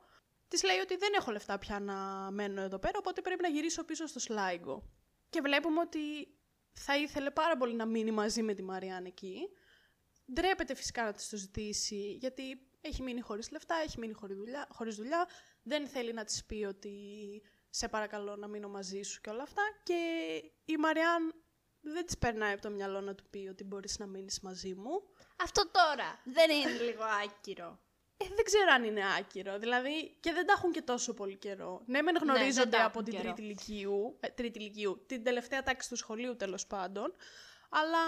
Της 0.49 0.63
λέει 0.65 0.79
ότι 0.79 0.97
δεν 0.97 1.13
έχω 1.17 1.31
λεφτά 1.31 1.59
πια 1.59 1.81
να 1.81 1.95
μένω 2.31 2.61
εδώ 2.61 2.79
πέρα, 2.79 2.99
οπότε 2.99 3.21
πρέπει 3.21 3.43
να 3.43 3.49
γυρίσω 3.49 3.85
πίσω 3.85 4.07
στο 4.07 4.19
Σλάιγκο. 4.19 4.83
Και 5.31 5.41
βλέπουμε 5.41 5.81
ότι 5.81 5.99
θα 6.73 6.97
ήθελε 6.97 7.31
πάρα 7.31 7.57
πολύ 7.57 7.75
να 7.75 7.87
μείνει 7.87 8.11
μαζί 8.11 8.43
με 8.43 8.55
τη 8.55 8.63
Μαριάν 8.63 9.05
εκεί. 9.05 9.49
Ντρέπεται 10.33 10.75
φυσικά 10.75 11.05
να 11.05 11.13
της 11.13 11.29
το 11.29 11.37
ζητήσει, 11.37 12.17
γιατί 12.21 12.43
έχει 12.81 13.03
μείνει 13.03 13.21
χωρίς 13.21 13.51
λεφτά, 13.51 13.75
έχει 13.75 13.99
μείνει 13.99 14.13
χωρίς 14.13 14.37
δουλειά, 14.37 14.67
χωρίς 14.71 14.97
δουλειά. 14.97 15.29
Δεν 15.63 15.89
θέλει 15.89 16.13
να 16.13 16.25
της 16.25 16.45
πει 16.45 16.65
ότι 16.65 16.93
σε 17.71 17.89
παρακαλώ 17.89 18.37
να 18.37 18.49
μείνω 18.49 18.69
μαζί 18.69 19.03
σου 19.03 19.21
και 19.21 19.31
όλα 19.31 19.43
αυτά. 19.43 19.63
Και 19.83 20.01
η 20.65 20.77
Μαριάν 20.77 21.35
δεν 21.81 22.07
της 22.07 22.19
περνάει 22.19 22.53
από 22.53 22.63
το 22.63 22.71
μυαλό 22.71 23.01
να 23.01 23.15
του 23.15 23.25
πει 23.31 23.49
ότι 23.51 23.65
μπορείς 23.65 23.99
να 23.99 24.07
μείνεις 24.07 24.41
μαζί 24.41 24.75
μου. 24.75 25.03
Αυτό 25.37 25.71
τώρα 25.71 26.21
δεν 26.25 26.51
είναι 26.51 26.71
λίγο 26.71 27.03
άκυρο. 27.25 27.81
Ε, 28.17 28.25
δεν 28.35 28.45
ξέρω 28.45 28.73
αν 28.73 28.85
είναι 28.85 29.03
άκυρο. 29.19 29.59
Δηλαδή, 29.59 30.17
και 30.21 30.33
δεν 30.33 30.47
τα 30.47 30.53
έχουν 30.53 30.73
και 30.73 30.83
τόσο 30.83 31.15
πολύ 31.15 31.37
καιρό. 31.37 31.83
Ναι, 31.87 32.03
μεν 32.03 32.15
δεν 32.15 32.23
γνωρίζονται 32.23 32.77
τα 32.77 32.85
από 32.85 32.99
έχουν 32.99 33.05
την 33.05 33.13
καιρό. 33.13 33.25
τρίτη 33.25 33.43
ηλικίου, 33.43 34.17
ε, 34.21 34.29
τρίτη 34.29 34.59
ηλικίου, 34.59 35.05
την 35.07 35.25
τελευταία 35.25 35.63
τάξη 35.63 35.89
του 35.89 35.97
σχολείου 35.97 36.37
τέλος 36.37 36.67
πάντων. 36.67 37.15
Αλλά 37.71 37.99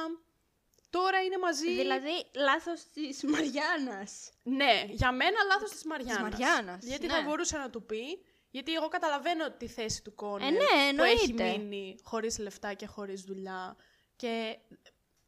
τώρα 0.99 1.23
είναι 1.23 1.39
μαζί. 1.39 1.75
δηλαδή, 1.75 2.15
λάθος 2.35 2.81
της 2.93 3.23
Μαριάννας. 3.25 4.31
Ναι, 4.43 4.85
για 4.89 5.13
μένα 5.13 5.39
λάθος 5.51 5.71
της 5.71 5.85
Μαριάννας. 5.85 6.31
Μαριάννας, 6.31 6.85
Γιατί 6.85 7.07
ναι. 7.07 7.13
θα 7.13 7.23
μπορούσε 7.23 7.57
να 7.59 7.71
του 7.71 7.83
πει, 7.87 8.03
γιατί 8.51 8.73
εγώ 8.73 8.89
καταλαβαίνω 8.89 9.51
τη 9.51 9.69
θέση 9.69 10.03
του 10.03 10.15
Κόνελ 10.15 10.47
Ε, 10.49 10.51
ναι, 10.51 10.97
που 10.97 11.03
έχει 11.03 11.31
εννοείται. 11.31 11.59
μείνει 11.59 11.99
χωρίς 12.03 12.39
λεφτά 12.39 12.73
και 12.75 12.87
χωρίς 12.87 13.23
δουλειά 13.23 13.77
και 14.17 14.59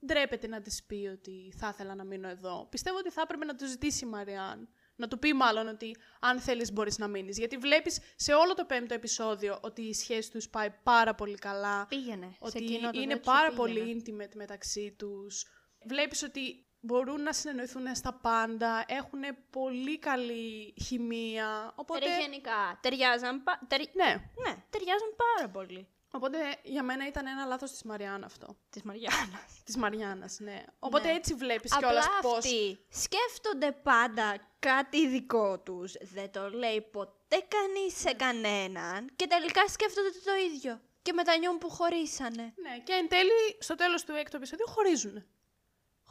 ντρέπεται 0.06 0.46
να 0.46 0.60
της 0.60 0.84
πει 0.84 1.10
ότι 1.12 1.52
θα 1.58 1.68
ήθελα 1.72 1.94
να 1.94 2.04
μείνω 2.04 2.28
εδώ. 2.28 2.66
Πιστεύω 2.70 2.96
ότι 2.98 3.10
θα 3.10 3.20
έπρεπε 3.20 3.44
να 3.44 3.54
του 3.54 3.66
ζητήσει 3.66 4.04
η 4.04 4.08
Μαριάν. 4.08 4.68
Να 4.98 5.08
του 5.08 5.18
πει 5.18 5.32
μάλλον 5.32 5.68
ότι 5.68 5.96
αν 6.20 6.40
θέλεις 6.40 6.72
μπορείς 6.72 6.98
να 6.98 7.08
μείνεις. 7.08 7.38
Γιατί 7.38 7.56
βλέπεις 7.56 7.98
σε 8.16 8.32
όλο 8.32 8.54
το 8.54 8.64
πέμπτο 8.64 8.94
επεισόδιο 8.94 9.58
ότι 9.62 9.82
η 9.82 9.94
σχέση 9.94 10.30
τους 10.30 10.48
πάει 10.48 10.70
πάρα 10.82 11.14
πολύ 11.14 11.34
καλά 11.38 11.86
Πήγαινε. 11.86 12.26
σε 12.30 12.36
ότι 12.40 12.58
εκείνο 12.64 12.90
το 12.90 13.00
είναι 13.00 13.14
τέτοιο 13.14 13.32
πάρα 13.32 13.48
πήγαινε. 13.48 13.80
πολύ 13.80 14.02
intimate 14.06 14.34
μεταξύ 14.34 14.94
τους. 14.98 15.44
Βλέπεις 15.86 16.22
ότι 16.22 16.66
μπορούν 16.80 17.22
να 17.22 17.32
συνεννοηθούν 17.32 17.94
στα 17.94 18.12
πάντα, 18.12 18.84
έχουν 18.88 19.20
πολύ 19.50 19.98
καλή 19.98 20.74
χημεία, 20.84 21.72
οπότε... 21.76 22.06
Ρε, 22.06 22.20
γενικά, 22.20 22.78
ταιριάζαν, 22.82 23.42
πα... 23.42 23.60
τερι- 23.68 23.94
Ναι, 23.94 24.04
ναι, 24.44 24.56
ταιριάζαν 24.70 25.14
πάρα 25.16 25.48
πολύ. 25.50 25.88
οπότε 26.10 26.38
για 26.62 26.82
μένα 26.82 27.06
ήταν 27.06 27.26
ένα 27.26 27.44
λάθος 27.44 27.70
της 27.70 27.82
Μαριάν 27.82 28.24
αυτό. 28.24 28.56
Της 28.70 28.82
Μαριάννας. 28.82 29.52
Της 29.66 29.76
Μαριάννας, 29.76 30.38
ναι. 30.40 30.62
Οπότε 30.78 31.08
Ναι. 31.08 31.14
έτσι 31.14 31.34
βλέπεις 31.34 31.72
Απλά 31.74 31.88
κιόλας 31.88 32.08
πώς... 32.20 32.36
αυτοί 32.36 32.78
σκέφτονται 32.88 33.72
πάντα 33.72 34.36
κάτι 34.58 35.08
δικό 35.08 35.58
τους. 35.60 35.92
Δεν 36.00 36.30
το 36.30 36.50
λέει 36.50 36.80
ποτέ 36.80 37.46
κανείς 37.48 37.98
σε 38.00 38.12
κανέναν 38.12 39.10
και 39.16 39.26
τελικά 39.26 39.68
σκέφτονται 39.68 40.08
το 40.24 40.34
ίδιο. 40.54 40.80
Και 41.02 41.12
μετανιώνουν 41.12 41.58
που 41.58 41.70
χωρίσανε. 41.70 42.42
Ναι, 42.62 42.78
και 42.84 42.92
εν 42.92 43.08
τέλει, 43.08 43.30
στο 43.58 43.74
τέλος 43.74 44.04
του 44.04 44.12
έκτου 44.14 44.36
επεισοδίου 44.36 44.66
χωρίζουν. 44.68 45.26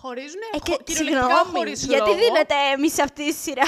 Χωρίζουν 0.05 0.39
Ε, 0.53 0.57
και, 0.57 0.77
κυριολεκτικά 0.83 1.27
συγγνώμη, 1.27 1.57
χωρίς 1.57 1.85
γιατί 1.85 2.09
λόγο. 2.09 2.19
δίνεται 2.21 2.55
έμει 2.73 2.89
σε 2.89 3.01
αυτή 3.01 3.27
τη 3.27 3.33
σειρά; 3.33 3.63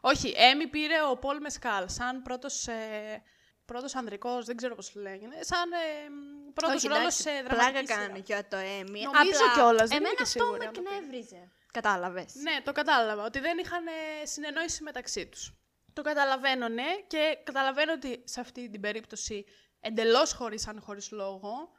Όχι, 0.00 0.34
Έμι 0.36 0.66
πήρε 0.66 0.94
ο 1.10 1.16
Πολ 1.16 1.38
Μεσκάλ 1.40 1.88
σαν 1.88 2.22
πρώτος, 2.22 2.66
ε, 2.66 3.22
πρώτος 3.64 3.94
ανδρικός, 3.94 4.44
δεν 4.46 4.56
ξέρω 4.56 4.74
πώς 4.74 4.94
λέγεται, 4.94 5.44
σαν 5.44 5.72
ε, 5.72 6.08
μ, 6.10 6.52
πρώτος 6.52 6.74
Όχι, 6.76 6.86
ρόλος 6.88 7.00
εντάξει, 7.02 7.22
σε 7.22 7.30
Πλάκα 7.30 7.54
δραματική 7.56 7.86
σειρά. 7.92 8.06
κάνει 8.06 8.22
για 8.26 8.48
το 8.48 8.56
έμι. 8.56 9.00
Νομίζω 9.02 9.44
κιόλας, 9.54 9.88
δεν 9.88 9.98
είμαι 9.98 10.08
Εμένα 10.08 10.14
και 10.14 10.22
αυτό 10.22 10.38
σίγουρη 10.38 10.58
με 10.58 10.66
αν 10.66 10.72
το 10.72 10.80
πήρε. 10.80 10.94
εκνεύριζε. 10.94 11.50
Κατάλαβες. 11.72 12.34
Ναι, 12.34 12.56
το 12.64 12.72
κατάλαβα, 12.72 13.24
ότι 13.24 13.38
δεν 13.38 13.58
είχαν 13.58 13.86
ε, 13.86 14.26
συνεννόηση 14.26 14.82
μεταξύ 14.82 15.26
τους. 15.26 15.52
Το 15.92 16.02
καταλαβαίνω, 16.02 16.68
ναι, 16.68 16.90
και 17.06 17.38
καταλαβαίνω 17.44 17.92
ότι 17.92 18.22
σε 18.24 18.40
αυτή 18.40 18.70
την 18.70 18.80
περίπτωση 18.80 19.44
εντελώς 19.80 20.32
χωρίσαν 20.32 20.80
χωρίς 20.80 21.10
λόγο. 21.10 21.70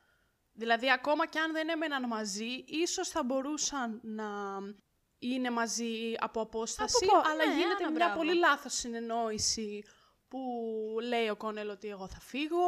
Δηλαδή, 0.59 0.91
ακόμα 0.91 1.27
και 1.27 1.39
αν 1.39 1.51
δεν 1.51 1.69
έμεναν 1.69 2.07
μαζί, 2.07 2.63
ίσως 2.65 3.09
θα 3.09 3.23
μπορούσαν 3.23 3.99
να 4.03 4.25
είναι 5.19 5.49
μαζί 5.49 6.13
από 6.19 6.41
απόσταση, 6.41 7.05
Από 7.05 7.21
πο- 7.21 7.29
αλλά 7.29 7.45
ναι, 7.45 7.53
γίνεται 7.53 7.83
άνα, 7.83 7.91
μια 7.91 8.05
μπράβο. 8.05 8.15
πολύ 8.15 8.33
λάθος 8.33 8.73
συνεννόηση 8.73 9.83
που 10.27 10.39
λέει 11.01 11.29
ο 11.29 11.35
Κόνελ 11.35 11.69
ότι 11.69 11.87
εγώ 11.89 12.07
θα 12.07 12.19
φύγω, 12.19 12.65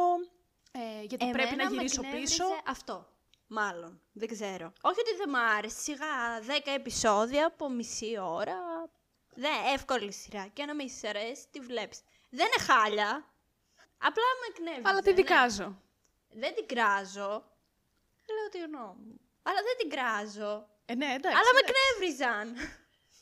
ε, 0.72 1.02
γιατί 1.04 1.30
πρέπει 1.30 1.36
να 1.56 1.62
Εμένα 1.62 1.70
με 1.70 1.76
γυρίσω 1.76 2.00
εκνεύριζε 2.04 2.34
πίσω. 2.34 2.44
Αυτό. 2.66 3.06
Μάλλον. 3.46 4.00
Δεν 4.12 4.28
ξέρω. 4.28 4.72
Όχι 4.80 5.00
ότι 5.00 5.16
δεν 5.18 5.28
μ' 5.28 5.34
άρεσε. 5.56 5.80
Σιγά 5.80 6.40
10 6.46 6.70
επεισόδια 6.74 7.46
από 7.46 7.68
μισή 7.70 8.18
ώρα. 8.18 8.56
Δεν, 9.34 9.52
εύκολη 9.74 10.12
σειρά. 10.12 10.46
Και 10.52 10.64
να 10.64 10.74
μην 10.74 10.88
σε 10.88 11.08
αρέσει, 11.08 11.46
τη 11.50 11.60
βλέπεις. 11.60 12.00
Δεν 12.30 12.46
είναι 12.46 12.72
χάλια. 12.72 13.24
Απλά 13.98 14.22
με 14.40 14.46
εκνεύριζε. 14.48 14.88
Αλλά 14.88 15.00
τι 15.00 15.08
ναι. 15.08 15.14
δικάζω. 15.14 15.82
Δεν 16.28 16.54
την 16.54 16.66
κράζω. 16.66 17.44
Λέω 18.36 18.48
τη 18.54 18.58
γνώμη 18.58 19.04
μου. 19.06 19.20
Αλλά 19.42 19.60
δεν 19.66 19.76
την 19.78 19.88
κράζω. 19.90 20.68
Ε, 20.84 20.94
ναι, 20.94 21.06
εντάξει. 21.06 21.38
Αλλά 21.38 21.50
με 21.54 21.60
ναι. 21.60 21.68
εκνεύριζαν. 21.68 22.46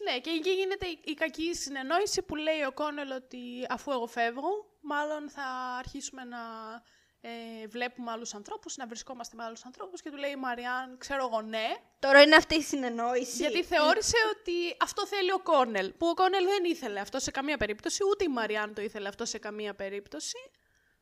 Ναι, 0.04 0.18
και 0.18 0.30
εκεί 0.30 0.50
γίνεται 0.50 0.86
η, 0.86 1.00
η 1.04 1.14
κακή 1.14 1.54
συνεννόηση 1.54 2.22
που 2.22 2.36
λέει 2.36 2.62
ο 2.62 2.72
Κόνελ 2.72 3.10
ότι 3.10 3.66
αφού 3.68 3.90
εγώ 3.90 4.06
φεύγω, 4.06 4.78
μάλλον 4.80 5.30
θα 5.30 5.46
αρχίσουμε 5.78 6.24
να 6.24 6.38
ε, 7.20 7.66
βλέπουμε 7.66 8.10
άλλους 8.10 8.34
ανθρώπους, 8.34 8.76
να 8.76 8.86
βρισκόμαστε 8.86 9.36
με 9.36 9.44
άλλους 9.44 9.64
ανθρώπους 9.64 10.02
και 10.02 10.10
του 10.10 10.16
λέει 10.16 10.30
η 10.30 10.36
Μαριάν, 10.36 10.98
ξέρω 10.98 11.28
εγώ 11.32 11.42
ναι, 11.42 11.66
Τώρα 11.98 12.22
είναι 12.22 12.36
αυτή 12.36 12.54
η 12.54 12.62
συνεννόηση. 12.62 13.36
γιατί 13.36 13.64
θεώρησε 13.64 14.16
ότι 14.32 14.76
αυτό 14.80 15.06
θέλει 15.06 15.32
ο 15.32 15.40
Κόνελ, 15.42 15.92
που 15.92 16.06
ο 16.06 16.14
Κόνελ 16.14 16.44
δεν 16.44 16.64
ήθελε 16.64 17.00
αυτό 17.00 17.18
σε 17.18 17.30
καμία 17.30 17.56
περίπτωση, 17.56 18.04
ούτε 18.10 18.24
η 18.24 18.28
Μαριάν 18.28 18.74
το 18.74 18.82
ήθελε 18.82 19.08
αυτό 19.08 19.24
σε 19.24 19.38
καμία 19.38 19.74
περίπτωση. 19.74 20.38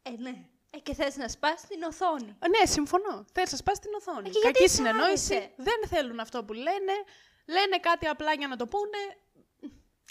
Ε, 0.02 0.10
ναι. 0.10 0.48
Ε, 0.70 0.78
και 0.78 0.94
θες 0.94 1.16
να 1.16 1.28
σπάσει 1.28 1.66
την 1.66 1.82
οθόνη. 1.82 2.36
Ε, 2.38 2.48
Ναι, 2.48 2.66
συμφωνώ. 2.66 3.24
Θέλει 3.32 3.46
να 3.50 3.56
σπάσει 3.56 3.80
την 3.80 3.94
οθόνη. 3.94 4.28
Ε, 4.28 4.30
και 4.30 4.38
γιατί 4.42 4.58
Κακή 4.58 4.68
σ' 4.70 4.74
συνεννόηση. 4.74 5.34
άρεσε; 5.34 5.52
Δεν 5.56 5.88
θέλουν 5.88 6.20
αυτό 6.20 6.44
που 6.44 6.52
λένε. 6.52 6.92
Λένε 7.46 7.76
κάτι 7.80 8.06
απλά 8.06 8.32
για 8.32 8.48
να 8.48 8.56
το 8.56 8.66
πούνε. 8.66 8.98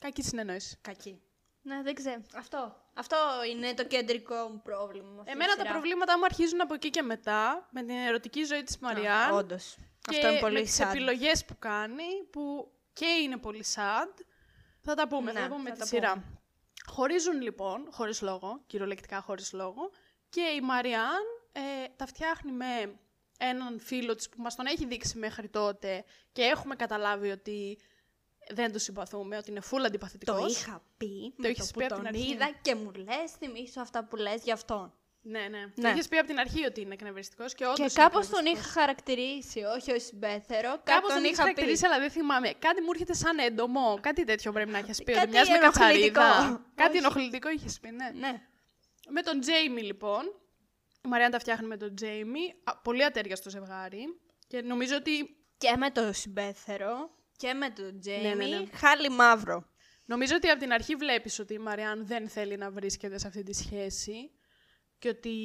Κακή 0.02 0.22
συνεννόηση. 0.24 0.78
Κακή. 0.82 1.22
Ναι, 1.62 1.82
δεν 1.84 1.94
ξέρω. 1.96 2.22
Αυτό. 2.36 2.76
Αυτό 2.94 3.18
είναι 3.52 3.74
το 3.74 3.86
κεντρικό 3.86 4.36
μου 4.36 4.62
πρόβλημα. 4.64 5.08
με 5.12 5.20
αυτή 5.20 5.26
τη 5.26 5.32
Εμένα 5.32 5.56
τα 5.56 5.60
σειρά. 5.62 5.72
προβλήματά 5.72 6.18
μου 6.18 6.26
αρχίζουν 6.26 6.62
από 6.62 6.74
εκεί 6.74 6.90
και 6.90 7.02
μετά, 7.02 7.68
με 7.72 7.82
την 7.84 7.96
ερωτική 7.96 8.44
ζωή 8.44 8.64
της 8.64 8.78
Μαριάν. 8.78 9.32
Όντως. 9.32 9.78
και 10.02 10.16
Αυτό 10.16 10.30
είναι 10.30 10.40
πολύ 10.40 10.54
με 10.54 10.62
τις 10.62 10.80
sad. 10.82 10.86
επιλογές 10.88 11.46
που 11.46 11.56
κάνει, 11.60 12.04
που 12.32 12.72
και 12.94 13.06
είναι 13.06 13.38
πολύ 13.38 13.66
sad. 13.76 14.24
Θα 14.82 14.94
τα 14.96 15.08
πούμε, 15.08 15.32
θα 15.32 15.40
Ναι, 15.40 15.48
τα 15.48 15.52
πούμε 15.56 15.62
με 15.62 15.70
θα 15.70 15.74
τη 15.76 15.80
τα 15.80 15.86
σειρά. 15.86 16.24
Χωρίζουν 16.88 17.42
λοιπόν, 17.42 17.88
χωρίς 17.92 18.22
λόγο, 18.22 18.64
κυριολεκτικά 18.68 19.22
χωρίς 19.22 19.54
λόγο, 19.54 19.90
και 20.36 20.42
η 20.56 20.62
Μαριάν 20.62 21.24
ε, 21.52 21.60
τα 21.96 22.06
φτιάχνει 22.06 22.52
με 22.52 23.00
έναν 23.38 23.80
φίλο 23.80 24.16
της 24.16 24.30
που 24.30 24.42
μας 24.42 24.56
τον 24.56 24.66
έχει 24.66 24.86
δείξει 24.86 25.18
μέχρι 25.18 25.48
τότε 25.50 26.04
και 26.32 26.42
έχουμε 26.42 26.76
καταλάβει 26.76 27.30
ότι 27.30 27.78
δεν 28.50 28.72
το 28.72 28.80
συμπαθούμε, 28.80 29.38
ότι 29.38 29.52
είναι 29.52 29.62
full 29.72 29.84
αντιπαθητικός. 29.86 30.40
Το 30.40 30.46
είχα 30.48 30.82
πει, 30.98 31.34
Το 31.36 31.42
με 31.42 31.48
είχες 31.48 31.72
το 31.72 31.80
πει 31.80 31.86
που 31.88 31.96
από 31.96 32.04
την 32.04 32.04
τον 32.04 32.22
αρχή. 32.22 32.32
είδα 32.34 32.50
και 32.62 32.76
μου 32.76 32.92
λες, 32.92 33.32
θυμίσου 33.40 33.82
αυτά 33.82 34.04
που 34.06 34.16
λες 34.16 34.44
για 34.44 34.54
αυτόν. 34.54 34.94
Ναι, 35.22 35.40
ναι. 35.40 35.48
ναι. 35.48 35.66
Ναι. 35.76 35.90
Είχες 35.90 36.08
πει 36.08 36.18
από 36.18 36.28
την 36.28 36.40
αρχή 36.40 36.66
ότι 36.66 36.82
είναι 36.82 36.94
εκνευριστικός 36.94 37.54
και 37.54 37.64
όντως 37.64 37.76
Και 37.78 37.82
είναι 37.84 37.92
κάπως 37.94 38.28
τον 38.30 38.38
εκνευριστικός. 38.40 38.72
είχα 38.72 38.80
χαρακτηρίσει, 38.80 39.60
όχι 39.64 39.92
ως 39.92 40.04
συμπέθερο, 40.04 40.70
Κάπως 40.70 40.84
κάπως 40.94 41.10
τον 41.14 41.22
τον 41.22 41.24
είχα 41.24 41.32
είχα 41.34 41.44
πει. 41.44 41.48
χαρακτηρίσει, 41.50 41.86
αλλά 41.86 42.00
δεν 42.00 42.12
θυμάμαι. 42.12 42.50
Κάτι 42.60 42.82
μου 42.82 42.90
έρχεται 42.94 43.14
σαν 43.14 43.38
έντομο. 43.40 43.98
Κάτι 44.02 44.24
τέτοιο 44.24 44.52
πρέπει 44.52 44.70
να 44.72 44.78
έχεις 44.78 45.04
πει. 45.04 45.12
Ότι 45.12 45.20
Κάτι 45.20 45.32
μοιάζει 45.32 45.52
με 45.52 45.58
ενοχλητικό. 45.58 46.20
κατσαρίδα. 46.22 46.66
Κάτι 46.76 46.90
Όχι. 46.90 46.98
ενοχλητικό 46.98 47.50
είχες 47.50 47.80
πει, 47.80 47.90
ναι. 47.90 48.10
Ναι. 48.14 48.42
Με 49.10 49.22
τον 49.22 49.40
Τζέιμι, 49.40 49.82
λοιπόν. 49.82 50.24
Η 51.04 51.08
Μαριάν 51.08 51.32
τα 51.32 51.40
φτιάχνει 51.40 51.68
με 51.68 51.78
τον 51.78 51.96
Τζέιμι. 51.96 52.54
Α, 52.64 52.78
Πολύ 52.78 53.04
ατέριαστο 53.06 53.50
ζευγάρι. 53.50 54.20
Και 54.48 54.62
νομίζω 54.62 54.96
ότι. 54.96 55.38
Και 55.58 55.76
με 55.78 55.92
το 55.92 56.14
συμπέθερο 56.14 57.16
και 57.38 57.54
με 57.54 57.70
τον 57.70 58.00
Τζέιμι, 58.00 58.50
ναι, 58.50 58.58
ναι. 58.58 58.66
χάλι 58.74 59.10
μαύρο. 59.10 59.70
Νομίζω 60.06 60.36
ότι 60.36 60.50
από 60.50 60.60
την 60.60 60.72
αρχή 60.72 60.96
βλέπεις 60.96 61.40
ότι 61.40 61.54
η 61.54 61.58
Μαριάν 61.60 62.06
δεν 62.06 62.30
θέλει 62.30 62.58
να 62.58 62.72
βρίσκεται 62.72 63.18
σε 63.18 63.28
αυτή 63.28 63.44
τη 63.44 63.54
σχέση. 63.54 64.32
Και 65.00 65.10
ότι 65.10 65.38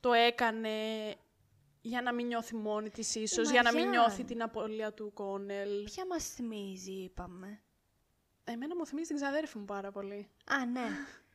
το 0.00 0.12
έκανε 0.12 0.70
για 1.80 2.02
να 2.02 2.14
μην 2.14 2.26
νιώθει 2.26 2.56
μόνη 2.56 2.90
της 2.90 3.14
ίσως, 3.14 3.50
για 3.50 3.62
να 3.62 3.72
μην 3.72 3.84
Μαριάν. 3.84 4.02
νιώθει 4.02 4.24
την 4.24 4.42
απώλεια 4.42 4.92
του 4.92 5.12
Κόνελ. 5.12 5.84
Ποια 5.84 6.06
μας 6.06 6.28
θυμίζει, 6.28 6.92
είπαμε. 6.92 7.62
Εμένα 8.44 8.76
μου 8.76 8.86
θυμίζει 8.86 9.06
την 9.08 9.16
ξαδέρφη 9.16 9.58
μου 9.58 9.64
πάρα 9.64 9.90
πολύ. 9.90 10.28
Α, 10.44 10.66
ναι. 10.66 10.80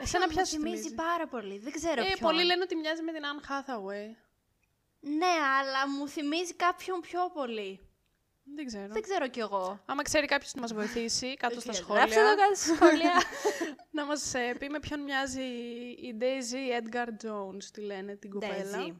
Εσένα 0.00 0.24
Κάποιον 0.24 0.28
ποια 0.28 0.40
μου 0.40 0.46
σου 0.46 0.56
θυμίζει 0.56 0.76
θυμίζει; 0.76 0.94
πάρα 0.94 1.26
πολύ. 1.26 1.58
Δεν 1.58 1.72
ξέρω 1.72 2.00
Ε, 2.02 2.04
ποιον. 2.04 2.18
πολλοί 2.30 2.44
λένε 2.44 2.62
ότι 2.62 2.76
μοιάζει 2.76 3.02
με 3.02 3.12
την 3.12 3.22
Anne 3.30 3.44
Hathaway. 3.50 4.14
Ναι, 5.00 5.34
αλλά 5.58 5.88
μου 5.88 6.08
θυμίζει 6.08 6.54
κάποιον 6.54 7.00
πιο 7.00 7.30
πολύ. 7.34 7.80
Δεν 8.54 8.66
ξέρω. 8.66 8.92
Δεν 8.92 9.02
ξέρω 9.02 9.28
κι 9.28 9.40
εγώ. 9.40 9.80
Άμα 9.86 10.02
ξέρει 10.02 10.26
κάποιος 10.26 10.54
να 10.54 10.60
μας 10.60 10.72
βοηθήσει 10.72 11.34
κάτω 11.34 11.60
στα 11.60 11.72
σχόλια, 11.72 12.04
Γράψτε 12.04 12.20
το 12.22 12.36
κάτω 12.42 12.54
στα 12.54 12.74
σχόλια. 12.74 13.22
να 13.90 14.04
μας 14.04 14.32
πει 14.58 14.68
με 14.68 14.80
ποιον 14.80 15.00
μοιάζει 15.00 15.42
η 16.08 16.16
Daisy 16.20 16.82
Edgar 16.82 17.06
Jones, 17.08 17.64
τη 17.72 17.80
λένε 17.80 18.16
την 18.16 18.30
κοπέλα. 18.30 18.78
Daisy. 18.78 18.94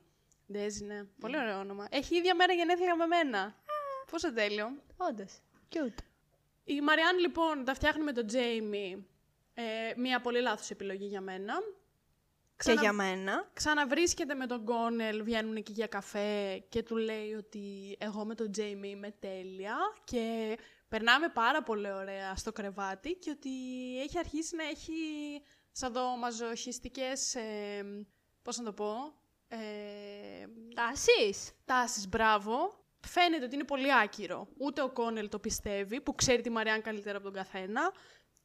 Daisy, 0.57 0.85
ναι. 0.87 1.05
Πολύ 1.21 1.37
ωραίο 1.39 1.59
όνομα. 1.59 1.87
Έχει 1.91 2.17
ίδια 2.17 2.35
μέρα 2.35 2.53
γενέθλια 2.53 2.97
με 2.97 3.07
μένα. 3.07 3.55
Πόσο 4.11 4.33
τέλειο. 4.33 4.83
Όντως. 4.97 5.41
Cute. 5.75 5.99
Η 6.65 6.81
Μαριάν 6.81 7.19
λοιπόν 7.19 7.65
τα 7.65 7.75
φτιάχνει 7.75 8.03
με 8.03 8.13
τον 8.13 8.27
Jamie. 8.33 9.03
Ε, 9.61 9.93
μία 9.97 10.21
πολύ 10.21 10.41
λάθος 10.41 10.71
επιλογή 10.71 11.07
για 11.07 11.21
μένα. 11.21 11.55
Και 12.57 12.73
για 12.73 12.93
μένα. 12.93 13.51
Ξαναβρίσκεται 13.53 14.35
με 14.35 14.47
τον 14.47 14.65
Κόνελ, 14.65 15.23
βγαίνουν 15.23 15.57
εκεί 15.57 15.73
για 15.73 15.87
καφέ 15.87 16.65
και 16.69 16.83
του 16.83 16.97
λέει 16.97 17.33
ότι 17.33 17.97
εγώ 17.99 18.25
με 18.25 18.35
τον 18.35 18.53
Τζέιμι 18.53 18.89
είμαι 18.89 19.11
τέλεια 19.11 19.77
και 20.05 20.57
περνάμε 20.89 21.29
πάρα 21.29 21.63
πολύ 21.63 21.93
ωραία 21.93 22.37
στο 22.37 22.53
κρεβάτι 22.53 23.15
και 23.15 23.31
ότι 23.31 23.51
έχει 24.01 24.19
αρχίσει 24.19 24.57
να 24.57 24.65
έχει 24.65 24.93
σαδομαζοχιστικές, 25.73 27.35
ε, 27.35 28.07
πώς 28.43 28.59
να 28.59 28.65
το 28.65 28.73
πω, 28.73 28.95
ε, 29.49 29.59
Τάσεις. 30.75 31.53
τάσεις, 31.65 32.09
μπράβο. 32.09 32.79
Φαίνεται 33.07 33.45
ότι 33.45 33.55
είναι 33.55 33.65
πολύ 33.65 33.95
άκυρο. 33.95 34.49
Ούτε 34.59 34.83
ο 34.83 34.91
Κόνελ 34.91 35.29
το 35.29 35.39
πιστεύει, 35.39 36.01
που 36.01 36.15
ξέρει 36.15 36.43
τη 36.43 36.51
Μαριάν 36.51 36.83
καλύτερα 36.83 37.17
από 37.17 37.25
τον 37.25 37.35
καθένα. 37.35 37.93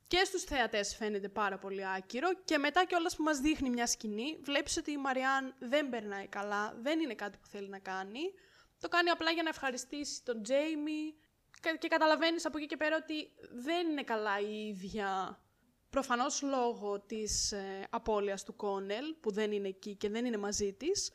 Και 0.08 0.24
στους 0.26 0.44
θεατές 0.44 0.96
φαίνεται 0.96 1.30
πάρα 1.30 1.58
πολύ 1.58 1.88
άκυρο. 1.88 2.30
Και 2.46 2.58
μετά 2.58 2.86
κιόλας 2.86 3.15
που 3.15 3.24
μας 3.24 3.39
δείχνει 3.39 3.70
μια 3.70 3.88
σκηνή, 3.88 4.38
βλέπεις 4.41 4.78
ότι 4.78 4.91
η 4.91 4.98
Μαριάν 4.98 5.56
δεν 5.60 5.89
περνάει 5.89 6.28
καλά, 6.28 6.78
δεν 6.82 7.00
είναι 7.00 7.13
κάτι 7.15 7.38
που 7.38 7.48
θέλει 7.48 7.70
να 7.70 7.80
κάνει. 7.80 8.22
Το 8.80 8.88
κάνει 8.88 9.10
απλά 9.10 9.32
για 9.32 9.44
να 9.44 9.50
ευχαριστήσει 9.50 10.24
τον 10.24 10.41
Τζέιμι. 10.44 11.13
Και- 11.62 11.78
Και 11.80 11.88
καταλαβαίνεις 11.88 12.46
από 12.46 12.58
εκεί 12.58 12.65
και 12.68 12.78
πέρα 12.78 12.96
ότι 12.96 13.32
δεν 13.54 13.89
είναι 13.89 14.04
καλά 14.04 14.39
η 14.39 14.68
ίδια. 14.68 15.39
Προφανώς 15.89 16.41
λόγω 16.41 17.00
της 17.02 17.52
ε, 17.52 17.88
απώλειας 17.89 18.44
του 18.44 18.56
Κόνελ, 18.56 19.13
που 19.22 19.32
δεν 19.32 19.52
είναι 19.52 19.68
εκεί 19.68 19.96
και 19.96 20.10
δεν 20.10 20.26
είναι 20.26 20.38
μαζί 20.38 20.74
της. 20.74 21.12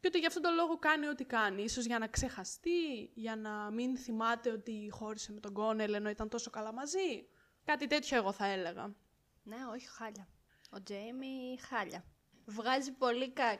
Και 0.00 0.06
ότι 0.08 0.18
γι' 0.18 0.26
αυτόν 0.26 0.42
τον 0.42 0.54
λόγο 0.54 0.78
κάνει 0.78 1.06
ό,τι 1.08 1.24
κάνει. 1.24 1.62
Ίσως 1.62 1.84
για 1.84 1.98
να 1.98 2.06
ξεχαστεί, 2.08 3.10
για 3.14 3.36
να 3.36 3.70
μην 3.70 3.96
θυμάται 3.96 4.50
ότι 4.50 4.88
χώρισε 4.92 5.32
με 5.32 5.40
τον 5.40 5.52
Κόνελ 5.52 5.94
ενώ 5.94 6.08
ήταν 6.08 6.28
τόσο 6.28 6.50
καλά 6.50 6.72
μαζί. 6.72 7.28
Κάτι 7.64 7.86
τέτοιο 7.86 8.16
εγώ 8.16 8.32
θα 8.32 8.46
έλεγα. 8.46 8.94
Ναι, 9.42 9.56
όχι 9.74 9.86
χάλια. 9.88 10.28
Ο 10.70 10.82
Τζέιμι 10.82 11.58
χάλια. 11.68 12.04
Βγάζει 12.44 12.92
πολύ 12.92 13.30
κα... 13.32 13.58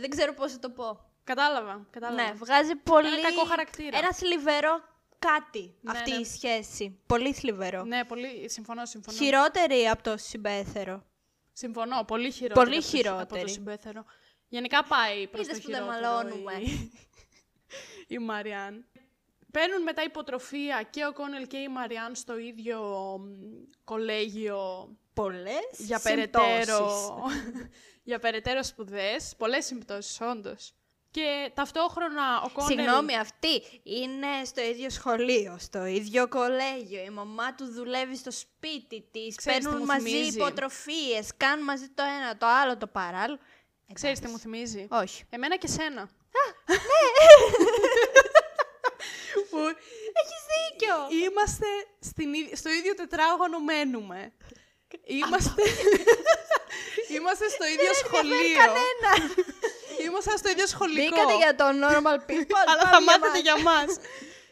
Δεν 0.00 0.10
ξέρω 0.10 0.34
πώς 0.34 0.52
θα 0.52 0.58
το 0.58 0.70
πω. 0.70 1.00
Κατάλαβα, 1.24 1.86
κατάλαβα. 1.90 2.22
Ναι, 2.22 2.32
βγάζει 2.32 2.74
πολύ... 2.76 3.22
κακό 3.22 3.44
χαρακτήρα. 3.44 3.98
Ένα 3.98 4.14
θλιβερό 4.14 4.80
κάτι 5.18 5.74
Ναι, 5.80 5.90
αυτή 5.90 6.10
ναι. 6.10 6.16
η 6.16 6.24
σχέση. 6.24 7.00
Πολύ 7.06 7.32
θλιβερό. 7.32 7.84
Ναι, 7.84 8.04
πολύ, 8.04 8.50
συμφωνώ, 8.50 8.86
συμφωνώ. 8.86 9.16
Χειρότερη 9.18 9.88
από 9.88 10.02
το 10.02 10.16
συμπέθερο. 10.16 11.04
Συμφωνώ, 11.52 12.04
πολύ 12.04 12.30
χειρότερη. 12.30 12.66
Πολύ 12.66 12.76
από 12.76 12.90
το- 12.90 12.96
χειρότερη. 12.96 13.22
Από 13.40 13.46
το 13.46 13.46
συμπέθερο. 13.52 14.04
Γενικά 14.48 14.84
πάει 14.84 15.26
προς 15.28 15.44
Είδες 15.46 15.56
το 15.56 15.62
που 15.62 15.70
δεν 15.70 15.82
χειρότερο 15.82 16.12
μαλώνουμε. 16.12 16.52
η, 16.54 16.90
η 18.06 18.18
Μαριάν. 18.18 18.86
Παίρνουν 19.52 19.82
μετά 19.82 20.02
υποτροφία 20.02 20.86
και 20.90 21.06
ο 21.06 21.12
Κόνελ 21.12 21.46
και 21.46 21.56
η 21.56 21.68
Μαριάν 21.68 22.14
στο 22.14 22.38
ίδιο 22.38 22.80
μ, 23.18 23.26
κολέγιο 23.84 24.88
Πολλές 25.18 25.68
για 25.76 26.00
περαιτέρω, 26.00 27.14
για 28.08 28.18
περαιτέρω 28.18 28.62
σπουδές. 28.62 29.34
Πολλές 29.36 29.64
συμπτώσεις, 29.64 30.20
όντως. 30.20 30.72
Και 31.10 31.50
ταυτόχρονα 31.54 32.42
ο 32.44 32.50
Κόνελ... 32.52 32.76
Συγγνώμη, 32.76 33.16
αυτή 33.16 33.62
είναι 33.82 34.44
στο 34.44 34.60
ίδιο 34.60 34.90
σχολείο, 34.90 35.56
στο 35.58 35.84
ίδιο 35.84 36.28
κολέγιο. 36.28 37.02
Η 37.04 37.10
μαμά 37.10 37.54
του 37.54 37.72
δουλεύει 37.72 38.16
στο 38.16 38.30
σπίτι 38.30 39.08
της. 39.10 39.36
Ξέρεις 39.36 39.58
τι 39.58 39.64
Παίρνουν 39.64 39.80
μου 39.80 39.86
μαζί 39.86 40.08
θυμίζει; 40.08 40.36
υποτροφίες. 40.36 41.30
Κάνουν 41.36 41.64
μαζί 41.64 41.88
το 41.88 42.02
ένα, 42.20 42.36
το 42.36 42.46
άλλο, 42.46 42.76
το 42.76 42.86
παράλληλο. 42.86 43.38
Ξέρεις 43.92 44.18
τι 44.18 44.26
Εντάξει. 44.26 44.48
μου 44.48 44.52
θυμίζει; 44.52 44.88
Όχι. 44.90 45.24
Εμένα 45.30 45.56
και 45.56 45.66
σένα. 45.66 46.08
Που 49.50 49.58
Έχεις 50.20 50.42
δίκιο. 50.52 50.96
είμαστε 51.24 51.66
στην, 52.00 52.34
ίδ- 52.34 52.56
στο 52.56 52.70
ίδιο 52.70 52.94
τετράγωνο 52.94 53.58
μένουμε. 53.60 54.32
Είμαστε, 55.04 55.62
είμαστε 57.16 57.48
στο 57.48 57.64
ίδιο 57.66 57.92
σχολείο. 57.94 58.56
Κανένα. 58.64 59.12
Ήμασταν 60.06 60.38
στο 60.38 60.48
ίδιο 60.50 60.66
σχολικό. 60.66 61.02
Μπήκατε 61.02 61.36
για 61.36 61.54
το 61.54 61.64
normal 61.64 62.30
people. 62.30 62.60
Αλλά 62.66 62.82
πάμε 62.90 62.90
θα 62.90 62.98
για 62.98 63.00
μάθετε 63.00 63.28
μας. 63.30 63.40
για 63.42 63.56
μας. 63.62 63.96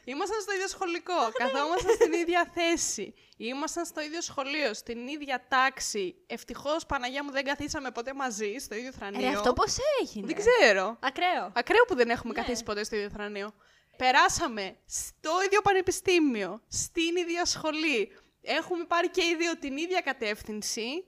Ήμασταν 0.05 0.41
στο 0.41 0.53
ίδιο 0.53 0.69
σχολικό. 0.69 1.15
Καθόμασταν 1.33 1.95
στην 1.95 2.13
ίδια 2.13 2.51
θέση. 2.55 3.15
Ήμασταν 3.37 3.85
στο 3.85 4.01
ίδιο 4.01 4.21
σχολείο, 4.21 4.75
στην 4.75 5.07
ίδια 5.09 5.45
τάξη. 5.49 6.15
Ευτυχώς, 6.27 6.87
Παναγία 6.87 7.25
μου, 7.25 7.31
δεν 7.31 7.45
καθίσαμε 7.45 7.91
ποτέ 7.91 8.13
μαζί 8.15 8.57
στο 8.61 8.75
ίδιο 8.75 8.93
θρανείο. 8.99 9.31
Ρε, 9.31 9.37
αυτό 9.37 9.53
πώς 9.53 9.77
έγινε; 10.03 10.27
Δεν 10.27 10.37
ξέρω. 10.37 10.97
Ακραίο. 11.01 11.53
Ακραίο 11.55 11.85
που 11.89 11.95
δεν 11.95 12.11
έχουμε 12.11 12.33
Ναι. 12.35 12.41
καθίσει 12.41 12.63
ποτέ 12.63 12.85
στο 12.85 12.97
ίδιο 12.97 13.11
θρανείο. 13.11 13.55
Περάσαμε 13.97 14.77
στο 14.87 15.31
ίδιο 15.45 15.61
πανεπιστήμιο, 15.63 16.63
στην 16.69 17.17
ίδια 17.17 17.45
σχολή. 17.45 18.13
Έχουμε 18.43 18.85
πάρει 18.85 19.09
και 19.11 19.25
οι 19.25 19.37
δύο 19.39 19.59
την 19.59 19.77
ίδια 19.77 20.01
κατεύθυνση. 20.01 21.05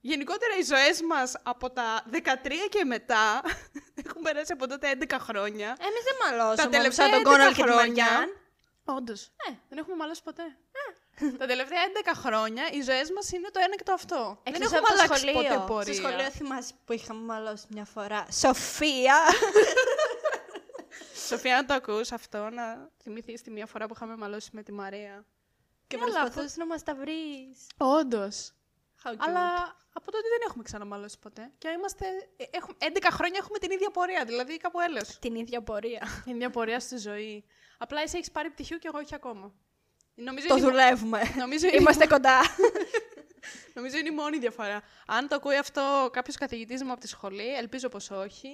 Γενικότερα 0.00 0.56
οι 0.60 0.62
ζωές 0.62 1.02
μας 1.02 1.34
από 1.42 1.70
τα 1.70 2.04
13 2.12 2.18
και 2.68 2.84
μετά 2.84 3.40
έχουν 4.06 4.22
περάσει 4.22 4.52
από 4.52 4.68
τότε 4.68 4.96
11 5.00 5.16
χρόνια. 5.20 5.76
Εμείς 5.80 6.02
δεν 6.04 6.16
μαλώσαμε 6.22 6.56
Τα 6.56 6.62
όμως 6.62 6.76
τελευταία 6.76 7.08
σαν 7.08 7.22
τον 7.22 7.32
11 7.32 7.36
Κόναλ 7.36 7.54
και 7.54 7.62
τη 7.62 7.68
χρόνια. 7.70 8.04
Μαριάν. 8.04 8.28
Όντως. 8.84 9.30
δεν 9.68 9.78
έχουμε 9.78 9.96
μαλώσει 9.96 10.22
ποτέ. 10.22 10.42
τα 11.38 11.46
τελευταία 11.46 11.78
11 12.04 12.12
χρόνια 12.14 12.62
οι 12.72 12.82
ζωές 12.82 13.10
μας 13.14 13.32
είναι 13.32 13.48
το 13.52 13.60
ένα 13.64 13.76
και 13.76 13.82
το 13.82 13.92
αυτό. 13.92 14.40
δεν 14.44 14.54
Εκτός 14.54 14.72
έχουμε 14.72 14.78
από 14.78 14.86
το 14.86 14.92
αλλάξει 14.94 15.28
σχολείο. 15.28 15.48
ποτέ 15.48 15.64
πορεία. 15.66 15.94
Στο 15.94 16.02
σχολείο 16.02 16.30
θυμάσαι 16.30 16.72
που 16.84 16.92
είχαμε 16.92 17.20
μαλώσει 17.20 17.66
μια 17.68 17.84
φορά. 17.84 18.26
Σοφία. 18.32 19.16
Σοφία, 21.28 21.58
αν 21.58 21.66
το 21.66 21.74
ακούς 21.74 22.12
αυτό, 22.12 22.48
να 22.50 22.90
θυμηθείς 23.02 23.42
τη 23.42 23.50
μία 23.50 23.66
φορά 23.66 23.86
που 23.86 23.92
είχαμε 23.96 24.16
μαλώσει 24.16 24.50
με 24.52 24.62
τη 24.62 24.72
Μαρία. 24.72 25.24
και 25.86 25.96
Έλα, 25.96 26.04
προσπαθούσε 26.04 26.54
να 26.58 26.66
μας 26.66 26.82
τα 26.82 26.94
βρεις. 26.94 27.66
Όντως. 27.76 28.52
How 29.04 29.10
cute. 29.10 29.14
Αλλά 29.18 29.46
από 29.92 30.10
τότε 30.10 30.28
δεν 30.28 30.40
έχουμε 30.46 30.62
ξαναμαλώσει 30.62 31.18
ποτέ. 31.18 31.52
Και 31.58 31.68
είμαστε. 31.68 32.06
ε, 32.36 32.44
Έχουμε, 32.50 32.74
11 32.78 33.08
χρόνια 33.10 33.38
έχουμε 33.42 33.58
την 33.58 33.70
ίδια 33.70 33.90
πορεία, 33.90 34.24
δηλαδή 34.24 34.56
κάπου 34.56 34.80
έλεος. 34.80 35.18
Την 35.18 35.34
ίδια 35.34 35.62
πορεία. 35.62 36.08
την 36.24 36.34
ίδια 36.34 36.50
πορεία 36.50 36.80
στη 36.80 36.96
ζωή. 36.96 37.44
Απλά 37.78 38.00
εσύ 38.00 38.16
έχεις 38.16 38.30
πάρει 38.30 38.50
πτυχίο 38.50 38.78
και 38.78 38.88
εγώ 38.88 38.98
όχι 38.98 39.14
ακόμα. 39.14 39.52
Νομίζω, 40.14 40.46
το 40.48 40.56
είναι, 40.56 40.62
η 40.62 40.66
μο- 40.66 40.70
δουλεύουμε. 40.70 41.20
νομίζω, 41.36 41.66
είναι, 41.66 41.76
Είμαστε 41.76 42.06
κοντά. 42.06 42.40
νομίζω 43.74 43.98
είναι 43.98 44.08
η 44.08 44.14
μόνη 44.14 44.38
διαφορά. 44.38 44.82
Αν 45.06 45.28
το 45.28 45.34
ακούει 45.34 45.56
αυτό 45.56 46.08
κάποιος 46.12 46.36
καθηγητής 46.36 46.82
μου 46.82 46.92
από 46.92 47.00
τη 47.00 47.08
σχολή, 47.08 47.54
ελπίζω 47.54 47.88
πως 47.88 48.10
όχι. 48.10 48.50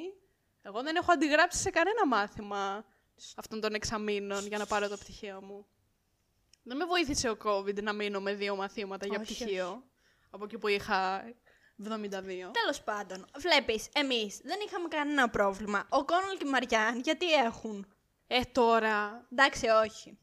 Εγώ 0.66 0.83
δεν 0.83 0.96
έχω 0.96 1.12
αντιγράψει 1.12 1.59
σε 1.59 1.70
κανένα 1.70 2.07
μάθημα 2.07 2.85
αυτών 3.37 3.61
των 3.61 3.74
εξαμήνων 3.74 4.46
για 4.46 4.59
να 4.59 4.66
πάρω 4.66 4.88
το 4.88 4.96
πτυχίο 4.96 5.42
μου. 5.42 5.66
Δεν 6.62 6.77
με 6.77 6.85
βοήθησε 6.85 7.29
ο 7.29 7.37
COVID 7.44 7.83
να 7.83 7.92
μείνω 7.92 8.20
με 8.20 8.35
δύο 8.35 8.57
μαθήματα 8.57 9.07
για 9.07 9.20
Όχι, 9.20 9.35
πτυχίο. 9.35 9.85
Από 10.31 10.44
εκεί 10.44 10.59
που 10.59 10.68
είχα 10.68 11.24
72. 11.83 11.90
Τέλος 12.53 12.83
πάντων, 12.85 13.27
βλέπεις, 13.37 13.88
εμείς 13.92 14.40
δεν 14.42 14.59
είχαμε 14.66 14.88
κανένα 14.88 15.31
πρόβλημα. 15.31 15.87
Ο 15.88 16.05
Κόναλ 16.05 16.37
και 16.37 16.46
η 16.46 16.50
Μαριάν, 16.50 17.00
γιατί 17.00 17.33
έχουν; 17.33 17.94
Ε, 18.27 18.40
τώρα. 18.53 19.27
Εντάξει, 19.33 19.66
όχι. 19.68 20.18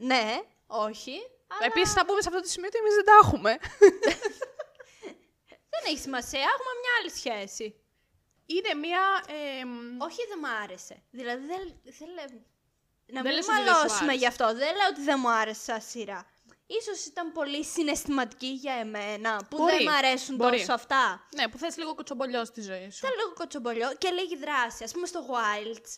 Ναι, 0.00 0.40
όχι. 0.66 1.16
Αλλά 1.46 1.66
Επίσης, 1.66 1.94
να 1.94 2.04
πούμε 2.04 2.20
σε 2.20 2.28
αυτό 2.28 2.40
το 2.40 2.48
σημείο 2.48 2.68
ότι 2.68 2.78
εμείς 2.78 2.94
δεν 2.94 3.04
τα 3.04 3.12
έχουμε. 3.22 3.58
δεν 5.72 5.82
έχει 5.86 5.98
σημασία. 5.98 6.40
Έχουμε 6.40 6.72
μια 6.80 6.92
άλλη 7.00 7.10
σχέση. 7.10 7.81
Είναι 8.56 8.74
μία. 8.86 9.02
εμ, 9.60 9.70
Όχι, 10.00 10.20
δεν 10.28 10.38
μ' 10.38 10.50
άρεσε. 10.62 11.02
Δηλαδή, 11.10 11.46
δεν, 11.46 11.60
δεν 11.98 12.08
λέω. 12.16 12.40
Να 13.06 13.22
Δεν 13.22 13.32
μην 13.32 13.32
λες 13.32 13.46
ότι 13.48 13.56
δεν 13.56 13.64
σου 13.66 13.70
μαλώσουμε 13.72 14.00
άρεσε. 14.10 14.18
γι' 14.18 14.26
αυτό. 14.26 14.46
Δεν 14.46 14.74
λέω 14.76 14.88
ότι 14.90 15.02
δεν 15.02 15.18
μου 15.22 15.30
άρεσε 15.30 15.60
σαν 15.62 15.80
σειρά. 15.80 16.26
Ίσως 16.66 17.04
ήταν 17.06 17.32
πολύ 17.32 17.64
συναισθηματική 17.64 18.46
για 18.46 18.72
εμένα, 18.74 19.36
που 19.50 19.56
Μπορεί, 19.56 19.72
δεν 19.76 19.82
μ' 19.82 19.88
αρέσουν 19.88 20.36
μπορεί. 20.36 20.58
τόσο 20.58 20.72
αυτά. 20.72 21.26
Ναι, 21.34 21.48
που 21.48 21.58
θες 21.58 21.76
λίγο 21.76 21.94
κοτσομπολιός 21.94 22.48
στη 22.48 22.60
ζωή 22.60 22.90
σου. 22.90 22.98
Θέλω 23.00 23.14
λίγο 23.16 23.32
κοτσομπολιό 23.34 23.94
και 23.98 24.10
λίγη 24.10 24.36
δράση. 24.36 24.84
Ας 24.84 24.92
πούμε 24.92 25.06
στο 25.06 25.20
Wilds 25.28 25.90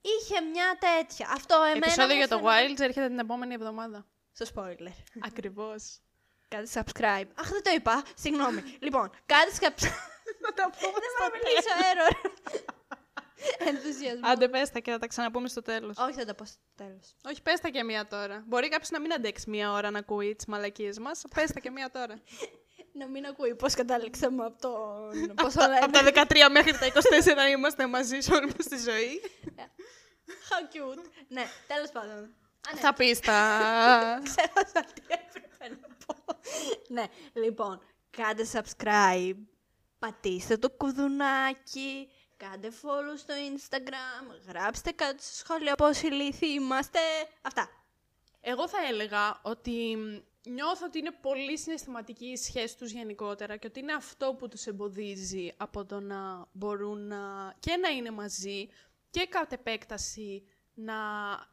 είχε 0.00 0.40
μια 0.40 0.78
τέτοια. 0.80 1.28
Αυτό 1.32 1.54
εμένα 1.54 1.76
Επισόδιο 1.76 2.06
μου 2.06 2.14
για 2.14 2.28
το 2.28 2.38
φαίνεται- 2.38 2.72
Wilds 2.74 2.80
έρχεται 2.80 3.06
την 3.08 3.18
επόμενη 3.18 3.54
εβδομάδα. 3.54 4.06
Στο 4.32 4.46
spoiler. 4.54 4.92
Ακριβώς. 5.26 5.98
Κάντε 6.48 6.68
subscribe. 6.74 7.28
Αχ, 7.34 7.48
δεν 7.50 7.62
το 7.62 7.70
είπα. 7.74 8.02
Συγγνώμη. 8.14 8.76
λοιπόν, 8.80 9.10
κάντε 9.26 9.50
subscribe. 9.60 10.12
Να 10.40 10.52
τα 10.52 10.70
πούμε 10.78 10.92
δεν 11.04 11.12
θα 11.18 11.26
μιλήσω, 11.34 11.72
error. 11.90 12.30
Ενθουσιασμό. 13.58 14.28
Άντε, 14.30 14.48
πες 14.48 14.70
τα 14.70 14.78
και 14.80 14.90
θα 14.90 14.98
τα 14.98 15.06
ξαναπούμε 15.06 15.48
στο 15.48 15.62
τέλος. 15.62 15.96
Όχι, 15.98 16.12
θα 16.12 16.24
τα 16.24 16.34
πω 16.34 16.44
στο 16.44 16.56
τέλος. 16.74 17.14
Όχι, 17.24 17.42
πες 17.42 17.60
τα 17.60 17.68
και 17.68 17.82
μία 17.84 18.06
τώρα. 18.06 18.44
Μπορεί 18.46 18.68
κάποιος 18.68 18.90
να 18.90 19.00
μην 19.00 19.12
αντέξει 19.12 19.50
μία 19.50 19.72
ώρα 19.72 19.90
να 19.90 19.98
ακούει 19.98 20.34
τις 20.36 20.46
μαλακίες 20.46 20.98
μας. 20.98 21.22
Πες 21.34 21.52
τα 21.52 21.60
και 21.60 21.70
μία 21.70 21.90
τώρα. 21.90 22.14
Να 22.96 23.06
μην 23.08 23.26
ακούει 23.26 23.54
πώς 23.54 23.74
καταλήξαμε 23.74 24.44
από 24.44 24.60
τον... 24.60 25.34
Πώς 25.34 25.54
το 25.54 25.64
Από 25.64 25.96
λένε. 25.98 26.10
τα 26.10 26.26
13 26.28 26.50
μέχρι 26.50 26.72
τα 26.72 26.86
24 26.86 27.50
είμαστε 27.56 27.86
μαζί 27.86 28.20
σε 28.20 28.32
όλη 28.34 28.46
μας 28.46 28.66
τη 28.66 28.76
ζωή. 28.78 29.20
How 30.48 30.74
cute. 30.74 31.04
ναι, 31.28 31.44
τέλος 31.66 31.90
πάντων. 31.92 32.18
Α, 32.68 32.74
ναι, 32.74 32.80
Θα 32.80 32.92
πεις 32.94 33.20
τα. 33.20 33.58
ξέχασα 34.28 34.84
τι 34.94 35.02
έπρεπε 35.08 35.76
να 35.80 35.88
πω. 36.06 36.38
ναι, 36.88 37.04
λοιπόν, 37.32 37.82
κάντε 38.10 38.46
subscribe, 38.52 39.36
πατήστε 40.04 40.56
το 40.56 40.70
κουδουνάκι, 40.70 42.08
κάντε 42.36 42.68
follow 42.82 43.18
στο 43.18 43.34
Instagram, 43.54 44.46
γράψτε 44.48 44.90
κάτω 44.90 45.22
στο 45.22 45.34
σχόλιο 45.34 45.74
πώς 45.74 46.02
ηλίθιοι 46.02 46.48
είμαστε. 46.54 46.98
Αυτά. 47.42 47.68
Εγώ 48.40 48.68
θα 48.68 48.78
έλεγα 48.88 49.40
ότι 49.42 49.96
νιώθω 50.44 50.86
ότι 50.86 50.98
είναι 50.98 51.10
πολύ 51.20 51.58
συναισθηματική 51.58 52.26
η 52.26 52.36
σχέση 52.36 52.76
τους 52.78 52.90
γενικότερα 52.90 53.56
και 53.56 53.66
ότι 53.66 53.80
είναι 53.80 53.92
αυτό 53.92 54.34
που 54.38 54.48
τους 54.48 54.66
εμποδίζει 54.66 55.52
από 55.56 55.84
το 55.84 56.00
να 56.00 56.46
μπορούν 56.52 57.06
να 57.06 57.54
και 57.60 57.76
να 57.76 57.88
είναι 57.88 58.10
μαζί 58.10 58.68
και 59.10 59.26
κατ' 59.26 59.52
επέκταση 59.52 60.42
να 60.74 60.94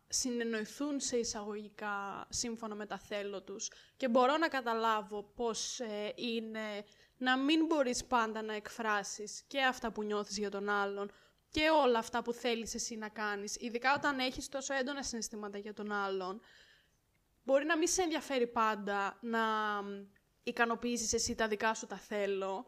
συνεννοηθούν 0.07 0.99
σε 0.99 1.17
εισαγωγικά 1.17 2.25
σύμφωνα 2.29 2.75
με 2.75 2.85
τα 2.85 2.97
θέλω 2.97 3.41
τους. 3.41 3.71
Και 3.97 4.09
μπορώ 4.09 4.37
να 4.37 4.47
καταλάβω 4.47 5.31
πώς 5.35 5.79
ε, 5.79 6.13
είναι 6.15 6.83
να 7.21 7.37
μην 7.37 7.65
μπορείς 7.65 8.05
πάντα 8.05 8.41
να 8.41 8.53
εκφράσεις 8.53 9.43
και 9.47 9.63
αυτά 9.63 9.91
που 9.91 10.03
νιώθεις 10.03 10.37
για 10.37 10.49
τον 10.49 10.69
άλλον 10.69 11.11
και 11.49 11.69
όλα 11.69 11.99
αυτά 11.99 12.21
που 12.21 12.33
θέλεις 12.33 12.73
εσύ 12.75 12.95
να 12.95 13.09
κάνεις, 13.09 13.55
ειδικά 13.59 13.93
όταν 13.93 14.19
έχεις 14.19 14.49
τόσο 14.49 14.73
έντονα 14.73 15.03
συναισθήματα 15.03 15.57
για 15.57 15.73
τον 15.73 15.91
άλλον. 15.91 16.41
Μπορεί 17.43 17.65
να 17.65 17.77
μην 17.77 17.87
σε 17.87 18.01
ενδιαφέρει 18.01 18.47
πάντα 18.47 19.17
να 19.21 19.39
μ, 19.81 20.05
ικανοποιήσεις 20.43 21.13
εσύ 21.13 21.35
τα 21.35 21.47
δικά 21.47 21.73
σου 21.73 21.87
τα 21.87 21.97
θέλω 21.97 22.65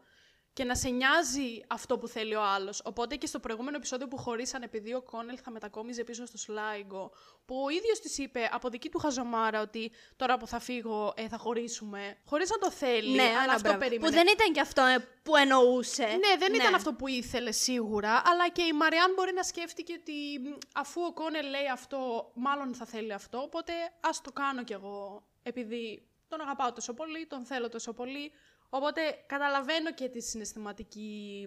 και 0.54 0.64
να 0.64 0.74
σε 0.74 0.88
νοιάζει 0.88 1.60
αυτό 1.68 1.98
που 1.98 2.08
θέλει 2.08 2.34
ο 2.34 2.42
άλλος. 2.42 2.80
Οπότε 2.84 3.16
και 3.16 3.26
στο 3.26 3.38
προηγούμενο 3.38 3.76
επεισόδιο 3.76 4.08
που 4.08 4.16
χωρίσαν 4.16 4.62
επειδή 4.62 4.94
ο 4.94 5.02
Κόνελ 5.02 5.38
θα 5.42 5.50
μετακόμιζε 5.50 6.04
πίσω 6.04 6.26
στο 6.26 6.38
Σλάιγκο, 6.38 7.12
που 7.44 7.62
ο 7.64 7.68
ίδιος 7.68 8.00
της 8.00 8.18
είπε 8.18 8.48
από 8.52 8.68
δική 8.68 8.88
του 8.88 8.98
χαζομάρα 8.98 9.60
ότι 9.60 9.92
τώρα 10.16 10.36
που 10.36 10.46
θα 10.46 10.58
φύγω 10.58 11.12
ε, 11.16 11.28
θα 11.28 11.38
χωρίσουμε, 11.38 12.16
χωρίς 12.24 12.50
να 12.50 12.58
το 12.58 12.70
θέλει, 12.70 13.14
ναι, 13.14 13.22
αλλά 13.22 13.40
αλλά 13.40 13.52
αυτό 13.52 13.68
μπράβο. 13.68 13.78
περίμενε. 13.78 14.08
Που 14.08 14.14
δεν 14.14 14.26
ήταν 14.32 14.52
και 14.52 14.60
αυτό 14.60 14.82
ε, 14.82 14.98
που 15.22 15.36
εννοούσε. 15.36 16.04
Ναι, 16.04 16.36
δεν 16.38 16.54
ήταν 16.54 16.74
αυτό 16.74 16.92
που 16.92 17.08
ήθελε 17.08 17.52
σίγουρα, 17.52 18.22
αλλά 18.24 18.48
και 18.48 18.62
η 18.62 18.72
Μαριάν 18.72 19.12
μπορεί 19.14 19.32
να 19.32 19.42
σκέφτηκε 19.42 19.92
ότι 20.00 20.12
μ, 20.42 20.52
αφού 20.74 21.00
ο 21.02 21.12
Κόνελ 21.12 21.48
λέει 21.48 21.68
αυτό, 21.72 22.30
μάλλον 22.34 22.74
θα 22.74 22.84
θέλει 22.84 23.12
αυτό, 23.12 23.38
οπότε 23.38 23.72
ας 24.00 24.20
το 24.20 24.32
κάνω 24.32 24.64
κι 24.64 24.72
εγώ, 24.72 25.26
επειδή 25.42 26.08
τον 26.28 26.40
αγαπάω 26.40 26.72
τόσο 26.72 26.94
πολύ, 26.94 27.26
τον 27.26 27.44
θέλω 27.44 27.68
τόσο 27.68 27.92
πολύ, 27.92 28.32
οπότε 28.76 29.24
καταλαβαίνω 29.26 29.92
και 29.94 30.08
τη 30.08 30.20
συναισθηματική 30.20 31.46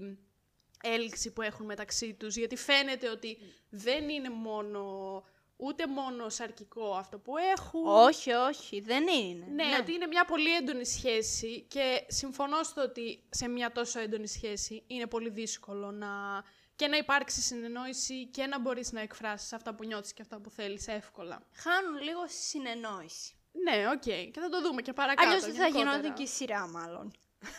έλξη 0.84 1.34
που 1.34 1.42
έχουν 1.42 1.66
μεταξύ 1.66 2.14
τους, 2.14 2.36
γιατί 2.36 2.56
φαίνεται 2.56 3.10
ότι 3.10 3.38
δεν 3.70 4.10
είναι 4.10 4.30
μόνο, 4.30 5.24
ούτε 5.56 5.88
μόνο 5.88 6.30
σαρκικό 6.30 6.94
αυτό 6.94 7.20
που 7.20 7.38
έχουν. 7.38 7.88
Όχι, 7.88 8.32
όχι, 8.32 8.82
δεν 8.82 9.08
είναι. 9.08 9.46
Ναι, 9.46 9.78
ότι 9.80 9.94
είναι 9.94 10.08
μια 10.08 10.26
πολύ 10.26 10.56
έντονη 10.56 10.86
σχέση 10.86 11.62
και 11.62 12.06
συμφωνώ 12.08 12.64
στο 12.64 12.82
ότι 12.82 13.24
σε 13.30 13.48
μια 13.48 13.72
τόσο 13.72 14.00
έντονη 14.00 14.28
σχέση 14.28 14.84
είναι 14.88 15.08
πολύ 15.08 15.30
δύσκολο 15.30 15.92
να 15.92 16.44
και 16.76 16.88
να 16.88 16.98
υπάρξει 16.98 17.42
συνεννόηση 17.42 18.26
και 18.26 18.46
να 18.46 18.60
μπορείς 18.60 18.92
να 18.92 19.02
εκφράσεις 19.02 19.54
αυτά 19.54 19.76
που 19.76 19.86
νιώθεις 19.86 20.14
και 20.14 20.22
αυτά 20.22 20.40
που 20.40 20.50
θέλεις 20.50 20.88
εύκολα. 20.88 21.48
Χάνουν 21.54 22.02
λίγο 22.02 22.22
συνεννόηση. 22.28 23.37
Ναι, 23.64 23.90
οκ. 23.90 24.02
Και 24.02 24.40
θα 24.40 24.50
το 24.50 24.62
δούμε 24.62 24.82
και 24.82 24.94
παρακάτω. 24.94 25.28
Αλλιώς 25.28 25.44
δεν 25.46 25.54
θα 25.54 25.68
γενικότερα. 25.68 25.92
γινόταν 25.96 26.14
και 26.14 26.24
η 26.24 26.28
σειρά, 26.28 26.68
μάλλον. 26.68 27.12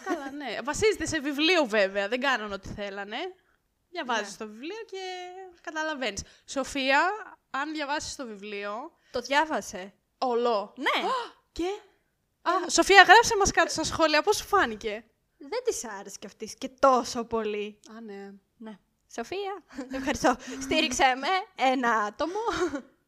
Καλά, 0.05 0.31
ναι. 0.31 0.59
Βασίζεται 0.65 1.07
σε 1.07 1.21
βιβλίο 1.21 1.65
βέβαια. 1.65 2.09
Δεν 2.09 2.21
κάνανε 2.21 2.55
ό,τι 2.55 2.69
θέλανε. 2.69 3.17
Διαβάζεις 3.91 4.37
το 4.37 4.47
βιβλίο 4.47 4.77
και 4.87 5.01
καταλαβαίνεις. 5.61 6.23
Σοφία, 6.45 7.01
αν 7.51 7.73
διαβάσεις 7.73 8.17
το 8.17 8.27
βιβλίο, 8.27 8.93
Το 9.11 9.21
διάβασε. 9.21 9.93
όλο. 10.19 10.75
Ναι. 10.77 11.09
Και... 11.53 11.65
Α, 12.43 12.71
Σοφία, 12.71 13.03
γράψε 13.03 13.37
μας 13.37 13.51
κάτω 13.51 13.71
στα 13.71 13.85
σχόλια 13.85 14.23
πώς 14.23 14.37
σου 14.37 14.45
φάνηκε; 14.47 15.05
Δεν 15.37 15.63
της 15.65 15.85
άρεσε 15.85 16.17
κι 16.21 16.27
αυτής 16.27 16.55
και 16.55 16.69
τόσο 16.69 17.25
πολύ. 17.25 17.81
Α, 17.97 18.01
ναι. 18.01 18.33
Ναι. 18.57 18.79
Σοφία, 19.13 19.65
ευχαριστώ. 19.93 20.37
Στήριξε 20.63 21.15
με 21.17 21.29
ένα 21.65 21.91
άτομο. 21.91 22.41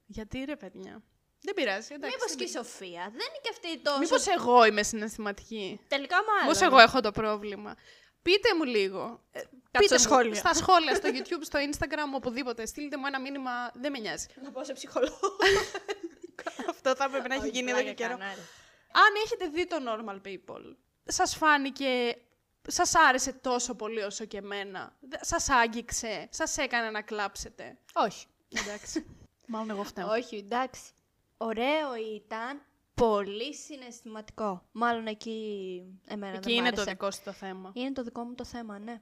Γιατί 0.07 0.45
ρε 0.45 0.57
παιδιά; 0.57 1.03
Δεν 1.43 1.55
πειράζει, 1.55 1.95
εντάξει. 1.95 2.17
Μήπως 2.17 2.35
και 2.37 2.45
η 2.45 2.49
Σοφία 2.49 3.03
δεν 3.05 3.13
είναι 3.29 3.41
και 3.43 3.49
αυτή 3.53 3.79
τόσο. 3.79 3.99
Μήπως 3.99 4.27
εγώ 4.27 4.65
είμαι 4.65 4.83
συναισθηματική; 4.83 5.81
Τελικά 5.89 6.17
μάλλον. 6.17 6.43
Μήπως 6.43 6.61
εγώ 6.61 6.79
έχω 6.79 7.01
το 7.01 7.11
πρόβλημα; 7.11 7.75
Πείτε 8.23 8.55
μου 8.55 8.65
λίγο. 8.65 9.21
Ε, 9.31 9.41
Πείτε 9.71 9.85
στα 9.85 9.95
μου, 9.95 10.01
σχόλια. 10.01 10.35
Στα 10.35 10.55
σχόλια, 10.55 10.95
στο 10.95 11.09
YouTube, 11.13 11.41
στο 11.45 11.59
Instagram, 11.71 12.15
οπουδήποτε. 12.15 12.67
Στείλτε 12.67 12.97
μου 12.97 13.07
ένα 13.07 13.21
μήνυμα, 13.21 13.51
δεν 13.75 13.93
με 13.93 13.99
νοιάζει. 13.99 14.27
Να 14.43 14.51
πάω 14.51 14.65
σε 14.65 14.73
ψυχολόγο. 14.73 15.37
Αυτό 16.71 16.95
θα 16.97 17.05
έπρεπε 17.05 17.29
να 17.29 17.35
έχει 17.35 17.43
Όχι, 17.43 17.53
γίνει 17.53 17.71
εδώ 17.71 17.79
και 17.83 17.85
πλάκα 17.95 18.03
καιρό. 18.03 18.19
κάνω, 18.19 18.33
ρε. 18.35 18.41
Αν 18.93 19.13
έχετε 19.25 19.47
δει 19.49 19.67
το 19.67 19.77
Normal 19.89 20.27
People, 20.29 20.77
σας 21.05 21.37
φάνηκε, 21.37 22.17
σας 22.69 22.95
άρεσε 22.95 23.33
τόσο 23.33 23.75
πολύ 23.75 24.03
όσο 24.03 24.25
και 24.25 24.37
εμένα. 24.37 24.97
Δε- 25.01 25.17
Σας 25.21 25.49
άγγιξε, 25.49 26.29
σας 26.31 26.57
έκανε 26.59 26.91
να 26.91 27.03
κλάψετε; 27.03 27.79
Όχι. 27.93 28.27
Εντάξει. 28.67 29.07
Μάλλον 29.53 29.71
εγώ 29.71 29.85
φταίω. 29.85 30.09
Όχι, 30.11 30.37
εντάξει. 30.37 30.81
Ωραίο 31.43 31.95
ήταν. 32.17 32.63
Πολύ 32.95 33.55
συναισθηματικό. 33.55 34.69
Μάλλον 34.73 35.07
εκεί 35.07 35.83
εμένα 36.07 36.35
Εκεί 36.37 36.43
δεν 36.43 36.53
μ' 36.55 36.57
είναι 36.59 36.69
το 36.75 36.81
άρεσε. 36.81 36.91
δικό 36.91 37.11
σου 37.11 37.21
το 37.25 37.33
θέμα. 37.33 37.73
Είναι 37.75 37.93
το 37.93 38.03
δικό 38.03 38.23
μου 38.23 38.35
το 38.35 38.45
θέμα, 38.45 38.79
ναι. 38.79 39.01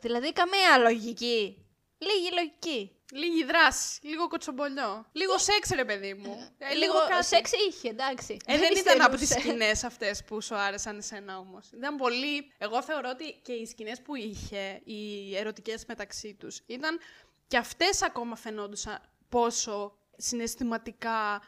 Δηλαδή 0.00 0.32
καμία 0.32 0.78
λογική. 0.78 1.66
Λίγη 1.98 2.30
λογική. 2.34 2.90
Λίγη 3.12 3.44
δράση, 3.44 4.06
λίγο 4.06 4.28
κοτσομπολιό. 4.28 5.06
Λίγο 5.12 5.38
σεξ, 5.38 5.70
ρε 5.70 5.84
παιδί 5.84 6.14
μου. 6.14 6.54
Ε, 6.58 6.74
λίγο 6.74 6.92
κάτι. 7.08 7.24
σεξ 7.24 7.50
είχε, 7.68 7.88
εντάξει. 7.88 8.36
Ε, 8.46 8.58
δεν 8.58 8.72
ήταν 8.76 9.00
από 9.00 9.14
τις 9.16 9.22
υστερούσε. 9.22 9.48
σκηνές 9.48 9.84
αυτές 9.84 10.24
που 10.24 10.40
σου 10.40 10.54
άρεσαν 10.54 10.98
εσένα 10.98 11.38
όμως. 11.38 11.70
Ήταν 11.72 11.96
πολύ. 11.96 12.52
Εγώ 12.58 12.82
θεωρώ 12.82 13.08
ότι 13.10 13.40
και 13.42 13.52
οι 13.52 13.66
σκηνές 13.66 14.02
που 14.02 14.14
είχε, 14.14 14.80
οι 14.84 15.36
ερωτικές 15.36 15.84
μεταξύ 15.86 16.34
τους, 16.34 16.60
ήταν 16.66 16.98
και 17.46 17.56
αυτές 17.56 18.02
ακόμα 18.02 18.36
φαινόντουσαν 18.36 19.00
πόσο 19.28 19.98
συναισθηματικά 20.16 21.42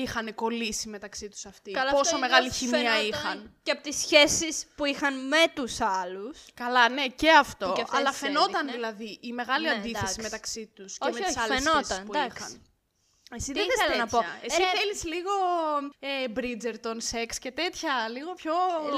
είχαν 0.00 0.34
κολλήσει 0.34 0.88
μεταξύ 0.88 1.28
τους 1.28 1.46
αυτοί. 1.46 1.70
Καλά, 1.70 1.90
πόσο 1.90 2.02
αυτό 2.02 2.16
είναι 2.16 2.26
μεγάλη 2.26 2.50
χημεία 2.50 2.78
φαινόταν 2.78 3.06
είχαν. 3.06 3.54
Και 3.62 3.70
από 3.70 3.82
τις 3.82 3.96
σχέσεις 3.96 4.66
που 4.76 4.84
είχαν 4.84 5.26
με 5.28 5.44
τους 5.54 5.80
άλλους. 5.80 6.38
Καλά, 6.54 6.88
ναι, 6.88 7.06
και 7.08 7.30
αυτό. 7.30 7.72
Και 7.76 7.82
αυτές 7.82 7.98
αλλά 7.98 8.10
τις 8.10 8.18
φαινόταν 8.18 8.52
έδειχνε. 8.54 8.72
δηλαδή 8.72 9.18
η 9.22 9.32
μεγάλη 9.32 9.64
Ναι, 9.66 9.70
αντίθεση 9.72 9.96
εντάξει. 9.98 10.20
μεταξύ 10.20 10.66
τους 10.74 10.98
και 10.98 11.08
Όχι, 11.08 11.20
με 11.20 11.26
τις 11.26 11.36
όχι, 11.36 11.38
άλλες 11.44 11.58
φαινόταν, 11.62 11.84
σχέσεις 11.84 12.04
που 12.04 12.12
εντάξει. 12.14 12.42
είχαν. 12.42 12.62
Εσύ 13.30 13.52
Τι 13.52 13.58
δεν 13.58 13.66
θες 13.68 13.74
ήθελα 13.76 13.96
να 13.96 14.06
τέτοια. 14.06 14.18
πω; 14.40 14.46
Εσύ 14.46 14.56
Ρε- 14.56 14.78
θέλεις 14.78 15.04
λίγο 15.04 15.30
ε, 15.98 16.24
Bridgerton, 16.36 16.96
σεξ 16.98 17.38
και 17.38 17.50
τέτοια. 17.50 18.08
Λίγο 18.08 18.32
πιο... 18.34 18.52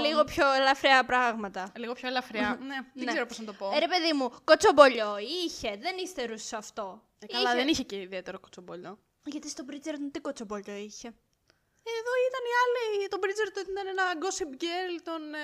Λίγο 0.07 0.25
πιο 0.25 0.53
ελαφριά 0.53 1.05
πράγματα. 1.05 1.73
Λίγο 1.77 1.93
πιο 1.93 2.09
ελαφριά. 2.09 2.59
ναι, 2.61 2.75
δεν 2.75 2.85
Ναι. 2.95 3.05
ξέρω 3.05 3.27
πώς 3.27 3.39
να 3.39 3.45
το 3.45 3.53
πω. 3.53 3.71
Ε, 3.75 3.79
ρε 3.79 3.87
παιδί 3.89 4.13
μου, 4.13 4.33
κοτσομπολιό 4.45 5.17
είχε, 5.19 5.77
δεν 5.81 5.97
ύστερους 6.05 6.53
αυτό. 6.53 7.03
Ε, 7.19 7.27
καλά, 7.27 7.55
δεν 7.55 7.69
είχε 7.69 7.83
και 7.83 7.97
ιδιαίτερο 7.97 8.41
κοτσομπολιό. 8.41 8.99
Γιατί 9.25 9.49
στο 9.49 9.65
Bridgerton 9.71 10.09
τι 10.13 10.21
κοτσομπολιό 10.21 10.75
είχε. 10.75 11.09
Εδώ 11.99 12.13
ήταν 12.29 12.43
οι 12.49 12.55
άλλοι, 12.63 13.09
το 13.09 13.19
Bridgerton 13.23 13.69
ήταν 13.71 13.87
ένα 13.87 14.05
gossip 14.23 14.63
girl 14.63 15.01
των 15.05 15.35
ε, 15.35 15.39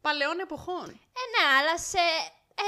παλαιών 0.00 0.38
εποχών. 0.40 0.88
Ε, 0.90 1.22
ναι, 1.34 1.56
αλλά 1.58 1.78
σε 1.78 1.98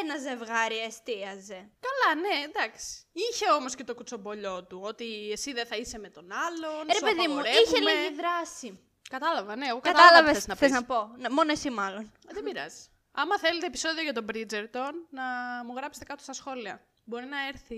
ένα 0.00 0.16
ζευγάρι 0.18 0.78
εστίαζε. 0.78 1.70
Καλά, 1.86 2.20
ναι, 2.20 2.44
εντάξει. 2.44 3.02
Είχε 3.12 3.50
όμως 3.50 3.74
και 3.74 3.84
το 3.84 3.94
κουτσομπολιό 3.94 4.64
του, 4.64 4.80
ότι 4.82 5.30
εσύ 5.32 5.52
δεν 5.52 5.66
θα 5.66 5.76
είσαι 5.76 5.98
με 5.98 6.08
τον 6.10 6.32
άλλον, 6.32 6.80
Ε, 6.88 6.92
ρε 6.92 6.98
σου 6.98 7.04
παιδί 7.04 7.28
μου, 7.28 7.38
είχε 7.38 7.48
απαγορεύουμε. 7.48 7.92
λίγη 7.92 8.14
δράση. 8.14 8.80
Κατάλαβα, 9.10 9.56
ναι, 9.56 9.66
εγώ 9.66 9.80
κατάλαβα 9.80 10.08
τι 10.08 10.14
Κατάλαβε 10.14 10.32
θες 10.34 10.46
να 10.46 10.54
θες 10.54 10.68
πεις. 10.70 10.78
να 10.78 10.84
πω. 10.84 11.14
Ναι, 11.18 11.28
μόνο 11.28 11.50
εσύ 11.52 11.70
μάλλον. 11.70 12.12
Ε, 12.28 12.32
Δεν 12.32 12.42
πειράζει. 12.42 12.84
Άμα 13.12 13.38
θέλετε 13.38 13.66
επεισόδιο 13.66 14.02
για 14.02 14.12
τον 14.12 14.26
Bridgerton, 14.32 14.92
να 15.10 15.22
μου 15.64 15.74
γράψετε 15.76 16.04
κάτω 16.04 16.22
στα 16.22 16.32
σχόλια. 16.32 16.86
Μπορεί 17.04 17.24
να 17.26 17.46
έρθει 17.46 17.76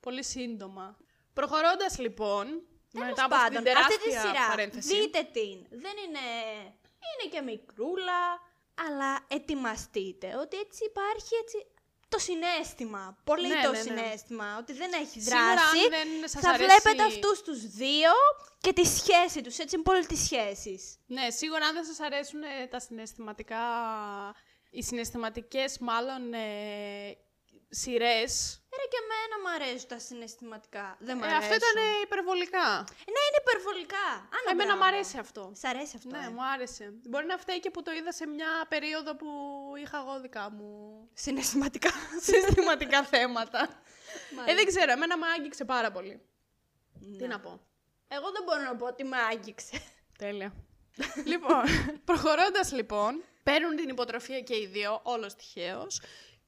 πολύ 0.00 0.24
σύντομα. 0.24 0.96
Προχωρώντας 1.32 1.98
λοιπόν, 1.98 2.62
μετά 2.92 3.24
από 3.24 3.34
αυτή 3.34 3.54
την 3.54 3.64
Τέλος 3.64 3.80
αυτή 3.80 3.98
τη 3.98 4.08
τεράστια 4.10 4.30
σειρά, 4.32 4.48
παρένθεση. 4.48 5.00
δείτε 5.00 5.22
την. 5.32 5.66
Δεν 5.70 5.94
είναι... 6.06 6.24
Είναι 7.22 7.30
και 7.32 7.40
μικρούλα, 7.40 8.22
αλλά 8.86 9.24
ετοιμαστείτε 9.28 10.36
ότι 10.42 10.56
έτσι 10.56 10.84
υπάρχει 10.84 11.34
έτσι 11.42 11.66
το 12.08 12.18
συνέστημα. 12.18 13.16
Πολύ 13.24 13.48
Ναι, 13.48 13.62
το 13.62 13.70
ναι, 13.70 13.76
ναι. 13.76 13.82
συνέστημα, 13.82 14.56
ότι 14.58 14.72
δεν 14.72 14.92
έχει 14.92 15.20
Σίγουρα, 15.20 15.44
δράση. 15.52 15.78
αν 15.84 15.90
δεν 15.90 16.28
σας 16.28 16.42
θα 16.42 16.50
αρέσει- 16.50 16.68
βλέπετε 16.82 17.02
αυτούς 17.02 17.42
τους 17.42 17.66
δύο 17.66 18.10
και 18.60 18.72
τη 18.72 18.84
σχέση 18.84 19.40
τους, 19.42 19.58
έτσι 19.58 19.78
πολύ 19.78 20.06
τις 20.06 20.20
σχέσεις. 20.24 20.96
Ναι, 21.06 21.30
σίγουρα 21.30 21.66
αν 21.66 21.74
δεν 21.74 21.84
σας 21.84 22.00
αρέσουν 22.00 22.42
ε, 22.42 22.66
τα 22.66 22.80
συναισθηματικά, 22.80 23.58
οι 24.70 24.82
συναισθηματικές 24.82 25.78
μάλλον 25.78 26.32
ε, 26.34 27.16
σειρές, 27.68 28.59
Ρε 28.78 28.84
και 28.92 28.98
εμένα 29.04 29.34
μου 29.42 29.48
αρέσουν 29.56 29.88
τα 29.88 29.98
συναισθηματικά. 29.98 30.96
Δεν 31.00 31.14
μου 31.18 31.24
ε, 31.24 31.26
αρέσουν. 31.28 31.42
αυτό 31.42 31.54
ήταν 31.62 31.76
υπερβολικά. 32.02 32.66
Ε, 33.06 33.10
Ναι, 33.14 33.20
είναι 33.28 33.38
υπερβολικά. 33.44 34.06
Άλλο 34.36 34.48
Εμένα 34.52 34.72
μου 34.72 34.78
πράγμα. 34.78 34.86
αρέσει 34.96 35.18
αυτό. 35.18 35.42
Σ' 35.60 35.64
αρέσει 35.64 35.94
αυτό. 35.96 36.08
Ναι, 36.16 36.24
ε; 36.26 36.30
μου 36.34 36.44
άρεσε. 36.54 36.84
Μπορεί 37.10 37.26
να 37.26 37.36
φταίει 37.38 37.60
και 37.60 37.70
που 37.70 37.82
το 37.82 37.90
είδα 37.92 38.12
σε 38.12 38.26
μια 38.26 38.50
περίοδο 38.68 39.16
που 39.16 39.28
είχα 39.82 39.98
εγώ 39.98 40.20
δικά 40.20 40.50
μου 40.50 40.68
Συναισθηματικά. 41.14 41.90
συναισθηματικά 42.26 43.04
θέματα. 43.04 43.60
ε, 43.62 44.34
Μάλιστα. 44.34 44.54
δεν 44.58 44.66
ξέρω, 44.66 44.90
εμένα 44.92 45.16
με 45.16 45.26
άγγιξε 45.36 45.64
πάρα 45.64 45.90
πολύ. 45.96 46.20
Ναι. 47.00 47.16
Τι 47.18 47.26
να 47.26 47.40
πω. 47.40 47.60
Εγώ 48.08 48.30
δεν 48.30 48.42
μπορώ 48.44 48.62
να 48.62 48.76
πω 48.76 48.86
ότι 48.86 49.04
με 49.04 49.16
άγγιξε. 49.32 49.82
Τέλεια. 50.18 50.52
λοιπόν, 51.24 51.62
προχωρώντας 52.04 52.72
λοιπόν, 52.72 53.24
παίρνουν 53.42 53.76
την 53.76 53.88
υποτροφία 53.88 54.40
και 54.40 54.56
οι 54.56 54.66
δύο, 54.66 55.00
όλος 55.02 55.34
τυχαίως, 55.34 56.00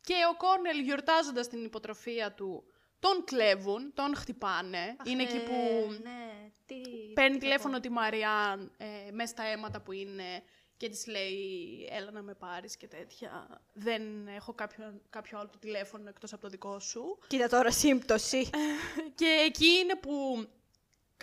και 0.04 0.14
ο 0.32 0.36
Κόρνελ 0.36 0.78
γιορτάζοντας 0.78 1.48
την 1.48 1.64
υποτροφία 1.64 2.32
του, 2.32 2.64
τον 2.98 3.24
κλέβουν, 3.24 3.92
τον 3.94 4.16
χτυπάνε. 4.16 4.96
είναι 5.04 5.22
εκεί 5.22 5.38
που 5.38 5.52
Ε, 5.52 5.98
ναι, 6.02 6.50
τι... 6.66 6.80
παίρνει 7.14 7.30
τι 7.30 7.38
θα 7.38 7.38
τηλέφωνο 7.38 7.74
πω. 7.74 7.80
τη 7.80 7.90
Μαριάν 7.90 8.72
ε, 8.76 9.10
μέσα 9.10 9.30
στα 9.30 9.42
αίματα 9.42 9.80
που 9.80 9.92
είναι 9.92 10.42
και 10.76 10.88
της 10.88 11.06
λέει 11.06 11.88
έλα 11.90 12.10
να 12.10 12.22
με 12.22 12.34
πάρεις 12.34 12.76
και 12.76 12.86
τέτοια. 12.86 13.60
Δεν 13.72 14.26
έχω 14.26 14.52
κάποιο, 14.54 15.00
κάποιο 15.10 15.38
άλλο 15.38 15.48
το 15.48 15.58
τηλέφωνο 15.58 16.08
εκτός 16.08 16.32
από 16.32 16.42
το 16.42 16.48
δικό 16.48 16.78
σου. 16.78 17.18
Κοίτα 17.26 17.48
τώρα 17.48 17.70
σύμπτωση. 17.70 18.50
Και 19.20 19.44
εκεί 19.46 19.66
είναι 19.66 19.96
που 19.96 20.46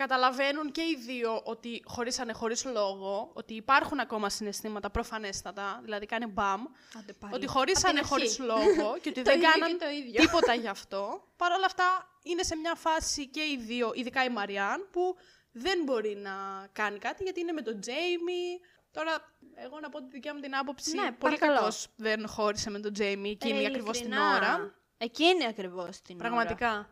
καταλαβαίνουν 0.04 0.72
και 0.72 0.80
οι 0.80 0.96
δύο 1.06 1.40
ότι 1.44 1.82
χωρίσανε 1.86 2.32
χωρίς 2.32 2.64
λόγο, 2.64 3.30
ότι 3.32 3.54
υπάρχουν 3.54 4.00
ακόμα 4.00 4.28
συναισθήματα 4.30 4.90
προφανέστατα, 4.90 5.80
δηλαδή 5.82 6.06
κάνει 6.06 6.26
μπαμ, 6.26 6.62
Άντε 6.98 7.12
πάλι. 7.12 7.34
ότι 7.34 7.44
Απ' 7.44 7.50
χωρίσανε 7.50 7.98
την 8.00 8.08
χωρίς 8.08 8.40
αρχή. 8.40 8.42
λόγο 8.52 8.86
και 9.02 9.08
ότι 9.08 9.22
Το 9.22 9.30
δεν 9.30 9.36
ίδιο 9.38 9.50
κάναν 9.50 9.68
και 9.78 9.84
το 9.84 9.90
ίδιο. 9.90 10.20
τίποτα 10.20 10.54
γι' 10.54 10.68
αυτό. 10.76 11.02
Παρ' 11.36 11.52
όλα 11.52 11.66
αυτά 11.66 11.88
είναι 12.22 12.42
σε 12.42 12.56
μια 12.56 12.74
φάση 12.74 13.26
και 13.28 13.40
οι 13.40 13.56
δύο, 13.66 13.90
ειδικά 13.94 14.24
η 14.24 14.28
Μαριάν, 14.28 14.88
που 14.90 15.16
δεν 15.52 15.78
μπορεί 15.84 16.14
να 16.16 16.32
κάνει 16.72 16.98
κάτι 16.98 17.22
γιατί 17.22 17.40
είναι 17.40 17.52
με 17.52 17.62
τον 17.62 17.80
Τζέιμι. 17.80 18.60
Τώρα, 18.92 19.14
εγώ 19.54 19.80
να 19.80 19.88
πω 19.88 19.98
τη 19.98 20.06
δικιά 20.10 20.34
μου 20.34 20.40
την 20.40 20.56
άποψη, 20.56 20.94
Ναι, 20.94 21.02
πολύ 21.02 21.16
παρακαλώ. 21.18 21.54
κακός 21.54 21.86
δεν 21.96 22.28
χώρισε 22.28 22.70
με 22.70 22.78
τον 22.80 22.92
Τζέιμι 22.92 23.30
εκείνη 23.30 23.60
Ρε, 23.60 23.66
ακριβώς 23.66 23.96
την 23.98 24.06
ειλικρινά. 24.06 24.34
ώρα. 24.36 24.74
Εκείνη 24.98 25.46
ακριβώς 25.46 26.00
την 26.00 26.16
ώρα. 26.20 26.28
Πραγματικά. 26.28 26.90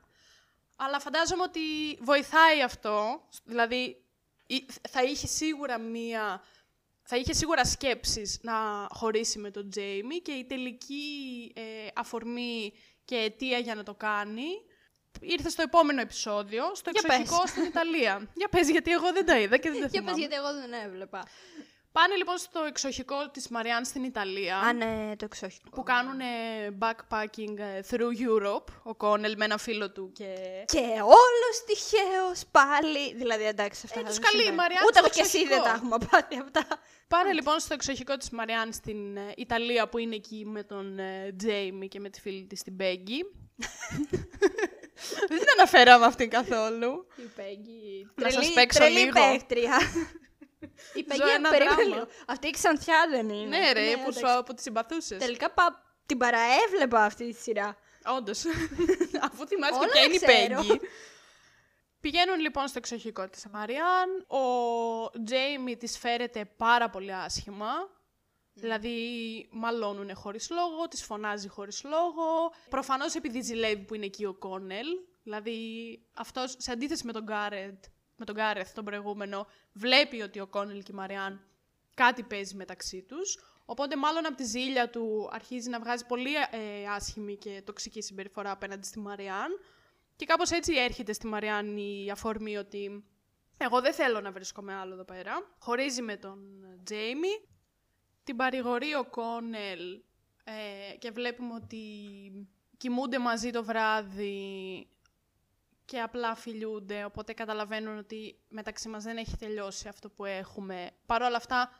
Αλλά 0.81 1.01
φαντάζομαι 1.01 1.43
ότι 1.43 1.61
βοηθάει 2.01 2.63
αυτό. 2.63 3.23
Δηλαδή, 3.45 4.05
ή- 4.47 4.67
θα 4.91 5.03
είχε 5.03 5.27
σίγουρα 5.27 5.79
μία... 5.79 6.43
Θα 7.11 7.17
είχε 7.17 7.33
σίγουρα 7.33 7.65
σκέψεις 7.65 8.39
να 8.43 8.87
χωρίσει 8.91 9.39
με 9.39 9.51
τον 9.51 9.71
Τζέιμι 9.71 10.21
και 10.21 10.33
η 10.33 10.45
τελική 10.45 11.53
ε, 11.55 11.63
αφορμή 11.95 12.73
και 13.05 13.17
αιτία 13.17 13.59
για 13.59 13.75
να 13.75 13.83
το 13.83 13.95
κάνει 13.95 14.47
ήρθε 15.21 15.49
στο 15.49 15.63
επόμενο 15.63 16.01
επεισόδιο, 16.01 16.75
στο 16.75 16.91
Για 16.91 17.01
εξοχικό 17.05 17.41
πες. 17.43 17.51
στην 17.51 17.63
Ιταλία. 17.65 18.29
Για 18.41 18.49
πες, 18.49 18.71
γιατί 18.71 18.91
εγώ 18.91 19.13
δεν 19.13 19.27
τα 19.27 19.39
είδα 19.39 19.57
και 19.57 19.71
δεν 19.71 19.81
τα 19.81 19.87
Για 19.87 19.89
θυμάμαι. 19.89 20.11
πες 20.11 20.19
γιατί 20.19 20.35
εγώ 20.35 20.53
δεν 20.55 20.73
έβλεπα. 20.73 21.27
Πάνε 21.93 22.15
λοιπόν 22.17 22.39
στο 22.39 22.61
εξοχικό 22.69 23.31
της 23.31 23.49
Μαριάν 23.49 23.85
στην 23.85 24.05
Ιταλία. 24.05 24.57
Α, 24.57 24.73
ναι, 24.73 25.17
το 25.17 25.25
εξοχικό. 25.25 25.71
που 25.71 25.83
κάνουν 25.83 26.19
backpacking 26.79 27.59
ε, 27.59 27.81
through 27.91 28.13
Europe, 28.29 28.65
ο 28.83 28.95
Κόνελ 28.95 29.35
με 29.37 29.45
ένα 29.45 29.59
φίλο 29.59 29.91
του 29.91 30.13
και... 30.13 30.35
Και 30.67 30.79
όλος 31.03 31.65
τυχαίο 31.67 32.33
πάλι. 32.51 33.15
Δηλαδή, 33.15 33.45
εντάξει, 33.45 33.81
αυτά 33.85 33.99
Ε, 34.01 34.03
δεν 34.03 34.11
τους 34.11 34.19
καλεί 34.19 34.37
η 34.43 34.45
συμβαίνουν. 34.45 34.55
Μαριάννη 34.61 34.87
Ούτε 34.87 34.99
στο 34.99 35.05
εγώ 35.07 35.15
και 35.15 35.21
εσύ 35.21 35.39
εξοχικό. 35.39 35.63
δεν 35.63 35.73
τα 35.73 35.77
έχουμε 35.79 35.97
πάρει 36.11 36.43
αυτά. 36.45 36.67
Πάνε 37.09 37.33
λοιπόν 37.33 37.59
στο 37.61 37.75
εξοχικό 37.75 38.17
της 38.17 38.31
Μαριάν 38.31 38.73
στην 38.73 39.17
ε, 39.17 39.33
Ιταλία 39.37 39.89
που 39.89 39.99
είναι 39.99 40.15
εκεί 40.15 40.45
με 40.47 40.63
τον 40.63 40.99
ε, 40.99 41.35
Τζέιμι 41.39 41.89
και 41.89 42.01
με 42.01 42.11
τη 42.11 42.21
φίλη 42.21 42.47
της 42.47 42.63
την 42.63 42.77
Πέγγι. 42.77 43.23
Δεν 45.29 45.39
την 45.39 45.47
αναφέραμε 45.59 46.05
αυτήν 46.05 46.31
καθόλου. 46.31 47.07
Η 47.17 47.23
Πέγγι. 47.37 48.09
Να 48.15 48.25
σας 48.31 48.35
τρελή- 48.41 48.55
παίξω 48.55 48.79
τρελή 48.79 48.99
λίγο. 48.99 49.13
παίκτρια. 49.31 49.77
Η 50.95 51.01
Ζω 51.01 51.05
Πέγγι, 51.07 51.35
ένα 51.35 51.51
περίμενε 51.51 51.75
δράμα. 51.75 51.95
λίγο. 51.95 52.09
Αυτή 52.27 52.49
η 52.49 52.51
Ξανθιά 52.51 53.07
δεν 53.11 53.29
είναι. 53.29 53.59
Ναι 53.59 53.73
ρε, 53.73 53.93
που, 53.93 54.01
εντάξει. 54.01 54.19
σου, 54.19 54.43
που 54.47 54.55
τη 54.55 54.63
συμπαθούσες. 54.63 55.19
Τελικά 55.19 55.51
πα, 55.51 55.83
Την 56.07 56.19
παραέβλεπα 56.19 57.05
αυτή 57.05 57.33
τη 57.33 57.41
σειρά. 57.41 57.77
Όντως. 58.17 58.45
Αφού 59.31 59.47
θυμάσαι 59.47 59.73
και 59.73 59.79
Όλα 59.79 59.93
ποια 59.93 60.03
είναι 60.03 60.15
η 60.15 60.19
ξέρω. 60.19 60.55
Πέγγι. 60.61 60.81
Πηγαίνουν 62.01 62.41
λοιπόν 62.41 62.69
στο 62.69 62.79
εξοχικό 62.79 63.29
της 63.29 63.47
Μαριάν. 63.53 64.27
Ο 64.27 64.45
Τζέιμι 65.25 65.77
της 65.77 65.99
φέρεται 65.99 66.45
πάρα 66.45 66.91
πολύ 66.91 67.15
άσχημα. 67.15 67.73
Δηλαδή 68.55 69.49
μαλώνουν 69.51 70.15
χωρίς 70.15 70.51
λόγο, 70.51 70.89
της 70.89 71.05
φωνάζει 71.05 71.49
χωρίς 71.49 71.85
λόγο. 71.85 72.53
Προφανώς 72.69 73.15
επειδή 73.15 73.41
ζηλεύει 73.41 73.85
που 73.85 73.95
είναι 73.95 74.05
εκεί 74.05 74.25
ο 74.25 74.35
Κόνελ. 74.35 74.87
Δηλαδή 75.23 75.59
αυτός 76.15 76.55
σε 76.59 76.73
αντίθεση 76.73 77.07
με 77.07 77.13
τον 77.13 77.23
Γκάρετ, 77.23 77.85
με 78.19 78.25
τον 78.25 78.35
Γκάρεθ 78.35 78.73
τον 78.73 78.85
προηγούμενο, 78.85 79.47
βλέπει 79.73 80.23
ότι 80.23 80.41
ο 80.41 80.47
Κόνελ 80.47 80.83
και 80.83 80.93
η 80.93 80.95
Μαριάν 80.95 81.41
κάτι 81.95 82.23
παίζει 82.23 82.55
μεταξύ 82.55 83.03
τους. 83.03 83.39
Οπότε 83.65 83.97
μάλλον 83.97 84.27
από 84.27 84.37
τη 84.37 84.45
ζήλια 84.45 84.91
του 84.91 85.29
αρχίζει 85.33 85.69
να 85.69 85.81
βγάζει 85.81 86.07
πολύ 86.07 86.35
ε, 86.35 86.89
άσχημη 86.89 87.37
και 87.37 87.63
τοξική 87.65 88.03
συμπεριφορά 88.03 88.51
απέναντι 88.51 88.87
στη 88.87 88.99
Μαριάν. 88.99 89.61
Και 90.17 90.27
κάπως 90.27 90.51
έτσι 90.51 90.75
έρχεται 90.75 91.13
στη 91.13 91.27
Μαριάν 91.27 91.77
η 91.77 92.11
αφορμή 92.11 92.57
ότι 92.57 93.05
εγώ 93.57 93.81
δεν 93.81 93.93
θέλω 93.93 94.21
να 94.21 94.31
βρίσκομαι 94.33 94.75
άλλο 94.75 94.93
εδώ 94.93 95.05
πέρα. 95.05 95.55
Χωρίζει 95.59 96.03
με 96.03 96.17
τον 96.17 96.39
Τζέιμι. 96.85 97.49
Την 98.25 98.37
παρηγορεί 98.37 98.95
ο 98.95 99.05
Κόνελ 99.05 100.01
ε, 100.45 100.97
και 100.99 101.11
βλέπουμε 101.11 101.55
ότι 101.55 101.83
κοιμούνται 102.77 103.19
μαζί 103.19 103.51
το 103.51 103.65
βράδυ 103.65 104.89
και 105.89 106.01
απλά 106.01 106.35
φιλιούνται, 106.35 107.05
οπότε 107.05 107.33
καταλαβαίνουν 107.33 107.99
ότι 107.99 108.39
μεταξύ 108.49 108.89
μας 108.89 109.05
δεν 109.05 109.17
έχει 109.17 109.37
τελειώσει 109.37 109.89
αυτό 109.89 110.11
που 110.11 110.25
έχουμε. 110.25 110.91
Παρ' 111.07 111.23
όλα 111.23 111.37
αυτά 111.37 111.71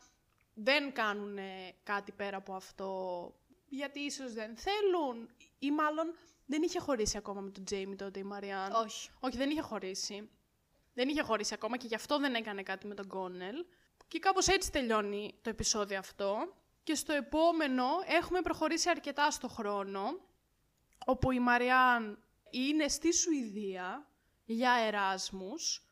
δεν 0.55 0.93
κάνουν 0.93 1.39
κάτι 1.83 2.13
πέρα 2.13 2.37
από 2.37 2.55
αυτό, 2.55 3.33
γιατί 3.69 4.01
ίσως 4.01 4.33
δεν 4.33 4.57
θέλουν 4.57 5.31
ή 5.59 5.71
μάλλον 5.71 6.15
δεν 6.47 6.63
είχε 6.63 6.81
χωρίσει 6.81 7.17
ακόμα 7.17 7.41
με 7.41 7.51
τον 7.51 7.65
Τζέιμι 7.65 7.97
τότε 7.97 8.19
η 8.19 8.23
Μαριάν. 8.23 8.73
Όχι. 8.73 9.11
Όχι, 9.21 9.37
δεν 9.37 9.51
είχε 9.51 9.61
χωρίσει. 9.61 10.31
Δεν 10.95 11.09
είχε 11.09 11.23
χωρίσει 11.23 11.55
ακόμα 11.55 11.77
και 11.77 11.87
γι' 11.87 11.95
αυτό 11.95 12.19
δεν 12.19 12.35
έκανε 12.35 12.63
κάτι 12.63 12.87
με 12.87 12.95
τον 12.95 13.09
Κόνελ. 13.09 13.65
Και 14.09 14.19
κάπως 14.19 14.47
έτσι 14.47 14.73
τελειώνει 14.73 15.35
το 15.43 15.51
επεισόδιο 15.51 15.99
αυτό. 15.99 16.55
Και 16.83 16.95
στο 16.95 17.13
επόμενο 17.13 17.85
έχουμε 18.07 18.41
προχωρήσει 18.41 18.91
αρκετά 18.91 19.31
στο 19.31 19.49
χρόνο, 19.49 20.21
όπου 21.07 21.31
η 21.31 21.41
Μαριάν 21.41 22.23
είναι 22.51 22.89
στη 22.89 23.15
Σουηδία 23.15 24.09
για 24.45 24.73
Εράσμους. 24.73 25.83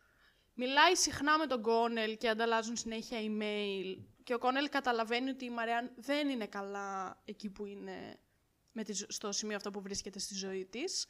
Μιλάει 0.55 0.95
συχνά 0.95 1.39
με 1.39 1.47
τον 1.47 1.63
Κόνελ 1.63 2.17
και 2.17 2.29
ανταλλάζουν 2.29 2.77
συνέχεια 2.77 3.19
email. 3.21 4.05
Και 4.25 4.35
ο 4.35 4.39
Κόνελ 4.39 4.69
καταλαβαίνει 4.69 5.31
ότι 5.31 5.45
η 5.45 5.51
Μαριάν 5.51 5.93
δεν 5.97 6.29
είναι 6.29 6.47
καλά 6.47 7.21
εκεί 7.25 7.51
που 7.51 7.65
είναι 7.67 8.19
με 8.73 8.83
τη, 8.83 8.93
ζω- 8.93 9.11
στο 9.11 9.33
σημείο 9.33 9.57
αυτό 9.57 9.71
που 9.71 9.81
βρίσκεται 9.81 10.19
στη 10.19 10.35
ζωή 10.35 10.65
της. 10.67 11.07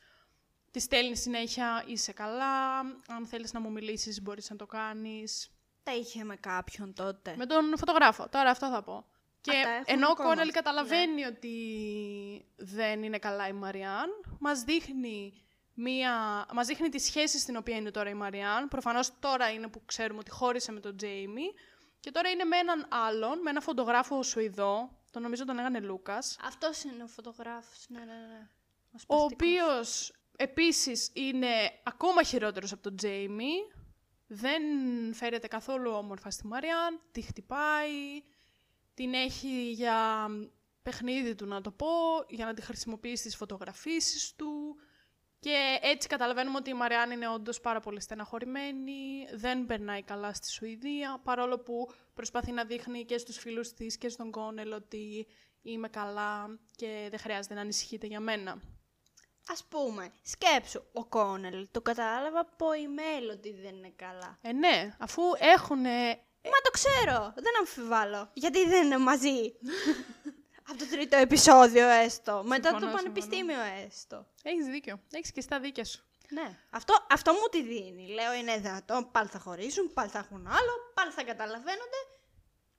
Τη 0.71 0.81
στέλνει 0.81 1.17
συνέχεια, 1.17 1.85
είσαι 1.87 2.13
καλά, 2.13 2.79
αν 3.07 3.27
θέλεις 3.27 3.53
να 3.53 3.61
μου 3.61 3.71
μιλήσεις 3.71 4.23
μπορείς 4.23 4.51
να 4.51 4.57
το 4.57 4.67
κάνεις. 4.67 5.51
Τα 5.83 5.95
είχε 5.95 6.25
με 6.25 6.37
κάποιον 6.37 6.93
τότε. 6.93 7.35
Με 7.37 7.47
τον 7.47 7.79
φωτογράφο, 7.79 8.29
τώρα 8.29 8.51
αυτό 8.51 8.69
θα 8.71 8.83
πω. 8.83 9.07
Και 9.53 9.63
τα 9.63 9.69
έχουμε 9.69 9.85
ενώ 9.87 10.09
ο 10.09 10.11
ακόμα. 10.11 10.29
Κόνελ 10.29 10.51
καταλαβαίνει 10.51 11.25
ότι 11.25 11.57
δεν 12.57 13.03
είναι 13.03 13.19
καλά 13.19 13.49
η 13.49 13.53
Μαριάν, 13.53 14.11
μας 14.41 14.63
δείχνει, 14.63 15.33
μία, 15.75 16.47
μας 16.53 16.67
δείχνει 16.67 16.89
τη 16.89 16.99
σχέση 16.99 17.39
στην 17.39 17.57
οποία 17.57 17.77
είναι 17.77 17.91
τώρα 17.91 18.11
η 18.11 18.15
Μαριάν. 18.15 18.69
Προφανώς 18.69 19.19
τώρα 19.19 19.51
είναι 19.51 19.69
που 19.69 19.85
ξέρουμε 19.85 20.19
ότι 20.19 20.31
χώρισε 20.31 20.73
με 20.73 20.81
τον 20.81 20.97
Τζέιμι. 20.97 21.53
Και 22.01 22.11
τώρα 22.11 22.29
είναι 22.29 22.45
με 22.45 22.57
έναν 22.57 22.87
άλλον, 22.89 23.41
με 23.41 23.51
έναν 23.51 23.63
φωτογράφο 23.63 24.23
Σουηδό, 24.23 24.91
τον 25.11 25.23
νομίζω 25.23 25.45
τον 25.45 25.55
λέγανε 25.55 25.81
Λούκας, 25.81 26.37
Αυτός 26.45 26.83
είναι 26.83 27.03
ο 27.03 27.07
φωτογράφος. 27.07 27.87
Ναι, 27.89 27.99
ναι, 27.99 28.05
ναι. 28.05 28.49
ο 28.93 28.99
σπαστικός. 28.99 29.33
οποίος 29.33 30.13
επίσης 30.37 31.11
είναι 31.13 31.81
ακόμα 31.83 32.23
χειρότερος 32.23 32.73
από 32.73 32.83
τον 32.83 32.97
Τζέιμι. 32.97 33.53
Δεν 34.27 34.63
φέρεται 35.15 35.47
καθόλου 35.47 35.91
όμορφα 35.91 36.31
στη 36.31 36.47
Μαριάν, 36.47 37.01
τη 37.13 37.21
χτυπάει, 37.21 38.23
την 38.97 39.15
έχει 39.15 39.71
για 39.71 40.27
παιχνίδι 40.83 41.35
του 41.35 41.47
να 41.47 41.61
το 41.61 41.71
πω, 41.71 41.87
για 42.29 42.45
να 42.45 42.55
τη 42.55 42.63
χρησιμοποιήσει 42.63 43.17
στις 43.17 43.37
φωτογραφίσεις 43.37 44.35
του. 44.35 44.77
Και 45.41 45.79
έτσι 45.83 46.09
καταλαβαίνουμε 46.09 46.57
ότι 46.57 46.71
η 46.71 46.75
Μαριάν 46.75 47.11
είναι 47.11 47.29
όντως 47.29 47.61
πάρα 47.61 47.81
πολύ 47.81 48.01
στεναχωρημένη, 48.01 49.27
δεν 49.35 49.67
περνάει 49.67 50.03
καλά 50.03 50.33
στη 50.33 50.51
Σουηδία, 50.51 51.21
παρόλο 51.25 51.59
που 51.59 51.91
προσπαθεί 52.15 52.53
να 52.53 52.65
δείχνει 52.65 53.05
και 53.05 53.19
στους 53.19 53.39
φίλους 53.39 53.73
της 53.73 53.99
και 53.99 54.09
στον 54.09 54.31
Κόνελ 54.31 54.73
ότι 54.73 55.27
είμαι 55.63 55.89
καλά 55.89 56.59
και 56.77 57.07
δεν 57.11 57.19
χρειάζεται 57.19 57.55
να 57.55 57.61
ανησυχείτε 57.61 58.07
για 58.07 58.21
μένα. 58.21 58.63
Ας 59.49 59.65
πούμε, 59.65 60.13
σκέψου, 60.23 60.83
ο 60.93 61.05
Κόνελ 61.05 61.69
το 61.71 61.81
κατάλαβα 61.81 62.41
από 62.41 62.67
email 62.71 63.31
ότι 63.33 63.53
δεν 63.53 63.75
είναι 63.75 63.93
καλά. 63.97 64.39
Ε, 64.41 64.53
ναι, 64.53 64.97
αφού 64.99 65.23
έχουν. 65.39 65.85
Μα 66.51 66.61
το 66.63 66.71
ξέρω, 66.71 67.33
δεν 67.37 67.59
αμφιβάλλω. 67.59 68.31
Γιατί 68.33 68.65
δεν 68.69 68.85
είναι 68.85 68.99
μαζί. 68.99 69.53
από 70.69 70.79
το 70.79 70.87
τρίτο 70.91 71.17
επεισόδιο 71.17 71.89
έστω. 71.89 72.43
Μετά 72.47 72.71
το 72.71 72.79
Συμφωνώ, 72.79 72.97
πανεπιστήμιο 72.97 73.61
έστω. 73.87 74.27
Έχεις 74.43 74.67
δίκιο. 74.67 75.01
Έχεις 75.11 75.33
και 75.33 75.41
στα 75.41 75.61
δίκια 75.61 75.85
σου. 75.85 76.05
Ναι. 76.31 76.59
Αυτό, 76.71 77.07
αυτό 77.11 77.33
μου 77.33 77.49
τη 77.51 77.63
δίνει. 77.63 78.09
Λέω 78.09 78.33
είναι 78.35 78.57
δυνατόν, 78.59 79.11
πάλι 79.11 79.29
θα 79.29 79.39
χωρίσουν, 79.39 79.93
πάλι 79.93 80.11
θα 80.11 80.19
έχουν 80.19 80.47
άλλο, 80.47 80.73
πάλι 80.95 81.11
θα 81.11 81.25
καταλαβαίνονται. 81.25 82.01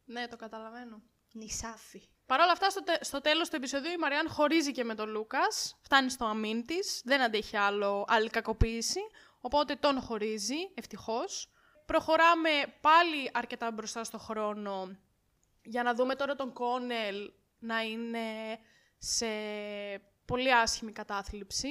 Ναι, 0.06 0.28
το 0.28 0.36
καταλαβαίνω. 0.36 1.02
Νησάφι. 1.32 2.02
Παρ' 2.26 2.40
όλα 2.40 2.52
αυτά, 2.52 2.70
στο, 2.70 2.84
τε- 2.84 3.04
στο 3.04 3.22
τέλος 3.22 3.50
του 3.50 3.56
επεισοδίου 3.56 3.92
η 3.92 3.98
Μαριάν 3.98 4.30
χωρίζει 4.30 4.72
και 4.72 4.84
με 4.84 4.96
τον 4.96 5.10
Λούκας. 5.10 5.78
Φτάνει 5.82 6.10
στο 6.10 6.26
αμήν 6.26 6.66
της, 6.66 7.02
δεν 7.06 7.22
αντέχει 7.22 7.58
άλλο, 7.58 8.06
άλλη 8.08 8.30
κακοποίηση. 8.30 9.00
Οπότε 9.42 9.76
τον 9.76 10.02
χωρίζει, 10.02 10.56
ευτυχώς. 10.74 11.52
Προχωράμε 11.88 12.50
πάλι 12.82 13.30
αρκετά 13.34 13.72
μπροστά 13.72 14.04
στο 14.04 14.18
χρόνο 14.18 14.98
για 15.64 15.84
να 15.84 15.94
δούμε 15.94 16.16
τώρα 16.16 16.36
τον 16.36 16.54
Κόνελ 16.54 17.32
να 17.60 17.82
είναι 17.82 18.20
σε 18.98 19.28
πολύ 20.26 20.54
άσχημη 20.54 20.92
κατάθλιψη. 20.92 21.68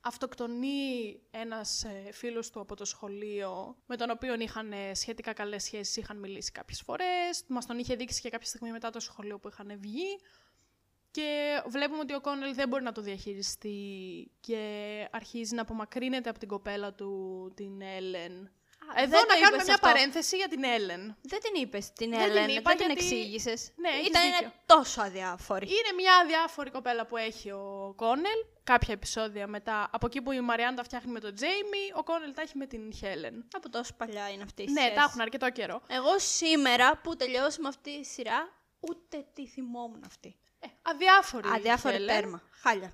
Αυτοκτονεί 0.00 1.20
ένας 1.30 1.84
ε, 1.84 2.12
φίλος 2.12 2.50
του 2.50 2.60
από 2.60 2.76
το 2.76 2.84
σχολείο, 2.84 3.76
με 3.86 3.96
τον 3.96 4.10
οποίο 4.10 4.34
είχαν 4.34 4.72
ε, 4.72 4.94
σχετικά 4.94 5.32
καλές 5.32 5.62
σχέσεις, 5.62 5.96
είχαν 5.96 6.18
μιλήσει 6.18 6.52
κάποιες 6.52 6.80
φορές. 6.82 7.44
Μας 7.46 7.66
τον 7.66 7.78
είχε 7.78 7.94
δείξει 7.94 8.20
και 8.20 8.30
κάποια 8.30 8.46
στιγμή 8.46 8.70
μετά 8.70 8.90
το 8.90 9.00
σχολείο 9.00 9.38
που 9.38 9.48
είχαν 9.48 9.78
βγει. 9.80 10.20
Και 11.10 11.62
βλέπουμε 11.66 12.00
ότι 12.00 12.14
ο 12.14 12.20
Κόνελ 12.20 12.54
δεν 12.54 12.68
μπορεί 12.68 12.82
να 12.82 12.92
το 12.92 13.00
διαχειριστεί 13.00 14.30
και 14.40 15.08
αρχίζει 15.10 15.54
να 15.54 15.62
απομακρύνεται 15.62 16.28
από 16.28 16.38
την 16.38 16.48
κοπέλα 16.48 16.92
του, 16.92 17.52
την 17.54 17.80
Έλεν. 17.80 18.50
Εδώ 18.94 19.10
δεν 19.10 19.20
να 19.20 19.26
το 19.26 19.32
κάνουμε 19.40 19.46
είπες 19.54 19.64
μια 19.64 19.74
αυτό. 19.74 19.86
παρένθεση 19.86 20.36
για 20.36 20.48
την 20.48 20.64
Έλεν. 20.64 21.16
Δεν 21.22 21.40
την 21.40 21.62
είπες 21.62 21.92
την 21.92 22.10
Δεν 22.10 22.18
την 22.22 22.30
Έλεν, 22.30 22.48
είπα 22.48 22.70
δεν 22.70 22.76
την 22.76 22.86
γιατί- 22.86 23.00
εξήγησες. 23.02 23.72
Ναι, 23.76 23.88
έχεις 23.88 24.06
Ήταν 24.08 24.22
δίκιο. 24.22 24.52
τόσο 24.66 25.00
αδιάφορη. 25.00 25.66
Είναι 25.66 25.92
μια 25.96 26.16
αδιάφορη 26.22 26.70
κοπέλα 26.70 27.06
που 27.06 27.16
έχει 27.16 27.50
ο 27.50 27.92
Κόνελ. 27.96 28.38
Κάποια 28.64 28.94
επεισόδια 28.94 29.46
μετά, 29.46 29.88
από 29.92 30.06
εκεί 30.06 30.22
που 30.22 30.32
η 30.32 30.40
Μαριάν 30.40 30.74
τα 30.74 30.82
φτιάχνει 30.82 31.12
με 31.12 31.20
τον 31.20 31.34
Τζέιμι, 31.34 31.84
ο 31.94 32.02
Κόνελ 32.02 32.34
τα 32.34 32.42
έχει 32.42 32.56
με 32.56 32.66
την 32.66 32.92
Χέλεν. 32.94 33.48
Από 33.56 33.68
τόσο 33.70 33.94
παλιά 33.96 34.28
είναι 34.30 34.42
αυτή 34.42 34.62
η 34.62 34.70
Ναι, 34.70 34.80
σχέση. 34.80 34.94
τα 34.94 35.02
έχουν 35.02 35.20
αρκετό 35.20 35.50
καιρό. 35.50 35.82
Εγώ 35.86 36.18
σήμερα 36.18 36.96
που 37.02 37.16
τελειώσαμε 37.16 37.68
αυτή 37.68 37.98
τη 37.98 38.04
σειρά, 38.04 38.48
ούτε 38.80 39.26
τη 39.34 39.46
θυμόμουν 39.48 40.02
αυτή. 40.06 40.36
Ε, 40.58 40.66
αδιάφορη. 40.82 41.48
η 41.48 41.50
Αδιάφορη 41.54 41.94
Χέλεν. 41.96 42.14
τέρμα. 42.14 42.42
Χάλια. 42.62 42.92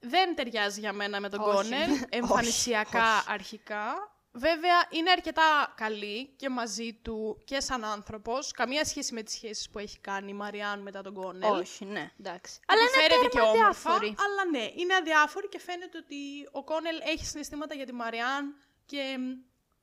Δεν 0.00 0.34
ταιριάζει 0.34 0.80
για 0.80 0.92
μένα 0.92 1.20
με 1.20 1.28
τον 1.28 1.40
Όχι. 1.40 1.50
Κόνελ, 1.54 1.90
εμφανισιακά 2.08 3.16
όχι. 3.18 3.24
αρχικά. 3.32 4.13
Βέβαια, 4.36 4.86
είναι 4.90 5.10
αρκετά 5.10 5.74
καλή 5.76 6.26
και 6.36 6.48
μαζί 6.48 6.92
του 7.02 7.42
και 7.44 7.60
σαν 7.60 7.84
άνθρωπος. 7.84 8.50
Καμία 8.50 8.84
σχέση 8.84 9.14
με 9.14 9.22
τις 9.22 9.34
σχέσεις 9.34 9.70
που 9.70 9.78
έχει 9.78 9.98
κάνει 9.98 10.30
η 10.30 10.34
Μαριάν 10.34 10.80
μετά 10.80 11.02
τον 11.02 11.14
Κόνελ. 11.14 11.52
Όχι, 11.52 11.84
ναι, 11.84 12.10
εντάξει. 12.20 12.60
Αλλά 12.66 12.80
Αλλά 12.80 12.90
είναι 12.90 13.00
φέρεται 13.02 13.28
και 13.28 13.36
τέρμα 13.36 13.48
όμορφα, 13.50 13.90
αδιάφορη. 13.90 14.14
αλλά 14.18 14.50
ναι, 14.50 14.70
είναι 14.76 14.94
αδιάφορη 14.94 15.48
και 15.48 15.58
φαίνεται 15.60 15.98
ότι 15.98 16.48
ο 16.52 16.64
Κόνελ 16.64 17.00
έχει 17.04 17.24
συναισθήματα 17.24 17.74
για 17.74 17.86
τη 17.86 17.92
Μαριάν 17.92 18.54
και 18.86 19.16
μ, 19.18 19.22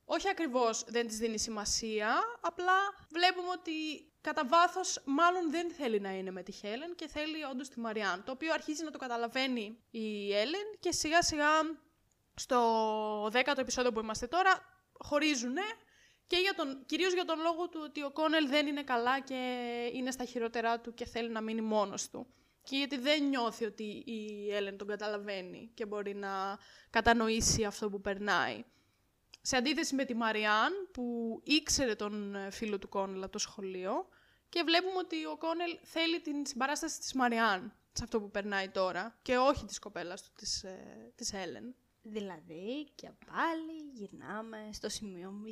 όχι 0.04 0.28
ακριβώς 0.28 0.84
δεν 0.86 1.06
της 1.06 1.16
δίνει 1.16 1.38
σημασία, 1.38 2.14
απλά 2.40 2.72
βλέπουμε 3.10 3.48
ότι 3.48 3.72
κατά 4.20 4.46
βάθος 4.46 5.02
μάλλον 5.04 5.50
δεν 5.50 5.70
θέλει 5.70 6.00
να 6.00 6.10
είναι 6.10 6.30
με 6.30 6.42
τη 6.42 6.52
Χέλεν 6.52 6.94
και 6.94 7.08
θέλει 7.08 7.44
όντως 7.50 7.68
τη 7.68 7.80
Μαριάν, 7.80 8.24
το 8.24 8.32
οποίο 8.32 8.52
αρχίζει 8.52 8.84
να 8.84 8.90
το 8.90 8.98
καταλαβαίνει 8.98 9.78
η 9.90 10.34
Έλεν 10.36 10.76
και 10.80 10.92
σιγά 10.92 11.22
σιγά 11.22 11.48
στο 12.34 13.28
δέκατο 13.30 13.60
επεισόδιο 13.60 13.92
που 13.92 14.00
είμαστε 14.00 14.26
τώρα 14.26 14.60
χωρίζουνε 14.92 15.62
και 16.26 16.36
για 16.36 16.54
τον, 16.54 16.82
κυρίως 16.86 17.12
για 17.12 17.24
τον 17.24 17.40
λόγο 17.40 17.68
του 17.68 17.80
ότι 17.84 18.02
ο 18.02 18.10
Κόνελ 18.10 18.48
δεν 18.48 18.66
είναι 18.66 18.82
καλά 18.82 19.20
και 19.20 19.34
είναι 19.92 20.10
στα 20.10 20.24
χειρότερά 20.24 20.80
του 20.80 20.94
και 20.94 21.06
θέλει 21.06 21.30
να 21.30 21.40
μείνει 21.40 21.60
μόνος 21.60 22.10
του. 22.10 22.26
Και 22.62 22.76
γιατί 22.76 22.98
δεν 22.98 23.28
νιώθει 23.28 23.64
ότι 23.64 23.84
η 24.06 24.48
Έλεν 24.54 24.76
τον 24.76 24.86
καταλαβαίνει 24.88 25.70
και 25.74 25.86
μπορεί 25.86 26.14
να 26.14 26.58
κατανοήσει 26.90 27.64
αυτό 27.64 27.90
που 27.90 28.00
περνάει. 28.00 28.64
Σε 29.40 29.56
αντίθεση 29.56 29.94
με 29.94 30.04
τη 30.04 30.14
Μαριάν 30.14 30.72
που 30.92 31.40
ήξερε 31.44 31.94
τον 31.94 32.34
ε, 32.34 32.50
φίλο 32.50 32.78
του 32.78 32.88
Κόνελ 32.88 33.22
από 33.22 33.32
το 33.32 33.38
σχολείο 33.38 34.08
και 34.48 34.62
βλέπουμε 34.62 34.98
ότι 34.98 35.26
ο 35.26 35.36
Κόνελ 35.36 35.78
θέλει 35.82 36.20
την 36.20 36.46
συμπαράσταση 36.46 36.98
της 36.98 37.12
Μαριάν. 37.12 37.72
σε 37.92 38.04
αυτό 38.04 38.20
που 38.20 38.30
περνάει 38.30 38.68
τώρα 38.68 39.18
και 39.22 39.36
όχι 39.36 39.64
της 39.64 39.78
κοπέλας 39.78 40.22
του, 40.22 40.30
της, 40.36 40.62
ε, 40.62 41.12
της 41.14 41.32
Έλεν. 41.32 41.74
Δηλαδή 42.02 42.88
και 42.94 43.10
πάλι 43.26 43.72
γυρνάμε 43.92 44.68
στο 44.72 44.88
σημείο 44.88 45.32
0. 45.44 45.48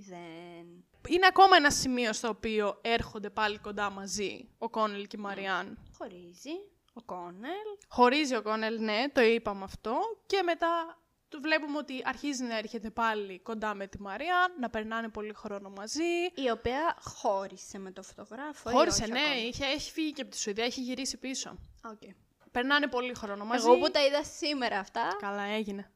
Είναι 1.09 1.27
ακόμα 1.27 1.57
ένα 1.57 1.71
σημείο 1.71 2.13
στο 2.13 2.29
οποίο 2.29 2.79
έρχονται 2.83 3.31
πάλι 3.31 3.59
κοντά 3.59 3.91
μαζί 3.91 4.49
ο 4.59 4.69
Κόνελ 4.69 5.07
και 5.07 5.17
η 5.19 5.21
Μαριάν. 5.21 5.79
Χωρίζει 5.99 6.51
ο 6.93 7.03
Κόνελ. 7.03 7.69
Χωρίζει 7.89 8.37
ο 8.37 8.43
Κόνελ, 8.43 8.83
ναι, 8.83 9.05
το 9.13 9.21
είπαμε 9.21 9.65
αυτό. 9.65 9.99
Και 10.27 10.43
μετά 10.43 10.99
του 11.29 11.41
βλέπουμε 11.41 11.79
ότι 11.79 12.03
αρχίζει 12.05 12.45
να 12.45 12.59
έρχεται 12.59 12.91
πάλι 12.91 13.41
κοντά 13.41 13.75
με 13.75 13.87
τη 13.87 14.01
Μαριάν, 14.01 14.53
να 14.61 14.71
περνάνε 14.71 15.09
πολύ 15.09 15.35
χρόνο 15.35 15.71
μαζί. 15.77 16.13
Η 16.35 16.51
οποία 16.51 16.97
χώρισε 17.01 17.79
με 17.79 17.91
το 17.93 18.03
φωτογράφο. 18.03 18.71
ή 18.71 18.73
Χώρισε, 18.73 19.03
όχι 19.03 19.13
ναι, 19.13 19.21
ακόμα; 19.21 19.37
είχε, 19.37 19.65
έχει 19.65 19.91
φύγει 19.91 20.13
και 20.13 20.23
από 20.23 20.31
τη 20.31 20.39
Σουηδία, 20.39 20.65
έχει 20.65 20.81
γυρίσει 20.81 21.17
πίσω. 21.17 21.59
Οκ. 21.85 22.03
Περνάνε 22.51 22.87
πολύ 22.87 23.15
χρόνο 23.15 23.45
μαζί. 23.45 23.67
Εγώ 23.67 23.79
που 23.79 23.91
τα 23.91 24.07
είδα 24.07 24.25
σήμερα 24.25 24.79
αυτά. 24.79 25.17
Καλά 25.21 25.43
έγινε. 25.43 25.91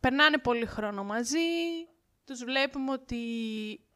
Περνάνε 0.00 0.38
πολύ 0.38 0.66
χρόνο 0.66 1.04
μαζί. 1.04 1.38
Τους 2.24 2.44
βλέπουμε 2.44 2.92
ότι 2.92 3.16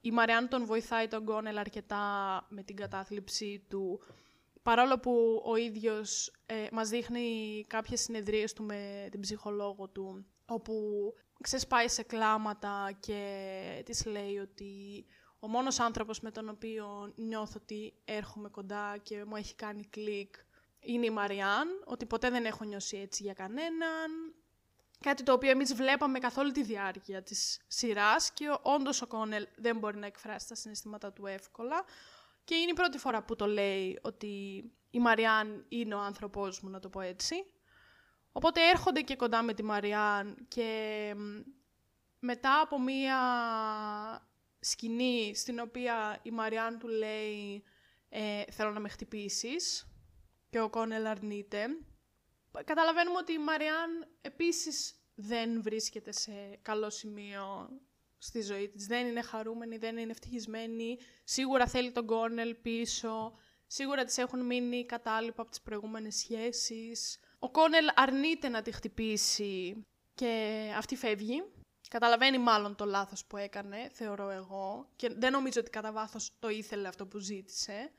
η 0.00 0.10
Μαριάν 0.10 0.48
τον 0.48 0.64
βοηθάει 0.64 1.08
τον 1.08 1.22
Γκόνελ 1.22 1.58
αρκετά 1.58 2.46
με 2.48 2.62
την 2.62 2.76
κατάθλιψή 2.76 3.64
του. 3.68 4.00
Παρόλο 4.62 4.98
που 4.98 5.42
ο 5.44 5.56
ίδιος 5.56 6.32
ε, 6.46 6.66
μας 6.72 6.88
δείχνει 6.88 7.64
κάποιες 7.66 8.00
συνεδρίες 8.00 8.52
του 8.52 8.62
με 8.62 9.08
την 9.10 9.20
ψυχολόγο 9.20 9.88
του, 9.88 10.26
όπου 10.46 10.74
ξεσπάει 11.42 11.88
σε 11.88 12.02
κλάματα 12.02 12.96
και 13.00 13.82
της 13.84 14.04
λέει 14.06 14.36
ότι 14.36 15.04
ο 15.38 15.48
μόνος 15.48 15.80
άνθρωπος 15.80 16.20
με 16.20 16.30
τον 16.30 16.48
οποίο 16.48 17.12
νιώθω 17.16 17.58
ότι 17.62 17.94
έρχομαι 18.04 18.48
κοντά 18.48 18.96
και 19.02 19.24
μου 19.24 19.36
έχει 19.36 19.54
κάνει 19.54 19.84
κλικ 19.84 20.34
είναι 20.86 21.06
η 21.06 21.10
Μαριάν, 21.10 21.68
ότι 21.84 22.06
ποτέ 22.06 22.30
δεν 22.30 22.44
έχω 22.44 22.64
νιώσει 22.64 22.96
έτσι 22.96 23.22
για 23.22 23.32
κανέναν. 23.32 24.34
Κάτι 25.00 25.22
το 25.22 25.32
οποίο 25.32 25.50
εμείς 25.50 25.74
βλέπαμε 25.74 26.18
καθ' 26.18 26.38
όλη 26.38 26.52
τη 26.52 26.62
διάρκεια 26.62 27.22
της 27.22 27.60
σειράς 27.66 28.30
και 28.32 28.48
ο- 28.48 28.60
όντως 28.62 29.02
ο 29.02 29.06
Κόνελ 29.06 29.46
δεν 29.56 29.78
μπορεί 29.78 29.96
να 29.96 30.06
εκφράσει 30.06 30.48
τα 30.48 30.54
συναισθήματα 30.54 31.12
του 31.12 31.26
εύκολα. 31.26 31.84
Και 32.44 32.54
είναι 32.54 32.70
η 32.70 32.74
πρώτη 32.74 32.98
φορά 32.98 33.22
που 33.22 33.36
το 33.36 33.46
λέει 33.46 33.98
ότι 34.02 34.64
η 34.90 34.98
Μαριάν 34.98 35.64
είναι 35.68 35.94
ο 35.94 35.98
άνθρωπός 36.00 36.60
μου, 36.60 36.70
να 36.70 36.78
το 36.80 36.88
πω 36.88 37.00
έτσι. 37.00 37.34
Οπότε 38.32 38.68
έρχονται 38.68 39.00
και 39.00 39.16
κοντά 39.16 39.42
με 39.42 39.54
τη 39.54 39.62
Μαριάν 39.62 40.36
και 40.48 41.12
μ, 41.16 41.40
μετά 42.18 42.60
από 42.60 42.80
μία 42.80 43.18
σκηνή 44.60 45.32
στην 45.34 45.58
οποία 45.60 46.18
η 46.22 46.30
Μαριάν 46.30 46.78
του 46.78 46.88
λέει 46.88 47.62
ε, 48.08 48.42
«Θέλω 48.50 48.70
να 48.70 48.80
με 48.80 48.88
χτυπήσεις» 48.88 49.86
και 50.56 50.62
ο 50.62 50.70
Κόνελ 50.70 51.06
αρνείται. 51.06 51.66
Καταλαβαίνουμε 52.64 53.18
ότι 53.18 53.32
η 53.32 53.38
Μαριάν 53.38 54.08
επίσης 54.20 54.94
δεν 55.14 55.62
βρίσκεται 55.62 56.12
σε 56.12 56.58
καλό 56.62 56.90
σημείο 56.90 57.68
στη 58.18 58.40
ζωή 58.40 58.68
της. 58.68 58.86
Δεν 58.86 59.06
είναι 59.06 59.22
χαρούμενη, 59.22 59.76
δεν 59.76 59.96
είναι 59.96 60.10
ευτυχισμένη. 60.10 60.98
Σίγουρα 61.24 61.66
θέλει 61.66 61.92
τον 61.92 62.06
Κόνελ 62.06 62.54
πίσω. 62.54 63.32
Σίγουρα 63.66 64.04
της 64.04 64.18
έχουν 64.18 64.46
μείνει 64.46 64.86
κατάλοιπα 64.86 65.42
από 65.42 65.50
τις 65.50 65.60
προηγούμενες 65.60 66.16
σχέσεις. 66.16 67.18
Ο 67.38 67.50
Κόνελ 67.50 67.86
αρνείται 67.94 68.48
να 68.48 68.62
τη 68.62 68.72
χτυπήσει 68.72 69.84
και 70.14 70.60
αυτή 70.76 70.96
φεύγει. 70.96 71.42
Καταλαβαίνει 71.88 72.38
μάλλον 72.38 72.76
το 72.76 72.84
λάθος 72.84 73.24
που 73.24 73.36
έκανε, 73.36 73.90
θεωρώ 73.92 74.30
εγώ. 74.30 74.88
Και 74.96 75.08
δεν 75.08 75.32
νομίζω 75.32 75.60
ότι 75.60 75.70
κατά 75.70 75.92
βάθος 75.92 76.30
το 76.38 76.48
ήθελε 76.48 76.88
αυτό 76.88 77.06
που 77.06 77.18
ζήτησε. 77.18 77.92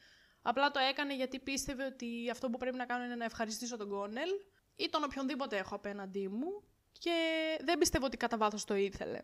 Απλά 0.49 0.71
το 0.71 0.79
έκανε 0.79 1.15
γιατί 1.15 1.39
πίστευε 1.39 1.85
ότι 1.85 2.29
αυτό 2.31 2.49
που 2.49 2.57
πρέπει 2.57 2.77
να 2.77 2.85
κάνω 2.85 3.03
είναι 3.03 3.15
να 3.15 3.23
ευχαριστήσω 3.25 3.77
τον 3.77 3.89
Κόνελ 3.89 4.29
ή 4.75 4.89
τον 4.89 5.03
οποιονδήποτε 5.03 5.57
έχω 5.57 5.75
απέναντί 5.75 6.27
μου 6.27 6.63
και 6.99 7.15
δεν 7.63 7.77
πιστεύω 7.77 8.05
ότι 8.05 8.17
κατά 8.17 8.37
βάθος 8.37 8.63
το 8.65 8.75
ήθελε. 8.75 9.19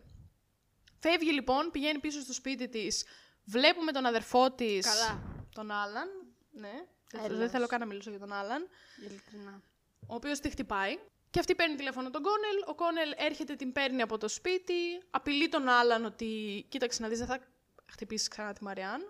Φεύγει 1.00 1.32
λοιπόν, 1.32 1.72
πηγαίνει 1.72 2.00
πίσω 2.00 2.22
στο 2.22 2.34
σπίτι 2.34 2.70
της, 2.70 3.06
βλέπουμε 3.44 3.92
τον 3.92 4.06
αδερφό 4.06 4.52
της, 4.52 4.86
Καλά. 4.86 5.22
τον 5.54 5.72
Άλαν, 5.72 6.08
ναι, 6.52 6.72
δεν- 7.12 7.24
Έλεος. 7.24 7.40
δεν 7.40 7.50
θέλω 7.50 7.68
καν 7.68 7.80
να 7.80 7.86
μιλήσω 7.86 8.10
για 8.10 8.20
τον 8.20 8.34
Άλαν, 8.34 8.68
Ειλικρινά. 9.08 9.62
ο 10.08 10.16
οποίος 10.16 10.40
τη 10.40 10.50
χτυπάει. 10.50 10.98
Και 11.30 11.40
αυτή 11.40 11.56
παίρνει 11.56 11.76
τηλέφωνο 11.76 12.10
τον 12.10 12.22
Κόνελ. 12.22 12.64
Ο 12.68 12.76
Κόνελ 12.76 13.14
έρχεται, 13.18 13.56
την 13.56 13.72
παίρνει 13.72 14.02
από 14.02 14.18
το 14.18 14.28
σπίτι. 14.28 14.74
Απειλεί 15.10 15.50
τον 15.50 15.68
Άλαν 15.70 16.06
ότι 16.06 16.66
κοίταξε 16.70 17.02
να 17.02 17.08
δεις, 17.08 17.18
δεν 17.18 17.28
θα 17.28 17.40
χτυπήσεις 17.92 18.28
ξανά 18.28 18.54
τη 18.54 18.64
Μαριάν. 18.64 19.02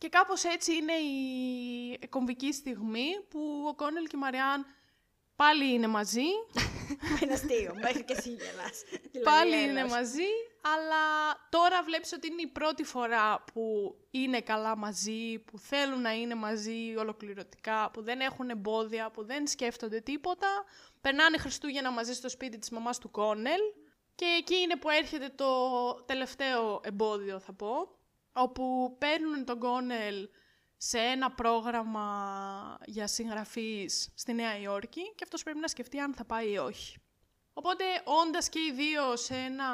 Και 0.00 0.08
κάπως 0.08 0.44
έτσι 0.44 0.74
είναι 0.74 0.92
η 0.92 2.08
κομβική 2.08 2.52
στιγμή 2.52 3.08
που 3.28 3.64
ο 3.68 3.74
Κόνελ 3.74 4.04
και 4.06 4.16
η 4.16 4.18
Μαριάν 4.18 4.66
πάλι 5.36 5.72
είναι 5.72 5.86
μαζί. 5.86 6.28
είναι 7.22 7.32
αστείο. 7.32 7.74
Μέχρι 7.80 8.04
και 8.04 8.14
εσύ 8.16 8.28
γελάς. 8.28 8.82
Δηλαδή, 9.10 9.28
πάλι 9.30 9.52
έλεος. 9.52 9.70
είναι 9.70 9.84
μαζί. 9.84 10.30
Αλλά 10.60 11.04
τώρα 11.50 11.82
βλέπεις 11.82 12.12
ότι 12.12 12.26
είναι 12.26 12.42
η 12.42 12.46
πρώτη 12.46 12.84
φορά 12.84 13.44
που 13.52 13.94
είναι 14.10 14.40
καλά 14.40 14.76
μαζί, 14.76 15.38
που 15.38 15.58
θέλουν 15.58 16.00
να 16.00 16.12
είναι 16.12 16.34
μαζί 16.34 16.94
ολοκληρωτικά, 16.98 17.90
που 17.92 18.02
δεν 18.02 18.20
έχουν 18.20 18.50
εμπόδια, 18.50 19.10
που 19.10 19.24
δεν 19.24 19.46
σκέφτονται 19.46 20.00
τίποτα. 20.00 20.64
Περνάνε 21.00 21.38
Χριστούγεννα 21.38 21.90
μαζί 21.90 22.12
στο 22.14 22.28
σπίτι 22.28 22.58
της 22.58 22.70
μαμάς 22.70 22.98
του 22.98 23.10
Κόνελ. 23.10 23.60
Και 24.14 24.24
εκεί 24.38 24.54
είναι 24.54 24.76
που 24.76 24.88
έρχεται 24.90 25.32
το 25.34 25.50
τελευταίο 25.94 26.80
εμπόδιο, 26.84 27.40
θα 27.40 27.52
πω, 27.52 27.98
όπου 28.32 28.96
παίρνουν 28.98 29.44
τον 29.44 29.58
Κόνελ 29.58 30.28
σε 30.76 30.98
ένα 30.98 31.30
πρόγραμμα 31.30 32.78
για 32.84 33.06
συγγραφείς 33.06 34.10
στη 34.14 34.32
Νέα 34.32 34.58
Υόρκη 34.58 35.02
και 35.14 35.24
αυτός 35.24 35.42
πρέπει 35.42 35.58
να 35.58 35.68
σκεφτεί 35.68 35.98
αν 35.98 36.14
θα 36.14 36.24
πάει 36.24 36.50
ή 36.50 36.58
όχι. 36.58 36.98
Οπότε, 37.52 37.84
όντας 38.04 38.48
και 38.48 38.58
οι 38.58 38.72
δύο 38.72 39.16
σε 39.16 39.34
ένα... 39.34 39.66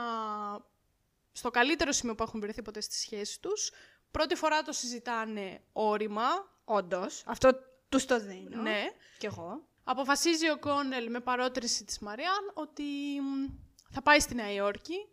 στο 1.32 1.50
καλύτερο 1.50 1.92
σημείο 1.92 2.14
που 2.14 2.22
έχουν 2.22 2.40
βρεθεί 2.40 2.62
ποτέ 2.62 2.80
στη 2.80 2.94
σχέση 2.94 3.40
τους, 3.40 3.70
πρώτη 4.10 4.34
φορά 4.34 4.62
το 4.62 4.72
συζητάνε 4.72 5.62
όρημα, 5.72 6.54
Όντως. 6.68 7.22
Αυτό 7.26 7.50
τους 7.88 8.04
το 8.04 8.20
δίνω. 8.20 8.62
ναι. 8.62 8.84
Κι 9.18 9.26
εγώ. 9.26 9.66
Αποφασίζει 9.84 10.50
ο 10.50 10.58
Κόνελ 10.58 11.10
με 11.10 11.20
παρότριση 11.20 11.84
της 11.84 11.98
Μαριάν 11.98 12.50
ότι 12.54 12.82
μ, 13.20 13.46
θα 13.90 14.02
πάει 14.02 14.20
στη 14.20 14.34
Νέα 14.34 14.52
Υόρκη, 14.52 15.08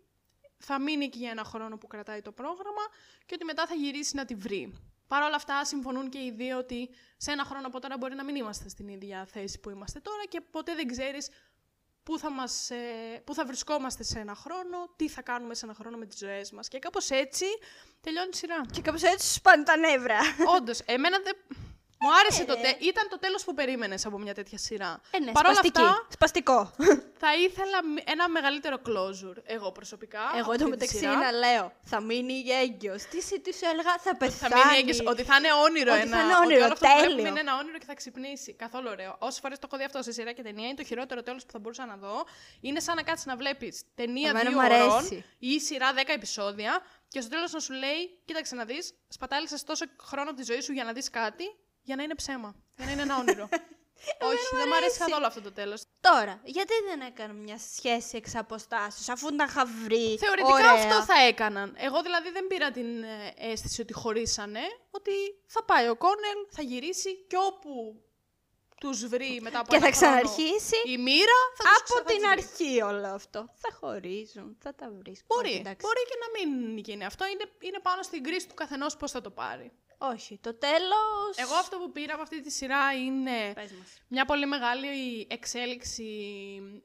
θα 0.66 0.80
μείνει 0.80 1.06
εκεί 1.06 1.18
για 1.18 1.30
ένα 1.30 1.44
χρόνο 1.44 1.78
που 1.78 1.88
κρατάει 1.88 2.22
το 2.22 2.32
πρόγραμμα 2.32 2.82
και 3.26 3.34
ότι 3.34 3.46
μετά 3.46 3.68
θα 3.68 3.76
γυρίσει 3.76 4.16
να 4.16 4.26
τη 4.26 4.36
βρει. 4.36 4.74
Παρ' 5.08 5.24
όλα 5.24 5.36
αυτά, 5.36 5.66
συμφωνούν 5.66 6.10
και 6.10 6.18
οι 6.18 6.32
δύο 6.32 6.58
ότι 6.58 6.90
σε 7.18 7.32
ένα 7.32 7.44
χρόνο 7.44 7.68
από 7.68 7.80
τώρα 7.80 7.98
μπορεί 7.98 8.16
να 8.16 8.24
μην 8.24 8.36
είμαστε 8.36 8.70
στην 8.70 8.88
ίδια 8.88 9.26
θέση 9.26 9.60
που 9.60 9.70
είμαστε 9.70 10.00
τώρα 10.00 10.26
και 10.30 10.42
ποτέ 10.42 10.76
δεν 10.76 10.88
ξέρεις 10.88 11.30
πού 12.04 12.20
θα, 12.20 12.32
μας, 12.32 12.70
ε, 12.70 13.22
πού 13.24 13.34
θα 13.34 13.46
βρισκόμαστε 13.46 14.04
σε 14.04 14.20
ένα 14.20 14.36
χρόνο, 14.36 14.78
τι 14.96 15.10
θα 15.10 15.22
κάνουμε 15.22 15.54
σε 15.56 15.66
ένα 15.66 15.74
χρόνο 15.74 15.98
με 15.98 16.06
τις 16.06 16.18
ζωές 16.18 16.52
μας. 16.52 16.68
Και 16.68 16.80
κάπως 16.80 17.10
έτσι 17.10 17.46
τελειώνει 18.02 18.30
η 18.34 18.36
σειρά. 18.36 18.62
Και 18.72 18.82
κάπως 18.82 19.04
έτσι 19.04 19.34
σου 19.34 19.42
πάνε 19.42 19.64
τα 19.64 19.78
νεύρα. 19.78 20.20
Όντως, 20.58 20.80
εμένα 20.80 21.20
δεν... 21.20 21.36
Μου 22.04 22.14
άρεσε 22.20 22.46
το 22.46 22.54
τε... 22.56 22.70
Ήταν 22.80 23.08
το 23.10 23.20
τέλος 23.20 23.44
που 23.44 23.54
περίμενες 23.54 24.06
από 24.06 24.18
μια 24.20 24.34
τέτοια 24.34 24.58
σειρά. 24.58 25.02
Ε, 25.12 25.20
ναι, 25.20 25.32
Παρ' 25.32 25.46
όλα 25.46 25.54
σπαστική. 25.56 25.82
αυτά, 25.82 26.08
Σπαστικό. 26.10 26.72
θα 27.24 27.36
ήθελα 27.36 27.84
μ- 27.86 28.10
ένα 28.10 28.30
μεγαλύτερο 28.30 28.78
closure, 28.88 29.38
εγώ 29.44 29.72
προσωπικά. 29.72 30.20
Εγώ 30.36 30.40
από 30.40 30.46
το 30.46 30.52
αυτή 30.52 30.64
τη 30.64 30.70
μεταξύ 30.70 30.98
σειρά. 30.98 31.16
να 31.18 31.32
λέω, 31.32 31.72
θα 31.84 32.02
μείνει 32.02 32.44
έγκυος. 32.62 33.04
Τι 33.04 33.22
σε 33.22 33.40
τι 33.40 33.54
σου 33.54 33.66
έλεγα, 33.72 33.92
θα 33.92 34.00
Θα 34.04 34.16
πεθάνεις. 34.18 34.56
μείνει 34.66 34.78
έγκυος, 34.78 35.00
ότι 35.06 35.24
θα 35.24 35.36
είναι 35.38 35.54
όνειρο 35.66 35.92
Ότι 35.94 36.02
ένα. 36.02 36.18
θα 36.18 36.24
είναι 36.24 36.36
όνειρο, 36.36 36.54
ότι 36.56 36.64
όλο 36.64 36.74
αυτό 36.74 36.86
που 36.88 36.92
βλέπουμε 36.98 37.16
τέλειο. 37.16 37.28
είναι 37.32 37.40
ένα 37.40 37.58
όνειρο 37.58 37.78
και 37.78 37.86
θα 37.86 37.94
ξυπνήσει. 37.94 38.54
Καθόλου 38.54 38.88
ωραίο. 38.92 39.16
Όσες 39.20 39.40
φορές 39.40 39.60
το 39.60 39.68
έχω 39.70 39.78
δει 39.78 39.84
αυτό 39.84 40.02
σε 40.02 40.12
σειρά 40.12 40.32
και 40.32 40.42
ταινία, 40.42 40.66
είναι 40.68 40.76
το 40.76 40.84
χειρότερο 40.84 41.22
τέλος 41.24 41.46
που 41.46 41.52
θα 41.52 41.60
μπορούσα 41.60 41.86
να 41.86 41.96
δω. 41.98 42.26
Είναι 42.62 42.80
σαν 42.80 42.96
να 42.96 43.04
κάτσεις 43.04 43.26
να 43.26 43.36
βλέπεις 43.36 43.82
ταινία 43.96 44.30
Εμένα 44.30 44.50
δύο 44.50 44.58
μου 44.60 44.66
αρέσει. 44.66 44.84
ώρων 44.90 45.24
ή 45.40 45.60
σειρά 45.60 45.94
10 45.94 45.98
επεισόδια 46.08 46.82
και 47.08 47.22
στο 47.22 47.30
τέλος 47.30 47.52
να 47.52 47.60
σου 47.60 47.74
λέει: 47.74 48.02
Κοίταξε 48.26 48.56
να 48.56 48.66
δεις, 48.66 48.94
σπατάλησες 49.08 49.64
τόσο 49.64 49.86
χρόνο 50.02 50.30
από 50.30 50.40
τη 50.40 50.44
ζωή 50.52 50.62
σου 50.62 50.72
για 50.74 50.84
να 50.84 50.92
δεις 50.94 51.10
κάτι, 51.10 51.44
για 51.84 51.96
να 51.96 52.04
είναι 52.04 52.16
ψέμα. 52.16 52.56
Για 52.76 52.86
να 52.86 52.92
είναι 52.92 53.02
ένα 53.02 53.18
όνειρο. 53.18 53.50
Όχι, 54.30 54.56
δεν 54.56 54.66
μου 54.68 54.76
αρέσει 54.76 55.00
καθόλου 55.00 55.26
αυτό 55.26 55.42
το 55.42 55.52
τέλος. 55.52 55.84
Τώρα, 56.00 56.42
γιατί 56.44 56.74
δεν 56.90 57.02
έκανε 57.02 57.34
μια 57.34 57.58
σχέση 57.76 58.18
εξ 58.18 58.36
αποστάσεως, 58.36 59.10
αφού 59.10 59.36
τα 59.36 59.46
είχα 59.50 59.66
βρει; 59.66 60.18
Θεωρητικά 60.20 60.54
ωραία. 60.54 60.72
αυτό 60.72 61.04
θα 61.04 61.22
έκαναν. 61.28 61.76
Εγώ 61.78 62.02
δηλαδή 62.02 62.32
δεν 62.32 62.48
πήρα 62.48 62.72
την 62.72 63.04
ε, 63.04 63.34
αίσθηση 63.38 63.82
ότι 63.82 63.94
χωρίσανε, 63.94 64.60
ότι 64.92 65.12
θα 65.48 65.64
πάει 65.64 65.88
ο 65.90 65.96
Κόνελ, 65.96 66.40
θα 66.50 66.62
γυρίσει 66.62 67.26
και 67.28 67.36
όπου 67.38 68.04
τους 68.84 69.08
βρει 69.14 69.32
μετά 69.42 69.60
από 69.60 69.70
Και 69.70 69.76
ένα 69.76 69.86
θα 69.90 69.94
χρόνο 69.96 70.12
ξαναρχίσει 70.14 70.76
η 70.94 70.98
μοίρα, 70.98 71.40
θα 71.60 71.64
τους 71.64 71.84
ξα- 71.84 72.00
από 72.00 72.00
θα 72.00 72.04
την 72.12 72.16
τους 72.22 72.26
βρει. 72.30 72.32
αρχή 72.36 72.82
όλο 72.82 73.08
αυτό. 73.20 73.40
Θα 73.64 73.70
χωρίζουν, 73.80 74.48
θα 74.64 74.72
τα 74.80 74.88
βρεις. 75.00 75.20
Μπορεί, 75.28 75.48
Όχι, 75.50 75.58
εντάξει. 75.58 75.82
μπορεί 75.86 76.02
και 76.10 76.18
να 76.24 76.28
μην 76.36 76.78
γίνει 76.78 77.06
αυτό. 77.06 77.24
Είναι, 77.32 77.46
είναι 77.60 77.80
πάνω 77.88 78.02
στην 78.04 78.24
κρίση 78.24 78.48
του 78.48 78.54
καθενός 78.62 78.98
πώς 78.98 79.12
θα 79.12 79.22
το 79.22 79.32
πάρει. 79.32 79.72
Όχι, 79.98 80.40
το 80.42 80.54
τέλος... 80.58 81.32
Εγώ 81.36 81.56
αυτό 81.56 81.78
που 81.78 81.92
πήρα 81.92 82.14
από 82.14 82.22
αυτή 82.22 82.42
τη 82.42 82.52
σειρά 82.52 82.94
είναι 82.94 83.54
Πες 83.54 83.72
μας. 83.72 84.02
μια 84.08 84.26
πολύ 84.26 84.46
μεγάλη 84.46 84.88
εξέλιξη 85.30 86.08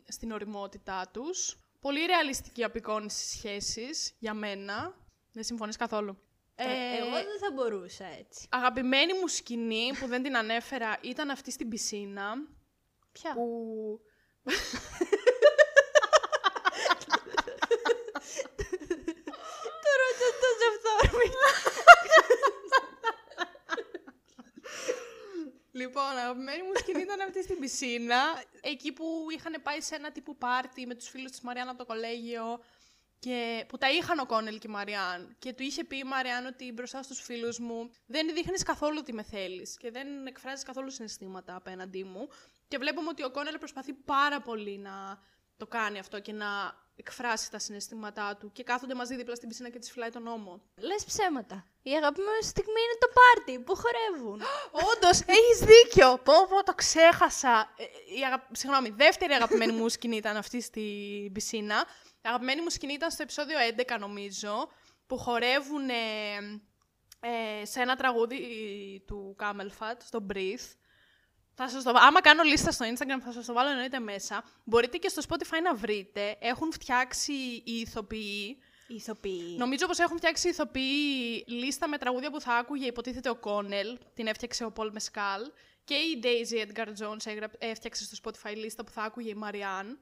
στην 0.08 0.32
οριμότητά 0.32 1.10
τους. 1.12 1.56
Πολύ 1.80 2.04
ρεαλιστική 2.06 2.64
απεικόνηση 2.64 3.28
σχέσης 3.36 4.14
για 4.18 4.34
μένα. 4.34 4.94
Δεν 5.32 5.44
συμφωνείς 5.44 5.76
καθόλου. 5.76 6.18
Ε, 6.60 6.96
εγώ 6.98 7.10
δεν 7.10 7.38
θα 7.40 7.50
μπορούσα 7.54 8.04
έτσι. 8.04 8.46
Αγαπημένη 8.50 9.12
μου 9.12 9.26
σκηνή 9.28 9.90
που 10.00 10.06
δεν 10.06 10.22
την 10.22 10.36
ανέφερα 10.36 10.98
ήταν 11.00 11.30
αυτή 11.30 11.50
στην 11.50 11.68
πισίνα. 11.68 12.34
Ποια; 13.12 13.32
Που... 13.32 14.00
Το 19.82 19.90
ρωτώ 20.00 20.28
τόσο 20.42 20.64
αυθόρμητα. 20.70 21.46
Λοιπόν, 25.72 26.16
αγαπημένη 26.16 26.62
μου 26.62 26.72
σκηνή 26.74 27.00
ήταν 27.00 27.20
αυτή 27.20 27.42
στην 27.42 27.58
πισίνα. 27.58 28.42
Εκεί 28.60 28.92
που 28.92 29.26
είχαν 29.36 29.62
πάει 29.62 29.80
σε 29.80 29.94
ένα 29.94 30.12
τύπου 30.12 30.36
πάρτι 30.36 30.86
με 30.86 30.94
τους 30.94 31.08
φίλους 31.08 31.30
της 31.30 31.40
Μαριάννα 31.40 31.70
από 31.70 31.80
το 31.80 31.86
κολέγιο. 31.86 32.60
Και 33.18 33.64
που 33.68 33.78
τα 33.78 33.90
είχαν 33.90 34.18
ο 34.18 34.26
Κόνελ 34.26 34.58
και 34.58 34.66
η 34.68 34.70
Μαριάν. 34.70 35.36
Και 35.38 35.52
του 35.52 35.62
είχε 35.62 35.84
πει 35.84 35.96
η 35.96 36.04
Μαριάν 36.04 36.46
ότι 36.46 36.72
μπροστά 36.72 37.02
στους 37.02 37.20
φίλους 37.20 37.58
μου 37.58 37.90
δεν 38.06 38.34
δείχνεις 38.34 38.62
καθόλου 38.62 38.96
ότι 39.00 39.12
με 39.12 39.22
θέλεις. 39.22 39.76
Και 39.76 39.90
δεν 39.90 40.26
εκφράζεις 40.26 40.64
καθόλου 40.64 40.90
συναισθήματα 40.90 41.54
απέναντί 41.54 42.04
μου. 42.04 42.28
Και 42.68 42.78
βλέπουμε 42.78 43.08
ότι 43.08 43.24
ο 43.24 43.30
Κόνελ 43.30 43.58
προσπαθεί 43.58 43.92
πάρα 43.92 44.40
πολύ 44.40 44.78
να 44.78 45.22
το 45.56 45.66
κάνει 45.66 45.98
αυτό 45.98 46.20
και 46.20 46.32
να 46.32 46.46
εκφράσει 46.98 47.50
τα 47.50 47.58
συναισθήματά 47.58 48.36
του. 48.36 48.52
Και 48.52 48.62
κάθονται 48.62 48.94
μαζί 48.94 49.16
δίπλα 49.16 49.34
στην 49.34 49.48
πισίνα 49.48 49.70
και 49.70 49.78
τη 49.78 49.90
φυλάει 49.90 50.10
τον 50.10 50.26
ώμο. 50.26 50.60
Λες 50.76 51.04
ψέματα. 51.04 51.66
Η 51.82 51.90
αγαπημένη 51.90 52.30
μου 52.40 52.46
στιγμή 52.46 52.80
είναι 52.84 52.98
το 52.98 53.08
πάρτι 53.18 53.58
που 53.58 53.74
χορεύουν. 53.76 54.42
Όντως, 54.90 55.20
έχεις 55.20 55.58
δίκιο. 55.58 56.18
Πω, 56.24 56.32
πω, 56.48 56.64
το 56.64 56.74
ξέχασα. 56.74 57.74
Ε, 57.76 57.84
Η 58.18 58.24
αγα... 58.24 58.48
Συγγνώμη, 58.52 58.90
δεύτερη 58.90 59.32
αγαπημένη 59.32 59.72
μου 59.72 59.88
σκηνή 59.88 60.16
ήταν 60.16 60.36
αυτή 60.36 60.60
στην 60.60 61.32
πισίνα. 61.32 61.86
Η 62.04 62.28
αγαπημένη 62.28 62.62
μου 62.62 62.70
σκηνή 62.70 62.92
ήταν 62.92 63.10
στο 63.10 63.22
επεισόδιο 63.22 63.58
11, 63.76 63.96
νομίζω, 63.98 64.68
που 65.06 65.16
χορεύουν 65.18 65.88
ε, 65.88 65.94
ε, 67.20 67.64
σε 67.64 67.80
ένα 67.80 67.96
τραγούδι 67.96 68.38
του 69.06 69.36
Camelfat, 69.38 69.96
στο 70.04 70.26
Breathe. 70.32 70.68
Θα 71.60 71.68
σας 71.68 71.82
το... 71.84 71.92
βα- 71.92 72.00
Άμα 72.00 72.20
κάνω 72.20 72.42
λίστα 72.42 72.70
στο 72.70 72.84
Instagram 72.86 73.20
θα 73.24 73.32
σας 73.32 73.46
το 73.46 73.52
βάλω 73.52 73.70
εννοείται 73.70 73.98
μέσα. 73.98 74.44
Μπορείτε 74.64 74.96
και 74.96 75.08
στο 75.08 75.22
Spotify 75.28 75.62
να 75.62 75.74
βρείτε. 75.74 76.36
Έχουν 76.40 76.72
φτιάξει 76.72 77.32
οι 77.64 77.72
ηθοποιοί 77.80 78.58
Οι 78.88 78.94
ηθοποιοί. 78.94 79.54
Νομίζω 79.58 79.86
πως 79.86 79.98
έχουν 79.98 80.16
φτιάξει 80.16 80.46
οι 80.46 80.50
ηθοποιοί 80.50 81.44
λίστα 81.46 81.88
με 81.88 81.98
τραγούδια 81.98 82.30
που 82.30 82.40
θα 82.40 82.54
άκουγε 82.54 82.86
υποτίθεται 82.86 83.28
ο 83.30 83.36
Κόνελ, 83.36 83.98
την 84.14 84.26
έφτιαξε 84.26 84.64
ο 84.64 84.72
Πολ 84.72 84.90
Μεσκάλ 84.92 85.42
και 85.84 85.94
η 85.94 86.20
Daisy 86.22 86.66
Edgar 86.66 86.86
Jones 86.86 87.26
έγρα- 87.26 87.50
έφτιαξε 87.58 88.04
στο 88.04 88.16
Spotify 88.22 88.56
λίστα 88.56 88.84
που 88.84 88.90
θα 88.90 89.02
άκουγε 89.02 89.30
η 89.30 89.34
Μαριάν. 89.34 89.98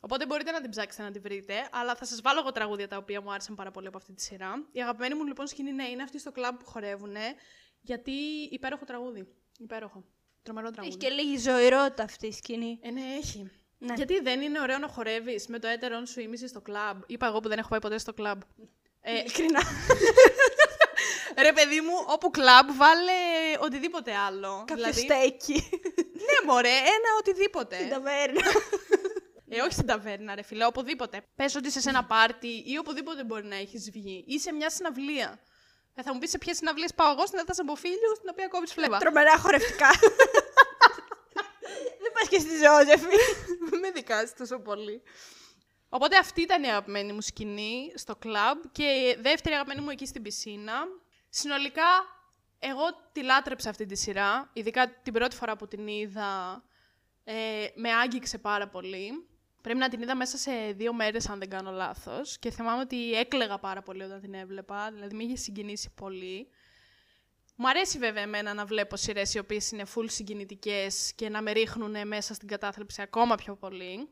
Οπότε 0.00 0.26
μπορείτε 0.26 0.50
να 0.50 0.60
την 0.60 0.70
ψάξετε 0.70 1.02
να 1.02 1.10
την 1.10 1.22
βρείτε, 1.22 1.68
αλλά 1.72 1.94
θα 1.94 2.04
σας 2.04 2.20
βάλω 2.20 2.40
εγώ 2.40 2.52
τραγούδια 2.52 2.88
τα 2.88 2.96
οποία 2.96 3.20
μου 3.20 3.32
άρεσαν 3.32 3.54
πάρα 3.54 3.70
πολύ 3.70 3.86
από 3.86 3.96
αυτή 3.96 4.12
τη 4.12 4.22
σειρά. 4.22 4.66
Η 4.72 4.82
αγαπημένη 4.82 5.14
μου 5.14 5.24
λοιπόν 5.24 5.46
σκηνή 5.46 5.72
ναι, 5.72 5.88
είναι 5.88 6.02
αυτή 6.02 6.18
στο 6.18 6.32
κλαμπ 6.32 6.56
που 6.58 6.66
χορεύουν, 6.66 7.14
γιατί 7.80 8.12
υπέροχο 8.50 8.84
τραγούδι. 8.84 9.28
Υπέροχο. 9.58 10.04
Τρομερό 10.42 10.70
τραγούδι. 10.70 10.96
Έχει 10.96 11.14
και 11.14 11.22
λίγη 11.22 11.36
ζωηρότητα 11.38 12.02
αυτή 12.02 12.26
η 12.26 12.32
σκηνή. 12.32 12.78
Ε, 12.82 12.90
ναι, 12.90 13.00
έχει. 13.18 13.50
Ναι. 13.78 13.94
Γιατί 13.96 14.20
δεν 14.20 14.40
είναι 14.40 14.60
ωραίο 14.60 14.78
να 14.78 14.88
χορεύεις 14.88 15.46
με 15.46 15.58
το 15.58 15.66
έτερον 15.68 16.06
σου 16.06 16.20
ήμιση 16.20 16.48
στο 16.48 16.60
κλαμπ. 16.60 17.00
Είπα 17.06 17.26
εγώ 17.26 17.40
που 17.40 17.48
δεν 17.48 17.58
έχω 17.58 17.68
πάει 17.68 17.80
ποτέ 17.80 17.98
στο 17.98 18.12
κλαμπ. 18.12 18.40
Ε, 19.00 19.18
Ειλικρινά. 19.18 19.60
ρε 21.46 21.52
παιδί 21.52 21.80
μου, 21.80 21.92
όπου 22.06 22.30
κλαμπ 22.30 22.68
βάλε 22.76 23.12
οτιδήποτε 23.60 24.14
άλλο. 24.14 24.64
Κάποιο 24.66 24.92
στέκει. 24.92 25.68
Ναι, 26.12 26.52
μωρέ, 26.52 26.68
ένα 26.68 27.08
οτιδήποτε. 27.18 27.76
Στην 27.76 27.88
ταβέρνα. 27.88 28.40
ε, 29.48 29.60
όχι 29.60 29.72
στην 29.72 29.86
ταβέρνα, 29.86 30.34
ρε 30.34 30.42
φίλε, 30.42 30.64
οπουδήποτε. 30.64 31.22
Πες 31.36 31.54
ότι 31.54 31.66
είσαι 31.68 31.80
σε 31.80 31.88
ένα 31.88 32.04
πάρτι 32.04 32.62
ή 32.66 32.78
οπουδήποτε 32.78 33.24
μπορεί 33.24 33.46
να 33.46 33.56
έχεις 33.56 33.90
βγει. 33.90 34.24
Ή 34.26 34.38
σε 34.40 34.52
μια 34.52 34.70
συναυλία. 34.70 35.40
Ε, 35.94 36.02
θα 36.02 36.12
μου 36.12 36.18
πεις 36.18 36.30
σε 36.30 36.38
ποιες 36.38 36.56
συναυλίες 36.56 36.94
πάω 36.94 37.10
εγώ, 37.10 37.26
στην 37.26 37.38
έδρα 37.38 37.54
από 37.58 37.74
φίλου, 37.74 38.14
στην 38.16 38.28
οποία 38.30 38.48
κόβει 38.48 38.66
φλέβα. 38.66 38.98
Τρομερά 38.98 39.38
χορευτικά. 39.38 39.88
Δεν 42.02 42.12
πας 42.12 42.28
και 42.28 42.38
στη 42.38 42.48
Ζώζεφη. 42.48 43.16
Μην 43.70 43.80
με 43.80 43.90
δικάζει 43.90 44.32
τόσο 44.32 44.58
πολύ. 44.58 45.02
Οπότε 45.88 46.16
αυτή 46.16 46.40
ήταν 46.40 46.62
η 46.62 46.68
αγαπημένη 46.68 47.12
μου 47.12 47.20
σκηνή 47.20 47.92
στο 47.94 48.16
κλαμπ 48.16 48.58
και 48.72 48.82
η 48.82 49.18
δεύτερη 49.20 49.54
αγαπημένη 49.54 49.80
μου 49.80 49.90
εκεί 49.90 50.06
στην 50.06 50.22
πισίνα. 50.22 50.74
Συνολικά, 51.28 51.88
εγώ 52.58 52.82
τη 53.12 53.22
λάτρεψα 53.22 53.70
αυτή 53.70 53.86
τη 53.86 53.96
σειρά, 53.96 54.50
ειδικά 54.52 55.00
την 55.02 55.12
πρώτη 55.12 55.36
φορά 55.36 55.56
που 55.56 55.68
την 55.68 55.86
είδα, 55.86 56.62
ε, 57.24 57.66
με 57.74 57.92
άγγιξε 57.92 58.38
πάρα 58.38 58.68
πολύ. 58.68 59.29
Πρέπει 59.60 59.78
να 59.78 59.88
την 59.88 60.02
είδα 60.02 60.16
μέσα 60.16 60.36
σε 60.36 60.50
δύο 60.76 60.92
μέρες, 60.92 61.28
αν 61.28 61.38
δεν 61.38 61.48
κάνω 61.48 61.70
λάθος. 61.70 62.38
Και 62.38 62.50
θυμάμαι 62.50 62.80
ότι 62.80 63.12
έκλαιγα 63.12 63.58
πάρα 63.58 63.82
πολύ 63.82 64.02
όταν 64.02 64.20
την 64.20 64.34
έβλεπα, 64.34 64.90
δηλαδή 64.92 65.14
με 65.16 65.22
είχε 65.22 65.36
συγκινήσει 65.36 65.90
πολύ. 65.94 66.48
Μου 67.56 67.68
αρέσει 67.68 67.98
βέβαια 67.98 68.22
εμένα 68.22 68.54
να 68.54 68.64
βλέπω 68.64 68.96
σειρές 68.96 69.34
οι 69.34 69.38
οποίες 69.38 69.70
είναι 69.70 69.84
full 69.94 70.04
συγκινητικές 70.08 71.12
και 71.14 71.28
να 71.28 71.42
με 71.42 71.52
ρίχνουν 71.52 72.06
μέσα 72.06 72.34
στην 72.34 72.48
κατάθλιψη 72.48 73.02
ακόμα 73.02 73.34
πιο 73.34 73.56
πολύ. 73.56 74.08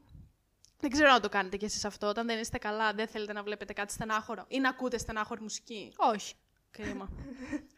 Δεν 0.80 0.90
ξέρω 0.90 1.10
αν 1.10 1.20
το 1.20 1.28
κάνετε 1.28 1.56
κι 1.56 1.64
εσείς 1.64 1.84
αυτό. 1.84 2.06
Όταν 2.08 2.26
δεν 2.26 2.38
είστε 2.40 2.58
καλά, 2.58 2.92
δεν 2.92 3.08
θέλετε 3.08 3.32
να 3.32 3.42
βλέπετε 3.42 3.72
κάτι 3.72 3.92
στενάχωρο 3.92 4.44
ή 4.48 4.58
να 4.58 4.68
ακούτε 4.68 4.98
στενάχωρη 4.98 5.40
μουσική; 5.40 5.92
Όχι. 5.96 6.34
Κρίμα. 6.70 7.08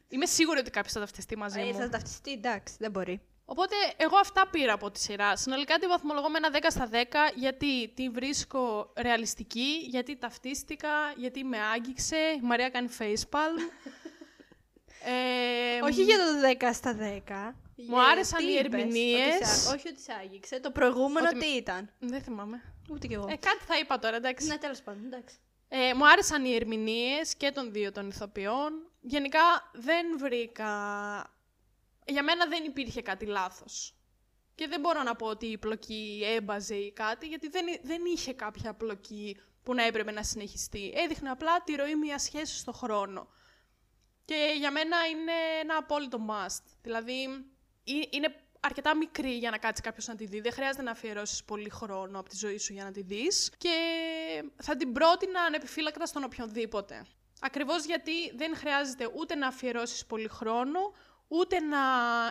Είμαι 0.09 0.27
σίγουρη 0.27 0.59
ότι 0.59 0.71
κάποιος 0.71 0.93
θα 0.93 1.01
ταυτιστεί 1.01 1.37
μαζί 1.37 1.61
Ε, 1.61 1.65
μου. 1.65 1.75
θα 1.75 1.89
ταυτιστεί, 1.89 2.33
εντάξει, 2.33 2.75
δεν 2.79 2.91
μπορεί. 2.91 3.21
Οπότε 3.53 3.77
εγώ 3.97 4.17
αυτά 4.17 4.49
πήρα 4.51 4.73
από 4.73 4.91
τη 4.91 5.01
σειρά. 5.01 5.37
Συνολικά 5.37 5.79
τη 5.79 5.87
βαθμολογώ 5.87 6.29
με 6.31 6.39
ένα 6.39 6.51
10 6.53 6.67
στα 6.69 6.89
10 6.93 6.95
γιατί 7.35 7.93
τη 7.95 8.09
βρίσκω 8.09 8.93
ρεαλιστική, 8.97 9.87
γιατί 9.87 10.17
ταυτίστηκα, 10.17 10.89
γιατί 11.17 11.45
με 11.45 11.59
άγγιξε. 11.61 12.17
Η 12.17 12.41
Μαρία 12.43 12.69
κάνει 12.69 12.89
facepalm. 12.99 13.57
ε, 15.13 15.81
Όχι 15.83 16.03
για 16.03 16.17
το 16.17 16.49
10 16.69 16.71
στα 16.73 16.97
10. 17.27 17.55
Μου 17.89 18.01
άρεσαν 18.01 18.49
οι 18.49 18.57
ερμηνείες. 18.57 19.73
όχι 19.75 19.89
ότι 19.89 20.01
σε 20.01 20.13
άγγιξε. 20.23 20.61
Το 20.61 20.71
προηγούμενο 20.71 21.29
Ότι- 21.29 21.39
τι 21.39 21.47
ήταν; 21.47 21.91
Δεν 21.99 22.23
θυμάμαι. 22.23 22.63
Ούτε 22.91 23.07
κι 23.07 23.15
εγώ. 23.15 23.27
Ε, 23.29 23.37
κάτι 23.37 23.65
θα 23.67 23.79
είπα 23.79 23.99
τώρα, 23.99 24.17
εντάξει. 24.17 24.47
Ναι, 24.47 24.59
τέλος 24.59 24.83
πάντων, 24.83 25.05
εντάξει. 25.05 25.37
Ε, 25.69 25.95
μου 25.95 26.09
άρεσαν 26.09 26.45
οι 26.45 26.55
ερμηνείες 26.55 27.35
και 27.35 27.51
των 27.51 27.73
δύο 27.73 27.93
των 27.93 28.09
ηθοποιών. 28.09 28.73
Γενικά 29.01 29.71
δεν 29.73 30.07
βρήκα... 30.19 30.71
Για 32.11 32.23
μένα 32.23 32.47
δεν 32.47 32.65
υπήρχε 32.65 33.03
κάτι 33.03 33.27
λάθος. 33.27 33.95
Και 34.55 34.67
δεν 34.69 34.81
μπορώ 34.81 35.03
να 35.03 35.17
πω 35.17 35.27
ότι 35.27 35.47
η 35.47 35.59
πλοκή 35.59 36.23
έμπαζε 36.37 36.75
ή 36.75 36.93
κάτι, 36.93 37.27
γιατί 37.27 37.49
δεν, 37.49 37.65
δεν 37.83 38.03
είχε 38.05 38.33
κάποια 38.33 38.75
πλοκή 38.75 39.37
που 39.63 39.75
να 39.75 39.83
έπρεπε 39.83 40.11
να 40.11 40.23
συνεχιστεί. 40.23 40.93
Έδειχνε 40.97 41.31
απλά 41.31 41.63
τη 41.63 41.75
ροή 41.75 41.95
μιας 41.95 42.23
σχέσης 42.23 42.59
στο 42.59 42.73
χρόνο. 42.73 43.29
Και 44.25 44.55
για 44.59 44.71
μένα 44.71 44.97
είναι 45.07 45.33
ένα 45.61 45.77
απόλυτο 45.77 46.19
must. 46.29 46.65
Δηλαδή, 46.83 47.23
ε- 47.85 48.09
είναι 48.11 48.35
αρκετά 48.61 48.97
μικρή 48.97 49.37
για 49.37 49.51
να 49.51 49.59
κάτσει 49.59 49.83
κάποιος 49.83 50.07
να 50.07 50.15
τη 50.15 50.27
δει. 50.27 50.41
Δεν 50.41 50.53
χρειάζεται 50.53 50.83
να 50.83 50.91
αφιερώσεις 50.91 51.45
πολύ 51.45 51.69
χρόνο 51.71 52.19
από 52.19 52.29
τη 52.29 52.37
ζωή 52.37 52.59
σου 52.59 52.73
για 52.73 52.85
να 52.85 52.91
τη 52.91 53.03
δεις. 53.03 53.51
Και 53.59 53.75
θα 54.57 54.77
την 54.77 54.93
πρότεινα 54.93 55.41
ανεπιφύλακτα 55.41 56.07
στον 56.07 56.25
οποιονδήποτε. 56.25 57.07
Ακριβώς 57.41 57.85
γιατί 57.85 58.31
δεν 58.37 58.57
χρειάζεται 58.57 59.11
ούτε 59.15 59.35
να 59.35 59.47
αφιερώσεις 59.47 60.07
πολύ 60.07 60.29
χρόνο, 60.29 60.93
ούτε 61.33 61.61
να 61.61 61.79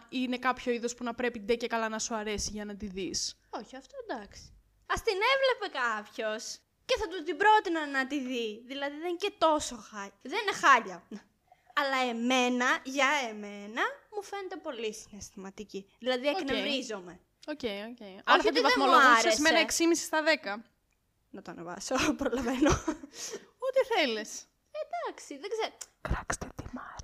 είναι 0.10 0.38
κάποιο 0.38 0.72
είδος 0.72 0.96
που 0.96 1.04
να 1.04 1.14
πρέπει 1.14 1.40
ντε 1.40 1.56
και 1.56 1.68
καλά 1.68 1.90
να 1.90 2.00
σου 2.00 2.16
αρέσει 2.16 2.50
για 2.52 2.66
να 2.66 2.76
τη 2.76 2.86
δεις. 2.86 3.36
Όχι, 3.50 3.76
αυτό 3.76 3.96
εντάξει. 4.10 4.42
Αν 4.86 4.96
την 5.04 5.18
έβλεπε 5.34 5.78
κάποιος 5.80 6.58
και 6.86 6.96
θα 7.00 7.08
του 7.08 7.24
την 7.24 7.38
πρότεινα 7.38 7.88
να 7.88 8.08
τη 8.08 8.20
δει. 8.20 8.64
Δηλαδή 8.68 8.96
δεν 8.98 9.08
είναι 9.10 9.18
και 9.18 9.32
τόσο 9.38 9.76
χάλια. 9.76 10.14
Δεν 10.22 10.40
είναι 10.42 10.56
χάλια. 10.68 11.04
Αλλά 11.74 12.10
εμένα, 12.10 12.66
για 12.84 13.10
εμένα, 13.30 13.82
μου 14.16 14.24
φαίνεται 14.24 14.56
πολύ 14.56 14.94
συναισθηματική. 14.94 15.86
Δηλαδή 16.00 16.28
Οκ. 16.28 16.38
εκνευρίζομαι. 16.40 17.20
OK, 17.48 17.60
OK. 17.92 18.02
Άρα 18.24 18.42
θα 18.42 18.50
ότι 18.50 18.52
τη 18.52 18.62
δεν 18.62 18.72
μου 18.78 18.86
βαθμολογούσε 18.86 19.28
άρεσε. 19.28 19.42
με 19.42 19.50
ένα 19.50 19.60
6,5 19.60 19.74
στα 19.96 20.20
10. 20.58 20.62
Να 21.30 21.42
το 21.42 21.52
ανεβάσω, 21.52 21.96
προλαβαίνω. 22.22 22.72
Ό,τι 23.68 23.82
θέλεις. 23.94 24.32
εντάξει, 24.84 25.38
δεν 25.38 25.50
ξέρω. 25.50 25.76
Κράξτε 26.02 26.48
τη 26.56 26.64
Μαρία. 26.74 26.99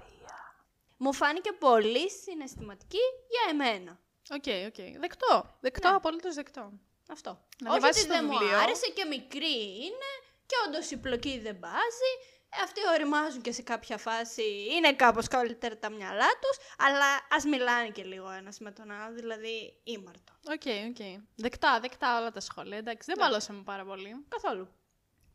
Μου 0.97 1.13
φάνηκε 1.13 1.51
πολύ 1.51 2.09
συναισθηματική 2.11 2.99
για 3.29 3.49
εμένα. 3.51 3.99
OK, 4.29 4.43
OK. 4.67 4.99
Δεκτό. 4.99 5.57
Δεκτό, 5.59 5.89
Ναι. 5.89 5.95
απολύτως 5.95 6.33
δεκτό. 6.33 6.71
Αυτό. 7.09 7.29
Να 7.61 7.69
Όχι 7.71 7.79
διαβάσεις 7.79 8.03
ότι 8.03 8.11
το 8.11 8.17
δεν 8.17 8.25
μου 8.31 8.37
βιβλίο. 8.37 8.57
άρεσε 8.59 8.89
και 8.95 9.05
μικρή 9.05 9.57
είναι 9.85 10.11
και 10.45 10.55
όντως 10.67 10.91
η 10.91 10.97
πλοκή 10.97 11.39
δεν 11.39 11.55
μπάζει. 11.55 12.11
Ε, 12.49 12.61
Αυτοί 12.63 12.81
ωριμάζουν 12.93 13.41
και 13.41 13.51
σε 13.51 13.61
κάποια 13.61 13.97
φάση 13.97 14.43
είναι 14.75 14.93
κάπως 14.93 15.27
καλύτερα 15.27 15.77
τα 15.77 15.89
μυαλά 15.89 16.27
τους, 16.41 16.57
αλλά 16.77 17.05
ας 17.29 17.43
μιλάνε 17.45 17.89
και 17.89 18.03
λίγο 18.03 18.29
ένας 18.31 18.59
με 18.59 18.71
τον 18.71 18.91
άλλο, 18.91 19.15
δηλαδή 19.15 19.79
ήμαρτον. 19.83 20.33
Οκ, 20.47 20.61
οκ. 20.89 21.21
Δεκτά, 21.35 21.79
δεκτά 21.79 22.19
όλα 22.19 22.31
τα 22.31 22.39
σχόλια. 22.39 22.77
Εντάξει, 22.77 23.05
δεν 23.11 23.15
Ναι. 23.17 23.23
μαλώσαμε 23.23 23.61
πάρα 23.63 23.85
πολύ. 23.85 24.25
Καθόλου. 24.29 24.67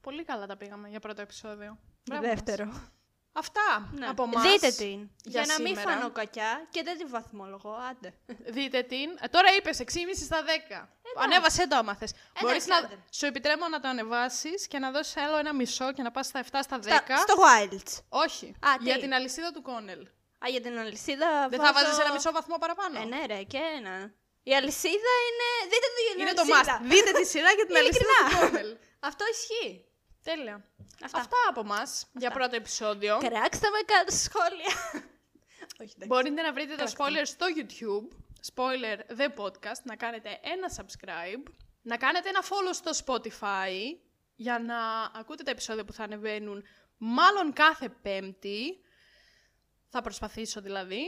Πολύ 0.00 0.24
καλά 0.24 0.46
τα 0.46 0.56
πήγαμε 0.56 0.88
για 0.88 1.00
πρώτο 1.00 1.20
επεισόδιο. 1.22 1.78
Μπράβο 2.04 2.26
μας. 2.26 2.90
Δεύτερο. 3.32 3.66
Αυτά 3.72 3.88
Ναι. 3.92 4.06
από 4.06 4.22
εμάς. 4.22 4.42
Δείτε 4.42 4.70
την. 4.70 5.10
για 5.24 5.42
Για, 5.42 5.44
να 5.46 5.60
μην 5.62 5.76
σήμερα. 5.76 5.90
φανώ 5.96 6.10
κακιά 6.10 6.66
και 6.70 6.82
δεν 6.82 6.98
τη 6.98 7.04
βαθμολογώ. 7.04 7.72
Άντε. 7.90 8.14
Δείτε 8.56 8.82
την. 8.82 9.08
Ε, 9.20 9.26
τώρα 9.28 9.54
είπες 9.56 9.78
6,5 9.80 9.84
στα 10.24 10.42
10. 10.42 10.88
Ανέβασε 11.16 11.68
το 11.68 11.76
άμα 11.76 11.94
θες. 11.96 12.12
Μπορείς 12.40 12.66
να... 12.66 12.76
άντε. 12.76 12.98
Σου 13.12 13.26
επιτρέπω 13.26 13.68
να 13.68 13.80
το 13.80 13.88
ανεβάσεις 13.88 14.66
και 14.66 14.78
να 14.78 14.90
δώσεις 14.90 15.16
άλλο 15.16 15.36
ένα 15.36 15.54
μισό 15.54 15.92
και 15.92 16.02
να 16.02 16.10
πας 16.10 16.26
στα 16.26 16.44
7 16.52 16.58
στα 16.62 16.78
10. 16.78 16.82
Στα- 16.82 17.16
στο 17.16 17.34
Wilds. 17.44 17.92
Όχι. 18.08 18.46
Α, 18.60 18.76
τι; 18.78 18.84
για 18.84 18.98
την 18.98 19.14
αλυσίδα 19.14 19.50
του 19.52 19.62
Κόνελ. 19.62 20.00
Α, 20.44 20.48
για 20.50 20.60
την 20.60 20.78
αλυσίδα. 20.78 21.48
Δεν 21.48 21.58
θα 21.60 21.72
βάζω- 21.72 21.86
βάζεις 21.88 22.04
ένα 22.04 22.12
μισό 22.12 22.32
βαθμό 22.32 22.56
παραπάνω; 22.58 23.00
Ε, 23.00 23.04
ναι, 23.04 23.26
ρε, 23.26 23.42
και 23.42 23.58
ένα. 23.76 24.12
Η 24.42 24.54
αλυσίδα 24.54 25.12
είναι. 25.28 25.48
Δείτε 25.70 25.86
την 25.96 26.20
Είναι 26.20 26.32
το 26.32 26.40
αλυσίδα. 26.40 26.80
must. 26.80 26.84
Δείτε 26.92 27.10
τη 27.20 27.26
σειρά 27.26 27.50
για 27.52 27.66
την 27.66 27.76
αλυσίδα 27.76 28.04
του 28.04 28.26
Ειλικρινά. 28.26 28.50
Κόνελ. 28.50 28.76
Αυτό 29.00 29.24
ισχύει. 29.34 29.84
Τέλεια. 30.22 30.64
Αυτά. 31.04 31.18
Αυτά 31.18 31.36
από 31.48 31.60
εμά 31.60 31.82
για 32.12 32.30
πρώτο 32.30 32.56
επεισόδιο. 32.56 33.18
Κράξτε 33.18 33.68
με 33.70 33.78
κάτω 33.86 34.10
στα 34.10 34.30
σχόλια. 34.30 34.72
Όχι, 35.80 35.92
εντάξει. 35.94 36.06
Μπορείτε 36.06 36.42
να 36.42 36.52
βρείτε 36.52 36.76
τα 36.76 36.86
spoiler 36.86 37.22
στο 37.24 37.46
YouTube. 37.56 38.16
Spoiler 38.54 39.18
The 39.20 39.44
Podcast. 39.44 39.82
Να 39.82 39.96
κάνετε 39.96 40.40
ένα 40.42 40.70
subscribe. 40.76 41.52
Να 41.82 41.96
κάνετε 41.96 42.28
ένα 42.28 42.42
follow 42.42 42.72
στο 42.72 42.90
Spotify 43.04 43.98
για 44.34 44.58
να 44.58 45.02
ακούτε 45.20 45.42
τα 45.42 45.50
επεισόδια 45.50 45.84
που 45.84 45.92
θα 45.92 46.04
ανεβαίνουν 46.04 46.64
μάλλον 46.96 47.52
κάθε 47.52 47.88
πέμπτη. 47.88 48.80
Θα 49.88 50.00
προσπαθήσω 50.00 50.60
δηλαδή. 50.60 51.02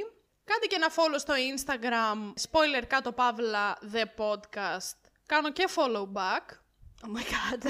Κάντε 0.45 0.67
και 0.67 0.75
ένα 0.75 0.91
follow 0.91 1.19
στο 1.19 1.35
Instagram. 1.35 2.33
Spoiler 2.51 2.85
κάτω 2.87 3.13
παύλα 3.13 3.79
The 3.93 4.05
Podcast. 4.17 4.99
Κάνω 5.27 5.53
και 5.53 5.69
follow 5.77 6.13
back. 6.13 6.47
Oh 7.05 7.17
my 7.17 7.23
god. 7.23 7.67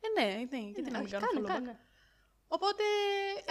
Ε, 0.00 0.20
ναι, 0.20 0.34
ναι, 0.34 0.58
γιατί 0.58 0.90
να 0.90 0.98
μην 0.98 1.06
Όχι, 1.06 1.10
κάνω 1.12 1.26
κάνε, 1.26 1.40
follow 1.40 1.44
back. 1.50 1.52
κάνε. 1.52 1.80
Οπότε... 2.48 2.82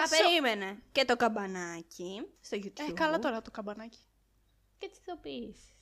Α, 0.02 0.08
σε- 0.08 0.16
περίμενε. 0.24 0.84
Και 0.92 1.06
το 1.06 1.16
καμπανάκι 1.16 2.22
στο 2.42 2.58
YouTube. 2.58 2.90
Ε, 2.90 2.92
καλά 2.92 3.20
τώρα 3.20 3.42
το 3.42 3.52
καμπανάκι. 3.52 4.00
Και 4.78 4.88
τις 4.88 4.98
ειδοποιήσεις. 5.00 5.74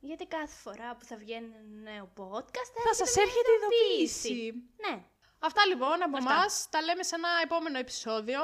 Γιατί 0.00 0.26
κάθε 0.26 0.54
φορά 0.56 0.96
που 0.96 1.04
θα 1.04 1.16
βγαίνει 1.16 1.46
ένα 1.54 1.90
νέο 1.92 2.12
podcast 2.16 2.72
Θα 2.88 2.94
σας 2.94 3.16
έρχεται 3.16 3.48
ειδοποίηση. 3.58 4.52
Ναι. 4.76 5.04
Αυτά 5.38 5.66
λοιπόν 5.66 6.02
από 6.02 6.16
Αυτά. 6.16 6.32
εμάς. 6.32 6.66
Τα 6.70 6.82
λέμε 6.82 7.02
σε 7.02 7.14
ένα 7.14 7.28
επόμενο 7.42 7.78
επεισόδιο. 7.78 8.40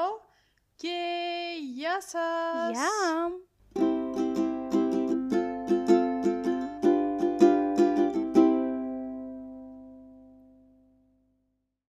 Και 0.75 0.97
γεια 1.75 2.01
σας! 2.01 2.71
Γεια. 2.71 3.29